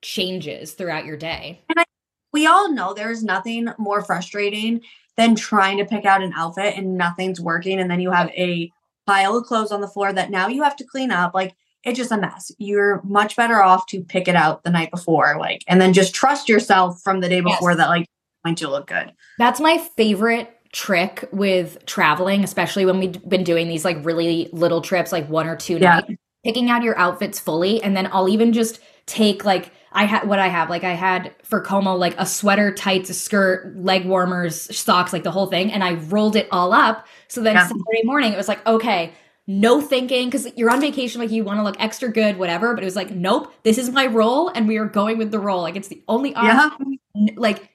changes 0.02 0.72
throughout 0.72 1.04
your 1.04 1.16
day. 1.16 1.62
And 1.68 1.80
I, 1.80 1.84
we 2.32 2.46
all 2.46 2.72
know 2.72 2.94
there's 2.94 3.22
nothing 3.22 3.68
more 3.78 4.02
frustrating 4.02 4.82
than 5.16 5.34
trying 5.34 5.78
to 5.78 5.84
pick 5.84 6.04
out 6.04 6.22
an 6.22 6.32
outfit 6.36 6.76
and 6.76 6.96
nothing's 6.96 7.40
working 7.40 7.80
and 7.80 7.90
then 7.90 8.00
you 8.00 8.12
have 8.12 8.28
a 8.30 8.70
pile 9.06 9.36
of 9.36 9.44
clothes 9.44 9.72
on 9.72 9.80
the 9.80 9.88
floor 9.88 10.12
that 10.12 10.30
now 10.30 10.46
you 10.46 10.62
have 10.62 10.76
to 10.76 10.84
clean 10.84 11.10
up. 11.10 11.34
Like 11.34 11.56
it's 11.88 11.98
just 11.98 12.12
a 12.12 12.18
mess. 12.18 12.52
You're 12.58 13.02
much 13.04 13.36
better 13.36 13.62
off 13.62 13.86
to 13.88 14.02
pick 14.02 14.28
it 14.28 14.36
out 14.36 14.62
the 14.62 14.70
night 14.70 14.90
before, 14.90 15.36
like, 15.38 15.62
and 15.66 15.80
then 15.80 15.92
just 15.92 16.14
trust 16.14 16.48
yourself 16.48 17.00
from 17.02 17.20
the 17.20 17.28
day 17.28 17.40
before 17.40 17.72
yes. 17.72 17.78
that, 17.78 17.88
like, 17.88 18.06
going 18.44 18.54
to 18.56 18.70
look 18.70 18.86
good. 18.86 19.12
That's 19.38 19.60
my 19.60 19.78
favorite 19.96 20.54
trick 20.72 21.28
with 21.32 21.84
traveling, 21.86 22.44
especially 22.44 22.84
when 22.84 22.98
we've 22.98 23.28
been 23.28 23.44
doing 23.44 23.68
these 23.68 23.84
like 23.84 23.96
really 24.04 24.48
little 24.52 24.80
trips, 24.80 25.12
like 25.12 25.28
one 25.28 25.46
or 25.46 25.56
two 25.56 25.78
yeah. 25.78 26.00
nights, 26.00 26.20
picking 26.44 26.70
out 26.70 26.82
your 26.82 26.96
outfits 26.98 27.38
fully. 27.38 27.82
And 27.82 27.96
then 27.96 28.08
I'll 28.12 28.28
even 28.28 28.52
just 28.52 28.80
take 29.06 29.44
like, 29.44 29.72
I 29.92 30.04
had 30.04 30.28
what 30.28 30.38
I 30.38 30.48
have. 30.48 30.68
Like 30.68 30.84
I 30.84 30.92
had 30.92 31.34
for 31.42 31.60
Como, 31.60 31.94
like 31.94 32.14
a 32.18 32.26
sweater, 32.26 32.72
tights, 32.72 33.08
a 33.10 33.14
skirt, 33.14 33.74
leg 33.76 34.06
warmers, 34.06 34.76
socks, 34.76 35.12
like 35.12 35.22
the 35.22 35.30
whole 35.30 35.46
thing. 35.46 35.72
And 35.72 35.82
I 35.82 35.94
rolled 35.94 36.36
it 36.36 36.48
all 36.52 36.72
up. 36.72 37.06
So 37.28 37.40
then 37.40 37.56
yeah. 37.56 37.66
Saturday 37.66 38.02
morning, 38.04 38.32
it 38.32 38.36
was 38.36 38.48
like, 38.48 38.64
okay, 38.66 39.12
no 39.50 39.80
thinking, 39.80 40.28
because 40.28 40.46
you're 40.56 40.70
on 40.70 40.78
vacation, 40.78 41.22
like 41.22 41.30
you 41.30 41.42
want 41.42 41.58
to 41.58 41.62
look 41.62 41.80
extra 41.80 42.12
good, 42.12 42.36
whatever. 42.36 42.74
But 42.74 42.84
it 42.84 42.84
was 42.84 42.94
like, 42.94 43.10
nope, 43.10 43.50
this 43.62 43.78
is 43.78 43.88
my 43.88 44.06
role, 44.06 44.50
and 44.50 44.68
we 44.68 44.76
are 44.76 44.84
going 44.84 45.16
with 45.16 45.30
the 45.30 45.40
role. 45.40 45.62
Like 45.62 45.74
it's 45.74 45.88
the 45.88 46.02
only 46.06 46.34
option. 46.34 46.98
Yeah. 47.14 47.32
Like 47.34 47.70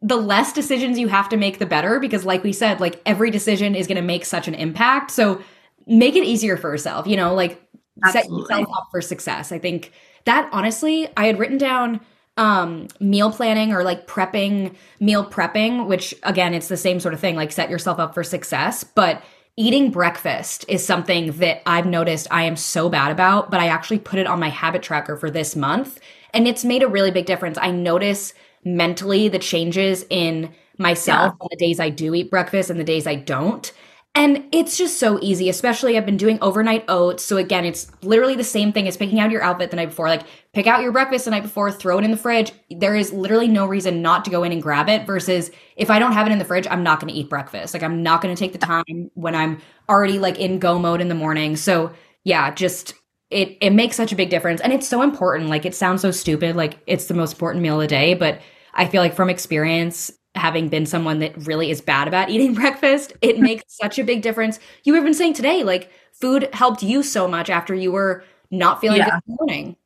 the 0.00 0.16
less 0.16 0.54
decisions 0.54 0.98
you 0.98 1.06
have 1.08 1.28
to 1.28 1.36
make, 1.36 1.58
the 1.58 1.66
better. 1.66 2.00
Because 2.00 2.24
like 2.24 2.42
we 2.42 2.54
said, 2.54 2.80
like 2.80 3.02
every 3.04 3.30
decision 3.30 3.74
is 3.74 3.86
going 3.86 3.96
to 3.96 4.02
make 4.02 4.24
such 4.24 4.48
an 4.48 4.54
impact. 4.54 5.10
So 5.10 5.42
make 5.86 6.16
it 6.16 6.24
easier 6.24 6.56
for 6.56 6.70
yourself. 6.70 7.06
You 7.06 7.18
know, 7.18 7.34
like 7.34 7.62
Absolutely. 8.02 8.46
set 8.46 8.58
yourself 8.58 8.76
up 8.76 8.88
for 8.90 9.02
success. 9.02 9.52
I 9.52 9.58
think 9.58 9.92
that 10.24 10.48
honestly, 10.50 11.08
I 11.14 11.26
had 11.26 11.38
written 11.38 11.58
down 11.58 12.00
um 12.38 12.86
meal 13.00 13.30
planning 13.32 13.72
or 13.72 13.82
like 13.82 14.06
prepping 14.06 14.74
meal 15.00 15.24
prepping 15.28 15.88
which 15.88 16.14
again 16.22 16.54
it's 16.54 16.68
the 16.68 16.76
same 16.76 17.00
sort 17.00 17.12
of 17.12 17.18
thing 17.18 17.34
like 17.34 17.50
set 17.50 17.68
yourself 17.68 17.98
up 17.98 18.14
for 18.14 18.22
success 18.22 18.84
but 18.84 19.24
eating 19.58 19.90
breakfast 19.90 20.64
is 20.68 20.86
something 20.86 21.32
that 21.32 21.68
I've 21.68 21.84
noticed 21.84 22.28
I 22.30 22.44
am 22.44 22.54
so 22.54 22.88
bad 22.88 23.10
about 23.10 23.50
but 23.50 23.58
I 23.58 23.66
actually 23.66 23.98
put 23.98 24.20
it 24.20 24.26
on 24.28 24.38
my 24.38 24.50
habit 24.50 24.84
tracker 24.84 25.16
for 25.16 25.32
this 25.32 25.56
month 25.56 25.98
and 26.32 26.46
it's 26.46 26.64
made 26.64 26.84
a 26.84 26.88
really 26.88 27.10
big 27.10 27.26
difference 27.26 27.58
I 27.60 27.72
notice 27.72 28.34
mentally 28.64 29.26
the 29.26 29.40
changes 29.40 30.06
in 30.10 30.54
myself 30.78 31.34
yeah. 31.34 31.44
on 31.44 31.48
the 31.50 31.56
days 31.56 31.80
I 31.80 31.90
do 31.90 32.14
eat 32.14 32.30
breakfast 32.30 32.70
and 32.70 32.78
the 32.78 32.84
days 32.84 33.04
I 33.08 33.16
don't 33.16 33.72
and 34.14 34.46
it's 34.50 34.76
just 34.76 34.98
so 34.98 35.18
easy, 35.22 35.48
especially 35.48 35.96
I've 35.96 36.06
been 36.06 36.16
doing 36.16 36.38
overnight 36.42 36.84
oats. 36.88 37.24
So 37.24 37.36
again, 37.36 37.64
it's 37.64 37.90
literally 38.02 38.34
the 38.34 38.42
same 38.42 38.72
thing 38.72 38.88
as 38.88 38.96
picking 38.96 39.20
out 39.20 39.30
your 39.30 39.42
outfit 39.42 39.70
the 39.70 39.76
night 39.76 39.90
before. 39.90 40.08
Like 40.08 40.24
pick 40.52 40.66
out 40.66 40.82
your 40.82 40.90
breakfast 40.90 41.26
the 41.26 41.30
night 41.30 41.44
before, 41.44 41.70
throw 41.70 41.98
it 41.98 42.04
in 42.04 42.10
the 42.10 42.16
fridge. 42.16 42.52
There 42.70 42.96
is 42.96 43.12
literally 43.12 43.46
no 43.46 43.64
reason 43.66 44.02
not 44.02 44.24
to 44.24 44.30
go 44.30 44.42
in 44.42 44.50
and 44.50 44.62
grab 44.62 44.88
it 44.88 45.06
versus 45.06 45.52
if 45.76 45.88
I 45.88 46.00
don't 46.00 46.12
have 46.12 46.26
it 46.26 46.32
in 46.32 46.38
the 46.38 46.44
fridge, 46.44 46.66
I'm 46.68 46.82
not 46.82 47.00
going 47.00 47.12
to 47.12 47.18
eat 47.18 47.30
breakfast. 47.30 47.74
Like 47.74 47.84
I'm 47.84 48.02
not 48.02 48.20
going 48.20 48.34
to 48.34 48.38
take 48.38 48.52
the 48.52 48.58
time 48.58 49.10
when 49.14 49.36
I'm 49.36 49.60
already 49.88 50.18
like 50.18 50.38
in 50.38 50.58
go 50.58 50.78
mode 50.78 51.00
in 51.00 51.08
the 51.08 51.14
morning. 51.14 51.54
So 51.54 51.92
yeah, 52.24 52.52
just 52.52 52.94
it 53.30 53.56
it 53.60 53.70
makes 53.70 53.94
such 53.94 54.10
a 54.10 54.16
big 54.16 54.30
difference 54.30 54.60
and 54.60 54.72
it's 54.72 54.88
so 54.88 55.02
important. 55.02 55.48
Like 55.48 55.64
it 55.64 55.74
sounds 55.74 56.02
so 56.02 56.10
stupid, 56.10 56.56
like 56.56 56.78
it's 56.86 57.06
the 57.06 57.14
most 57.14 57.34
important 57.34 57.62
meal 57.62 57.76
of 57.76 57.82
the 57.82 57.86
day, 57.86 58.14
but 58.14 58.40
I 58.74 58.86
feel 58.88 59.02
like 59.02 59.14
from 59.14 59.30
experience, 59.30 60.10
having 60.38 60.68
been 60.68 60.86
someone 60.86 61.18
that 61.18 61.36
really 61.46 61.70
is 61.70 61.80
bad 61.80 62.08
about 62.08 62.30
eating 62.30 62.54
breakfast, 62.54 63.12
it 63.20 63.38
makes 63.38 63.64
such 63.68 63.98
a 63.98 64.04
big 64.04 64.22
difference. 64.22 64.58
You 64.84 64.92
were 64.92 65.00
even 65.00 65.14
saying 65.14 65.34
today, 65.34 65.62
like 65.62 65.90
food 66.12 66.48
helped 66.52 66.82
you 66.82 67.02
so 67.02 67.28
much 67.28 67.50
after 67.50 67.74
you 67.74 67.92
were 67.92 68.24
not 68.50 68.80
feeling 68.80 68.98
yeah. 68.98 69.04
good 69.06 69.14
in 69.14 69.20
the 69.26 69.36
morning. 69.40 69.76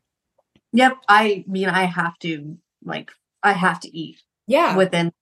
Yep. 0.72 0.98
I 1.08 1.44
mean, 1.46 1.68
I 1.68 1.84
have 1.84 2.18
to 2.20 2.56
like 2.84 3.10
I 3.42 3.52
have 3.52 3.80
to 3.80 3.96
eat. 3.96 4.22
Yeah. 4.46 4.76
Within 4.76 5.12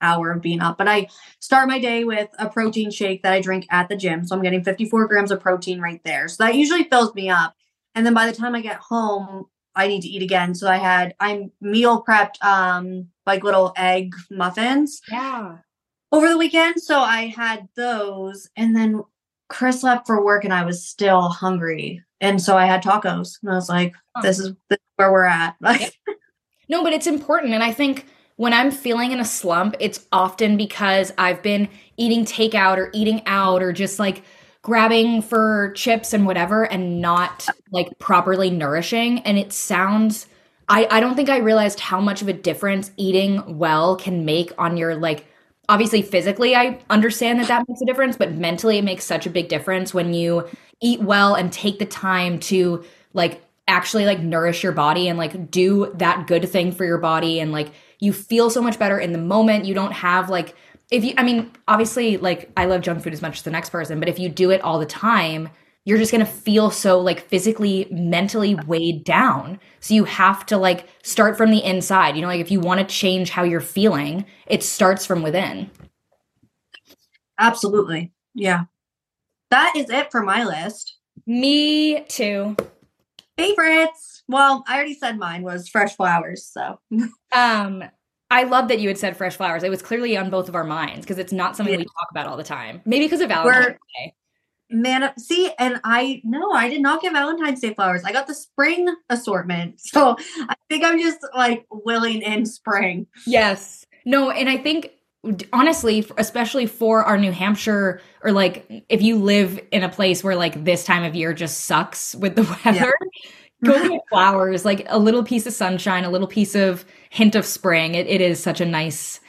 hour 0.00 0.32
of 0.32 0.42
being 0.42 0.60
up. 0.60 0.78
But 0.78 0.88
I 0.88 1.08
start 1.40 1.68
my 1.68 1.78
day 1.78 2.04
with 2.04 2.28
a 2.38 2.48
protein 2.48 2.90
shake 2.90 3.22
that 3.22 3.32
I 3.32 3.40
drink 3.40 3.66
at 3.70 3.88
the 3.88 3.96
gym. 3.96 4.26
So 4.26 4.36
I'm 4.36 4.42
getting 4.42 4.62
54 4.62 5.06
grams 5.08 5.30
of 5.30 5.40
protein 5.40 5.80
right 5.80 6.00
there. 6.04 6.28
So 6.28 6.44
that 6.44 6.54
usually 6.54 6.84
fills 6.84 7.14
me 7.14 7.30
up. 7.30 7.54
And 7.94 8.04
then 8.04 8.14
by 8.14 8.26
the 8.26 8.36
time 8.36 8.54
I 8.54 8.60
get 8.60 8.76
home, 8.76 9.46
I 9.74 9.88
need 9.88 10.02
to 10.02 10.08
eat 10.08 10.22
again. 10.22 10.54
So 10.54 10.68
I 10.68 10.76
had 10.76 11.14
I'm 11.20 11.52
meal 11.60 12.04
prepped 12.06 12.42
um 12.42 13.08
like 13.26 13.44
little 13.44 13.72
egg 13.76 14.14
muffins. 14.30 15.00
Yeah. 15.10 15.58
Over 16.12 16.28
the 16.28 16.38
weekend. 16.38 16.80
So 16.80 17.00
I 17.00 17.26
had 17.26 17.68
those 17.76 18.48
and 18.56 18.74
then 18.74 19.02
Chris 19.48 19.82
left 19.82 20.06
for 20.06 20.24
work 20.24 20.44
and 20.44 20.54
I 20.54 20.64
was 20.64 20.86
still 20.86 21.22
hungry. 21.22 22.02
And 22.20 22.40
so 22.40 22.56
I 22.56 22.66
had 22.66 22.82
tacos. 22.82 23.38
And 23.42 23.52
I 23.52 23.54
was 23.54 23.68
like, 23.68 23.94
this 24.22 24.38
is, 24.38 24.52
this 24.70 24.78
is 24.78 24.92
where 24.96 25.12
we're 25.12 25.24
at. 25.24 25.56
Like, 25.60 25.92
no, 26.68 26.82
but 26.82 26.92
it's 26.92 27.06
important. 27.06 27.54
And 27.54 27.62
I 27.62 27.72
think 27.72 28.06
when 28.36 28.52
I'm 28.52 28.70
feeling 28.70 29.12
in 29.12 29.20
a 29.20 29.24
slump, 29.24 29.76
it's 29.80 30.06
often 30.12 30.56
because 30.56 31.12
I've 31.18 31.42
been 31.42 31.68
eating 31.96 32.24
takeout 32.24 32.76
or 32.76 32.90
eating 32.92 33.22
out 33.26 33.62
or 33.62 33.72
just 33.72 33.98
like 33.98 34.22
grabbing 34.62 35.22
for 35.22 35.72
chips 35.76 36.12
and 36.12 36.26
whatever 36.26 36.64
and 36.64 37.00
not 37.00 37.46
like 37.70 37.98
properly 37.98 38.50
nourishing. 38.50 39.20
And 39.20 39.38
it 39.38 39.52
sounds, 39.52 40.26
I, 40.68 40.86
I 40.90 41.00
don't 41.00 41.14
think 41.14 41.28
I 41.28 41.38
realized 41.38 41.80
how 41.80 42.00
much 42.00 42.22
of 42.22 42.28
a 42.28 42.32
difference 42.32 42.90
eating 42.96 43.58
well 43.58 43.96
can 43.96 44.24
make 44.24 44.52
on 44.58 44.76
your 44.76 44.96
like, 44.96 45.26
obviously 45.68 46.00
physically 46.00 46.54
i 46.54 46.78
understand 46.90 47.40
that 47.40 47.48
that 47.48 47.68
makes 47.68 47.80
a 47.80 47.84
difference 47.84 48.16
but 48.16 48.30
mentally 48.34 48.78
it 48.78 48.84
makes 48.84 49.02
such 49.02 49.26
a 49.26 49.30
big 49.30 49.48
difference 49.48 49.92
when 49.92 50.14
you 50.14 50.48
eat 50.80 51.00
well 51.00 51.34
and 51.34 51.52
take 51.52 51.80
the 51.80 51.84
time 51.84 52.38
to 52.38 52.84
like 53.14 53.42
actually 53.68 54.04
like 54.06 54.20
nourish 54.20 54.62
your 54.62 54.72
body 54.72 55.08
and 55.08 55.18
like 55.18 55.50
do 55.50 55.92
that 55.96 56.26
good 56.26 56.48
thing 56.48 56.70
for 56.70 56.84
your 56.84 56.98
body 56.98 57.40
and 57.40 57.50
like 57.50 57.70
you 57.98 58.12
feel 58.12 58.50
so 58.50 58.62
much 58.62 58.78
better 58.78 58.98
in 58.98 59.12
the 59.12 59.18
moment. 59.18 59.64
You 59.64 59.74
don't 59.74 59.92
have 59.92 60.28
like 60.28 60.54
if 60.90 61.04
you 61.04 61.14
i 61.18 61.22
mean 61.24 61.50
obviously 61.66 62.16
like 62.16 62.50
i 62.56 62.64
love 62.64 62.80
junk 62.80 63.02
food 63.02 63.12
as 63.12 63.22
much 63.22 63.38
as 63.38 63.42
the 63.42 63.50
next 63.50 63.70
person 63.70 63.98
but 63.98 64.08
if 64.08 64.20
you 64.20 64.28
do 64.28 64.50
it 64.50 64.60
all 64.60 64.78
the 64.78 64.86
time 64.86 65.48
you're 65.86 65.96
just 65.96 66.12
going 66.12 66.24
to 66.24 66.30
feel 66.30 66.70
so 66.70 67.00
like 67.00 67.20
physically 67.20 67.88
mentally 67.90 68.54
weighed 68.66 69.02
down 69.04 69.58
so 69.80 69.94
you 69.94 70.04
have 70.04 70.44
to 70.44 70.58
like 70.58 70.86
start 71.02 71.38
from 71.38 71.50
the 71.50 71.64
inside 71.64 72.14
you 72.14 72.20
know 72.20 72.28
like 72.28 72.40
if 72.40 72.50
you 72.50 72.60
want 72.60 72.78
to 72.78 72.94
change 72.94 73.30
how 73.30 73.42
you're 73.42 73.60
feeling 73.60 74.24
it 74.46 74.62
starts 74.62 75.06
from 75.06 75.22
within 75.22 75.70
absolutely 77.38 78.12
yeah 78.34 78.64
that 79.50 79.72
is 79.74 79.88
it 79.88 80.10
for 80.10 80.22
my 80.22 80.44
list 80.44 80.98
me 81.26 82.04
too 82.04 82.54
favorites. 83.36 84.22
Well, 84.28 84.64
I 84.66 84.76
already 84.76 84.94
said 84.94 85.18
mine 85.18 85.42
was 85.42 85.68
fresh 85.68 85.94
flowers. 85.96 86.44
So, 86.44 86.80
um, 87.34 87.84
I 88.30 88.42
love 88.42 88.68
that 88.68 88.80
you 88.80 88.88
had 88.88 88.98
said 88.98 89.16
fresh 89.16 89.36
flowers. 89.36 89.62
It 89.62 89.70
was 89.70 89.82
clearly 89.82 90.16
on 90.16 90.30
both 90.30 90.48
of 90.48 90.56
our 90.56 90.64
minds 90.64 91.06
because 91.06 91.18
it's 91.18 91.32
not 91.32 91.56
something 91.56 91.74
yeah. 91.74 91.78
we 91.78 91.84
talk 91.84 92.08
about 92.10 92.26
all 92.26 92.36
the 92.36 92.44
time. 92.44 92.82
Maybe 92.84 93.04
because 93.04 93.20
of 93.20 93.28
Valentine's 93.28 93.66
We're, 93.66 93.72
Day. 93.72 94.14
Man, 94.68 95.12
see, 95.18 95.50
and 95.58 95.80
I 95.84 96.20
no, 96.24 96.50
I 96.52 96.68
did 96.68 96.82
not 96.82 97.00
get 97.00 97.12
Valentine's 97.12 97.60
Day 97.60 97.74
flowers. 97.74 98.02
I 98.04 98.12
got 98.12 98.26
the 98.26 98.34
spring 98.34 98.88
assortment. 99.08 99.80
So 99.96 100.16
I 100.48 100.54
think 100.68 100.84
I'm 100.84 101.00
just 101.00 101.18
like 101.34 101.64
willing 101.70 102.20
in 102.20 102.44
spring. 102.44 103.06
Yes. 103.26 103.86
No, 104.04 104.30
and 104.30 104.48
I 104.48 104.58
think 104.58 104.90
honestly 105.52 106.06
especially 106.18 106.66
for 106.66 107.02
our 107.02 107.18
new 107.18 107.32
hampshire 107.32 108.00
or 108.22 108.32
like 108.32 108.84
if 108.88 109.02
you 109.02 109.16
live 109.16 109.60
in 109.72 109.82
a 109.82 109.88
place 109.88 110.22
where 110.22 110.36
like 110.36 110.64
this 110.64 110.84
time 110.84 111.02
of 111.02 111.14
year 111.14 111.32
just 111.32 111.64
sucks 111.64 112.14
with 112.14 112.36
the 112.36 112.42
weather 112.64 112.94
yeah. 113.62 113.72
go 113.72 113.88
get 113.88 114.00
flowers 114.08 114.64
like 114.64 114.86
a 114.88 114.98
little 114.98 115.24
piece 115.24 115.46
of 115.46 115.52
sunshine 115.52 116.04
a 116.04 116.10
little 116.10 116.28
piece 116.28 116.54
of 116.54 116.84
hint 117.10 117.34
of 117.34 117.44
spring 117.44 117.94
it, 117.94 118.06
it 118.06 118.20
is 118.20 118.40
such 118.40 118.60
a 118.60 118.64
nice 118.64 119.20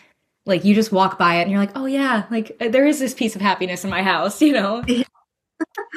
like 0.45 0.63
you 0.63 0.75
just 0.75 0.91
walk 0.91 1.17
by 1.17 1.35
it 1.35 1.43
and 1.43 1.51
you're 1.51 1.59
like 1.59 1.75
oh 1.75 1.85
yeah 1.85 2.25
like 2.29 2.55
uh, 2.61 2.67
there 2.67 2.85
is 2.85 2.99
this 2.99 3.13
piece 3.13 3.35
of 3.35 3.41
happiness 3.41 3.83
in 3.83 3.89
my 3.89 4.03
house 4.03 4.41
you 4.41 4.53
know 4.53 4.83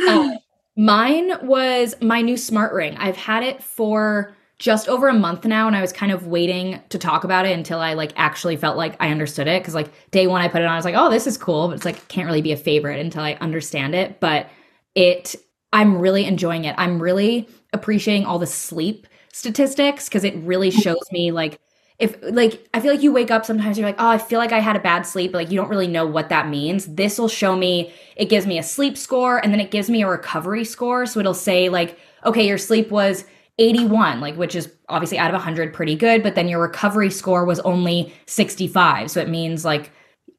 uh, 0.09 0.31
mine 0.77 1.33
was 1.47 1.95
my 2.01 2.23
new 2.23 2.37
smart 2.37 2.73
ring 2.73 2.97
i've 2.99 3.17
had 3.17 3.43
it 3.43 3.63
for 3.63 4.35
just 4.61 4.89
over 4.89 5.09
a 5.09 5.15
month 5.15 5.47
now 5.47 5.67
and 5.67 5.75
I 5.75 5.81
was 5.81 5.91
kind 5.91 6.13
of 6.13 6.27
waiting 6.27 6.81
to 6.91 6.99
talk 6.99 7.25
about 7.25 7.47
it 7.47 7.53
until 7.53 7.81
I 7.81 7.95
like 7.95 8.13
actually 8.17 8.57
felt 8.57 8.77
like 8.77 8.95
I 9.01 9.09
understood 9.09 9.49
it 9.49 9.65
cuz 9.65 9.75
like 9.75 9.91
day 10.11 10.27
1 10.27 10.43
I 10.43 10.49
put 10.49 10.61
it 10.61 10.67
on 10.67 10.73
I 10.73 10.77
was 10.77 10.85
like, 10.85 10.95
"Oh, 10.95 11.09
this 11.11 11.27
is 11.27 11.39
cool," 11.39 11.69
but 11.69 11.77
it's 11.77 11.87
like 11.87 12.07
can't 12.09 12.27
really 12.27 12.43
be 12.43 12.53
a 12.53 12.59
favorite 12.59 13.01
until 13.01 13.23
I 13.23 13.39
understand 13.41 13.95
it, 13.95 14.21
but 14.21 14.51
it 14.95 15.35
I'm 15.73 15.97
really 15.99 16.27
enjoying 16.27 16.67
it. 16.67 16.75
I'm 16.77 17.01
really 17.01 17.49
appreciating 17.73 18.27
all 18.27 18.39
the 18.39 18.47
sleep 18.47 19.07
statistics 19.33 20.09
cuz 20.11 20.25
it 20.25 20.37
really 20.37 20.71
shows 20.71 21.11
me 21.11 21.33
like 21.33 21.59
if 22.01 22.17
like 22.23 22.67
I 22.75 22.81
feel 22.81 22.91
like 22.93 23.03
you 23.03 23.13
wake 23.13 23.31
up 23.31 23.45
sometimes 23.45 23.79
you're 23.79 23.87
like, 23.87 24.01
"Oh, 24.01 24.09
I 24.09 24.19
feel 24.19 24.39
like 24.39 24.53
I 24.53 24.59
had 24.59 24.75
a 24.75 24.81
bad 24.81 25.03
sleep," 25.03 25.33
but 25.33 25.39
like 25.39 25.51
you 25.51 25.57
don't 25.57 25.69
really 25.69 25.87
know 25.87 26.07
what 26.07 26.31
that 26.31 26.49
means. 26.49 26.87
This 26.87 27.19
will 27.19 27.29
show 27.29 27.55
me 27.55 27.93
it 28.17 28.31
gives 28.31 28.47
me 28.47 28.59
a 28.59 28.63
sleep 28.63 28.97
score 28.97 29.39
and 29.39 29.53
then 29.53 29.61
it 29.61 29.71
gives 29.71 29.91
me 29.91 30.03
a 30.03 30.09
recovery 30.09 30.65
score, 30.65 31.07
so 31.07 31.21
it'll 31.21 31.35
say 31.35 31.69
like, 31.69 31.99
"Okay, 32.25 32.47
your 32.49 32.59
sleep 32.59 32.91
was 32.91 33.25
81, 33.59 34.21
like 34.21 34.37
which 34.37 34.55
is 34.55 34.73
obviously 34.89 35.19
out 35.19 35.29
of 35.29 35.35
100 35.35 35.75
pretty 35.75 35.95
good, 35.95 36.23
but 36.23 36.35
then 36.35 36.49
your 36.49 36.61
recovery 36.61 37.11
score 37.11 37.45
was 37.45 37.61
only 37.61 38.13
65. 38.27 39.11
So 39.11 39.21
it 39.21 39.29
means 39.29 39.65
like 39.65 39.93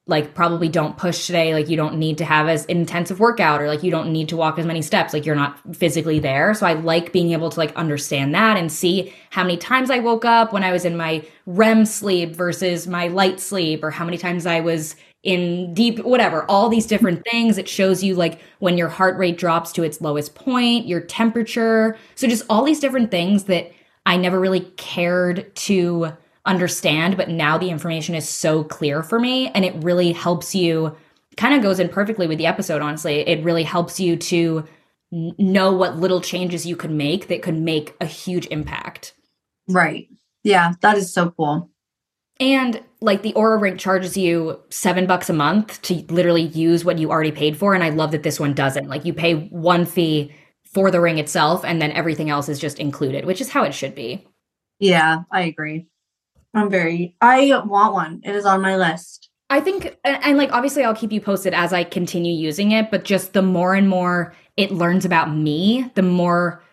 like 0.08 0.34
probably 0.34 0.68
don't 0.68 0.98
push 0.98 1.28
today, 1.28 1.54
like 1.54 1.70
you 1.70 1.78
don't 1.78 1.98
need 1.98 2.18
to 2.18 2.26
have 2.26 2.48
as 2.48 2.66
intensive 2.66 3.20
workout 3.20 3.62
or 3.62 3.68
like 3.68 3.84
you 3.84 3.92
don't 3.92 4.12
need 4.12 4.30
to 4.30 4.36
walk 4.36 4.58
as 4.58 4.66
many 4.66 4.82
steps, 4.82 5.14
like 5.14 5.26
you're 5.26 5.36
not 5.36 5.60
physically 5.76 6.20
there. 6.20 6.54
So 6.54 6.66
I 6.66 6.74
like 6.74 7.14
being 7.14 7.32
able 7.32 7.50
to 7.52 7.60
like 7.60 7.74
understand 7.76 8.34
that 8.34 8.58
and 8.58 8.72
see 8.72 9.14
how 9.30 9.44
many 9.44 9.58
times 9.58 9.92
I 9.92 10.00
woke 10.00 10.26
up 10.26 10.54
when 10.54 10.64
I 10.64 10.72
was 10.72 10.86
in 10.86 10.98
my 10.98 11.24
REM 11.46 11.86
sleep 11.86 12.36
versus 12.36 12.88
my 12.88 13.08
light 13.08 13.40
sleep 13.40 13.84
or 13.84 13.92
how 13.92 14.04
many 14.04 14.18
times 14.18 14.46
I 14.46 14.60
was 14.60 14.96
in 15.24 15.72
deep 15.76 16.00
whatever 16.00 16.50
all 16.50 16.68
these 16.68 16.88
different 16.88 17.24
things 17.30 17.60
it 17.60 17.70
shows 17.70 18.04
you 18.04 18.16
like 18.16 18.42
when 18.58 18.76
your 18.76 18.90
heart 18.90 19.16
rate 19.18 19.38
drops 19.38 19.72
to 19.72 19.84
its 19.84 20.02
lowest 20.02 20.34
point 20.34 20.88
your 20.88 21.00
temperature 21.00 21.96
so 22.16 22.28
just 22.28 22.44
all 22.50 22.64
these 22.64 22.80
different 22.80 23.12
things 23.12 23.44
that 23.44 23.72
i 24.08 24.18
never 24.18 24.40
really 24.40 24.62
cared 24.78 25.56
to 25.56 26.12
understand 26.46 27.18
but 27.18 27.30
now 27.30 27.58
the 27.58 27.70
information 27.70 28.16
is 28.16 28.28
so 28.28 28.64
clear 28.64 29.04
for 29.04 29.20
me 29.20 29.50
and 29.50 29.64
it 29.64 29.76
really 29.84 30.12
helps 30.12 30.56
you 30.56 30.96
kind 31.38 31.54
of 31.54 31.62
goes 31.62 31.80
in 31.80 31.88
perfectly 31.88 32.28
with 32.28 32.38
the 32.38 32.46
episode 32.46 32.82
honestly 32.82 33.20
it 33.28 33.44
really 33.44 33.64
helps 33.64 34.00
you 34.00 34.16
to 34.16 34.66
know 35.12 35.72
what 35.72 35.98
little 35.98 36.22
changes 36.22 36.66
you 36.66 36.76
could 36.76 36.92
make 36.92 37.28
that 37.28 37.44
could 37.44 37.60
make 37.60 37.96
a 38.02 38.06
huge 38.06 38.48
impact 38.48 39.14
right 39.70 40.08
yeah 40.44 40.74
that 40.82 40.98
is 40.98 41.14
so 41.14 41.30
cool 41.32 41.70
and 42.42 42.82
like 43.02 43.22
the 43.22 43.34
Oura 43.34 43.62
Ring 43.62 43.78
charges 43.78 44.18
you 44.18 44.60
seven 44.70 45.06
bucks 45.06 45.30
a 45.30 45.34
month 45.34 45.80
to 45.84 45.94
literally 46.10 46.42
use 46.42 46.84
what 46.84 46.98
you 46.98 47.12
already 47.12 47.32
paid 47.32 47.56
for. 47.56 47.76
And 47.76 47.84
I 47.84 47.90
love 47.90 48.12
that 48.12 48.24
this 48.24 48.40
one 48.40 48.56
doesn't. 48.56 48.88
Like 48.90 49.06
you 49.06 49.14
pay 49.14 49.48
one 49.50 49.86
fee 49.86 50.34
for 50.74 50.90
the 50.90 51.02
ring 51.02 51.20
itself, 51.20 51.64
and 51.64 51.82
then 51.82 51.92
everything 51.92 52.30
else 52.30 52.50
is 52.50 52.58
just 52.58 52.80
included, 52.80 53.26
which 53.26 53.42
is 53.42 53.50
how 53.50 53.64
it 53.64 53.74
should 53.74 53.94
be. 53.94 54.26
Yeah, 54.80 55.20
I 55.32 55.42
agree. 55.42 55.86
I'm 56.54 56.70
very, 56.70 57.16
I 57.22 57.62
want 57.66 57.94
one. 57.94 58.22
It 58.24 58.36
is 58.36 58.46
on 58.46 58.62
my 58.62 58.76
list. 58.76 59.30
I 59.50 59.60
think, 59.60 59.98
and, 60.04 60.24
and 60.24 60.38
like 60.38 60.52
obviously, 60.52 60.84
I'll 60.84 60.96
keep 60.96 61.12
you 61.12 61.22
posted 61.22 61.54
as 61.54 61.74
I 61.74 61.84
continue 61.84 62.34
using 62.34 62.72
it, 62.72 62.92
but 62.92 63.04
just 63.04 63.34
the 63.34 63.42
more 63.42 63.74
and 63.76 63.90
more 63.90 64.34
it 64.58 64.72
learns 64.72 65.06
about 65.06 65.34
me, 65.34 65.90
the 65.96 66.02
more 66.02 66.64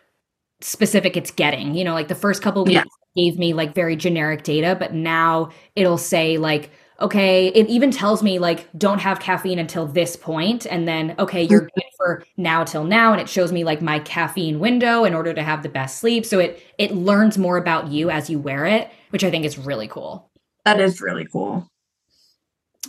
specific 0.60 1.16
it's 1.16 1.30
getting. 1.30 1.74
You 1.74 1.84
know, 1.84 1.94
like 1.94 2.08
the 2.08 2.14
first 2.14 2.42
couple 2.42 2.64
weeks, 2.64 2.76
yeah 2.76 2.84
gave 3.18 3.38
me 3.38 3.52
like 3.52 3.74
very 3.74 3.96
generic 3.96 4.44
data, 4.44 4.76
but 4.78 4.94
now 4.94 5.50
it'll 5.74 5.98
say 5.98 6.38
like, 6.38 6.70
okay, 7.00 7.48
it 7.48 7.68
even 7.68 7.90
tells 7.90 8.22
me 8.22 8.38
like 8.38 8.68
don't 8.76 9.00
have 9.00 9.20
caffeine 9.20 9.58
until 9.58 9.86
this 9.86 10.16
point 10.16 10.66
and 10.66 10.86
then 10.88 11.14
okay, 11.18 11.42
you're 11.42 11.68
good 11.74 11.84
for 11.96 12.24
now 12.36 12.64
till 12.64 12.84
now 12.84 13.12
and 13.12 13.20
it 13.20 13.28
shows 13.28 13.52
me 13.52 13.64
like 13.64 13.80
my 13.80 13.98
caffeine 14.00 14.58
window 14.58 15.04
in 15.04 15.14
order 15.14 15.32
to 15.32 15.42
have 15.42 15.62
the 15.62 15.68
best 15.68 15.98
sleep. 15.98 16.26
So 16.26 16.38
it 16.38 16.62
it 16.78 16.94
learns 16.94 17.38
more 17.38 17.56
about 17.56 17.88
you 17.88 18.10
as 18.10 18.28
you 18.28 18.38
wear 18.38 18.66
it, 18.66 18.90
which 19.10 19.24
I 19.24 19.30
think 19.30 19.44
is 19.44 19.58
really 19.58 19.88
cool. 19.88 20.30
That 20.64 20.80
is 20.80 21.00
really 21.00 21.26
cool. 21.26 21.68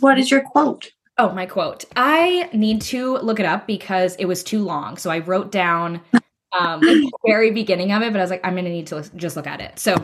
What 0.00 0.18
is 0.18 0.30
your 0.30 0.42
quote? 0.42 0.90
Oh, 1.18 1.32
my 1.32 1.46
quote. 1.46 1.84
I 1.96 2.48
need 2.52 2.80
to 2.82 3.18
look 3.18 3.40
it 3.40 3.46
up 3.46 3.66
because 3.66 4.16
it 4.16 4.24
was 4.24 4.42
too 4.42 4.62
long. 4.64 4.96
So 4.96 5.10
I 5.10 5.18
wrote 5.18 5.52
down 5.52 6.00
um 6.58 6.80
the 6.80 7.10
very 7.26 7.52
beginning 7.52 7.92
of 7.92 8.02
it, 8.02 8.12
but 8.12 8.18
I 8.18 8.22
was 8.22 8.30
like, 8.30 8.44
I'm 8.44 8.56
gonna 8.56 8.70
need 8.70 8.88
to 8.88 9.08
just 9.14 9.36
look 9.36 9.46
at 9.46 9.60
it. 9.60 9.78
So 9.78 9.94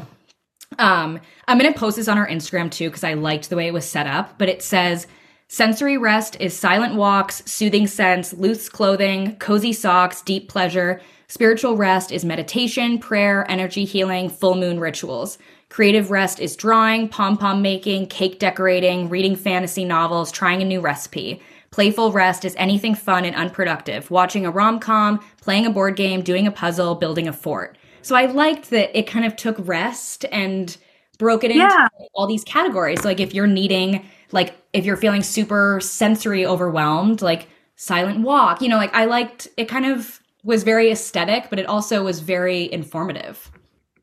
um, 0.78 1.20
I'm 1.48 1.58
going 1.58 1.72
to 1.72 1.78
post 1.78 1.96
this 1.96 2.08
on 2.08 2.18
our 2.18 2.28
Instagram 2.28 2.70
too 2.70 2.88
because 2.88 3.04
I 3.04 3.14
liked 3.14 3.50
the 3.50 3.56
way 3.56 3.66
it 3.66 3.74
was 3.74 3.84
set 3.84 4.06
up. 4.06 4.38
But 4.38 4.48
it 4.48 4.62
says 4.62 5.06
sensory 5.48 5.96
rest 5.96 6.36
is 6.40 6.58
silent 6.58 6.94
walks, 6.94 7.42
soothing 7.46 7.86
scents, 7.86 8.32
loose 8.32 8.68
clothing, 8.68 9.36
cozy 9.36 9.72
socks, 9.72 10.22
deep 10.22 10.48
pleasure. 10.48 11.00
Spiritual 11.28 11.76
rest 11.76 12.12
is 12.12 12.24
meditation, 12.24 12.98
prayer, 12.98 13.44
energy 13.50 13.84
healing, 13.84 14.28
full 14.28 14.54
moon 14.54 14.78
rituals. 14.78 15.38
Creative 15.68 16.10
rest 16.10 16.38
is 16.38 16.54
drawing, 16.54 17.08
pom 17.08 17.36
pom 17.36 17.60
making, 17.60 18.06
cake 18.06 18.38
decorating, 18.38 19.08
reading 19.08 19.34
fantasy 19.34 19.84
novels, 19.84 20.30
trying 20.30 20.62
a 20.62 20.64
new 20.64 20.80
recipe. 20.80 21.42
Playful 21.72 22.12
rest 22.12 22.44
is 22.44 22.54
anything 22.56 22.94
fun 22.94 23.24
and 23.24 23.34
unproductive, 23.34 24.10
watching 24.10 24.46
a 24.46 24.50
rom 24.50 24.78
com, 24.78 25.20
playing 25.40 25.66
a 25.66 25.70
board 25.70 25.96
game, 25.96 26.22
doing 26.22 26.46
a 26.46 26.52
puzzle, 26.52 26.94
building 26.94 27.26
a 27.26 27.32
fort. 27.32 27.76
So 28.06 28.14
I 28.14 28.26
liked 28.26 28.70
that 28.70 28.96
it 28.96 29.08
kind 29.08 29.24
of 29.24 29.34
took 29.34 29.56
rest 29.58 30.24
and 30.30 30.76
broke 31.18 31.42
it 31.42 31.50
into 31.50 31.64
yeah. 31.64 31.88
all 32.14 32.28
these 32.28 32.44
categories. 32.44 33.04
like 33.04 33.18
if 33.18 33.34
you're 33.34 33.48
needing, 33.48 34.06
like 34.30 34.54
if 34.72 34.84
you're 34.84 34.96
feeling 34.96 35.24
super 35.24 35.80
sensory 35.80 36.46
overwhelmed, 36.46 37.20
like 37.20 37.48
silent 37.74 38.20
walk, 38.20 38.62
you 38.62 38.68
know, 38.68 38.76
like 38.76 38.94
I 38.94 39.06
liked 39.06 39.48
it 39.56 39.64
kind 39.64 39.86
of 39.86 40.20
was 40.44 40.62
very 40.62 40.92
aesthetic, 40.92 41.50
but 41.50 41.58
it 41.58 41.66
also 41.66 42.04
was 42.04 42.20
very 42.20 42.72
informative. 42.72 43.50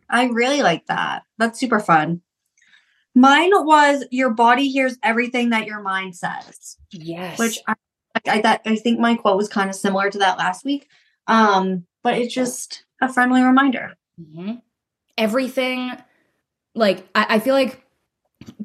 I 0.10 0.26
really 0.26 0.64
like 0.64 0.86
that. 0.88 1.24
That's 1.38 1.58
super 1.58 1.80
fun. 1.80 2.22
Mine 3.16 3.52
was 3.54 4.04
your 4.12 4.32
body 4.32 4.68
hears 4.68 4.98
everything 5.02 5.52
that 5.52 5.66
your 5.66 5.82
mind 5.82 6.14
says. 6.18 6.76
Yes. 6.92 7.40
Which 7.40 7.58
I 7.70 7.76
I, 8.28 8.42
that, 8.42 8.64
I 8.66 8.76
think 8.76 9.00
my 9.00 9.16
quote 9.16 9.38
was 9.38 9.48
kind 9.48 9.70
of 9.70 9.78
similar 9.78 10.10
to 10.10 10.18
that 10.18 10.38
last 10.38 10.66
week. 10.66 10.90
Um, 11.28 11.86
but 12.04 12.18
it 12.18 12.30
just 12.30 12.84
a 13.04 13.14
friendly 13.14 13.42
reminder. 13.42 13.94
Mm-hmm. 14.22 14.56
Everything, 15.18 15.92
like, 16.76 17.08
I, 17.16 17.36
I 17.36 17.40
feel 17.40 17.54
like 17.54 17.84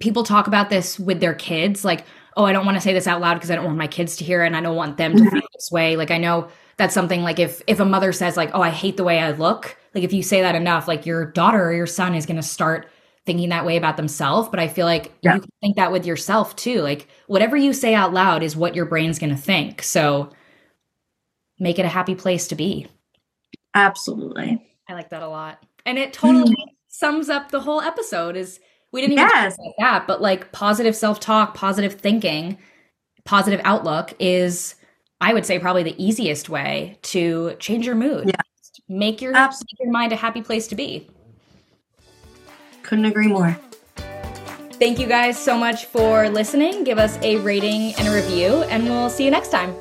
people 0.00 0.24
talk 0.24 0.46
about 0.46 0.70
this 0.70 0.98
with 0.98 1.20
their 1.20 1.34
kids 1.34 1.84
like 1.84 2.04
oh 2.36 2.44
i 2.44 2.52
don't 2.52 2.64
want 2.66 2.76
to 2.76 2.80
say 2.80 2.92
this 2.92 3.06
out 3.06 3.20
loud 3.20 3.34
because 3.34 3.48
i 3.50 3.54
don't 3.54 3.64
want 3.64 3.78
my 3.78 3.86
kids 3.86 4.16
to 4.16 4.24
hear 4.24 4.42
it 4.42 4.46
and 4.48 4.56
i 4.56 4.60
don't 4.60 4.74
want 4.74 4.96
them 4.96 5.14
to 5.16 5.30
feel 5.30 5.40
this 5.54 5.70
way 5.70 5.94
like 5.96 6.10
i 6.10 6.18
know 6.18 6.48
that's 6.78 6.94
something 6.94 7.22
like 7.22 7.38
if 7.38 7.62
if 7.68 7.78
a 7.78 7.84
mother 7.84 8.12
says 8.12 8.36
like 8.36 8.50
oh 8.54 8.60
i 8.60 8.70
hate 8.70 8.96
the 8.96 9.04
way 9.04 9.20
i 9.20 9.30
look 9.30 9.76
like 9.94 10.02
if 10.02 10.12
you 10.12 10.20
say 10.20 10.40
that 10.40 10.56
enough 10.56 10.88
like 10.88 11.06
your 11.06 11.26
daughter 11.26 11.64
or 11.64 11.72
your 11.72 11.86
son 11.86 12.12
is 12.14 12.26
going 12.26 12.36
to 12.36 12.42
start 12.42 12.88
thinking 13.24 13.50
that 13.50 13.64
way 13.64 13.76
about 13.76 13.96
themselves 13.96 14.48
but 14.48 14.58
i 14.58 14.66
feel 14.66 14.86
like 14.86 15.12
Yeah. 15.22 15.34
you 15.36 15.40
can 15.42 15.50
think 15.60 15.76
that 15.76 15.92
with 15.92 16.04
yourself 16.04 16.56
too 16.56 16.80
like 16.80 17.06
whatever 17.28 17.56
you 17.56 17.72
say 17.72 17.94
out 17.94 18.12
loud 18.12 18.42
is 18.42 18.56
what 18.56 18.74
your 18.74 18.86
brain's 18.86 19.20
going 19.20 19.30
to 19.30 19.40
think 19.40 19.80
so 19.82 20.30
make 21.60 21.78
it 21.78 21.84
a 21.84 21.88
happy 21.88 22.16
place 22.16 22.48
to 22.48 22.56
be 22.56 22.88
Absolutely. 23.78 24.60
i 24.88 24.92
like 24.94 25.10
that 25.10 25.22
a 25.22 25.28
lot 25.28 25.62
and 25.86 25.98
it 25.98 26.12
totally 26.12 26.50
mm. 26.54 26.72
sums 26.88 27.28
up 27.28 27.50
the 27.50 27.60
whole 27.60 27.80
episode 27.80 28.36
is 28.36 28.60
we 28.92 29.00
didn't 29.00 29.14
even 29.14 29.28
Yes. 29.34 29.56
talk 29.56 29.64
about 29.64 29.74
that 29.78 30.06
but 30.06 30.20
like 30.22 30.50
positive 30.52 30.96
self-talk 30.96 31.54
positive 31.54 31.94
thinking 31.94 32.58
positive 33.24 33.60
outlook 33.64 34.14
is 34.18 34.74
i 35.20 35.32
would 35.34 35.44
say 35.46 35.58
probably 35.58 35.82
the 35.82 36.02
easiest 36.02 36.48
way 36.48 36.98
to 37.02 37.54
change 37.58 37.86
your 37.86 37.94
mood 37.94 38.26
Yeah. 38.28 38.40
make 38.88 39.20
your 39.22 39.34
Absolutely. 39.36 39.68
make 39.78 39.84
your 39.86 39.92
mind 39.92 40.12
a 40.12 40.16
happy 40.16 40.42
place 40.42 40.66
to 40.68 40.74
be 40.74 41.08
Couldn't 42.82 43.04
agree 43.04 43.28
more. 43.28 43.58
thank 44.80 44.98
you 44.98 45.06
guys 45.06 45.36
so 45.38 45.58
much 45.58 45.84
for 45.86 46.28
listening 46.30 46.84
give 46.84 46.98
us 46.98 47.18
a 47.22 47.36
rating 47.38 47.94
and 47.96 48.08
a 48.08 48.14
review 48.14 48.62
and 48.70 48.84
we'll 48.84 49.10
see 49.10 49.24
you 49.24 49.30
next 49.30 49.50
time 49.50 49.74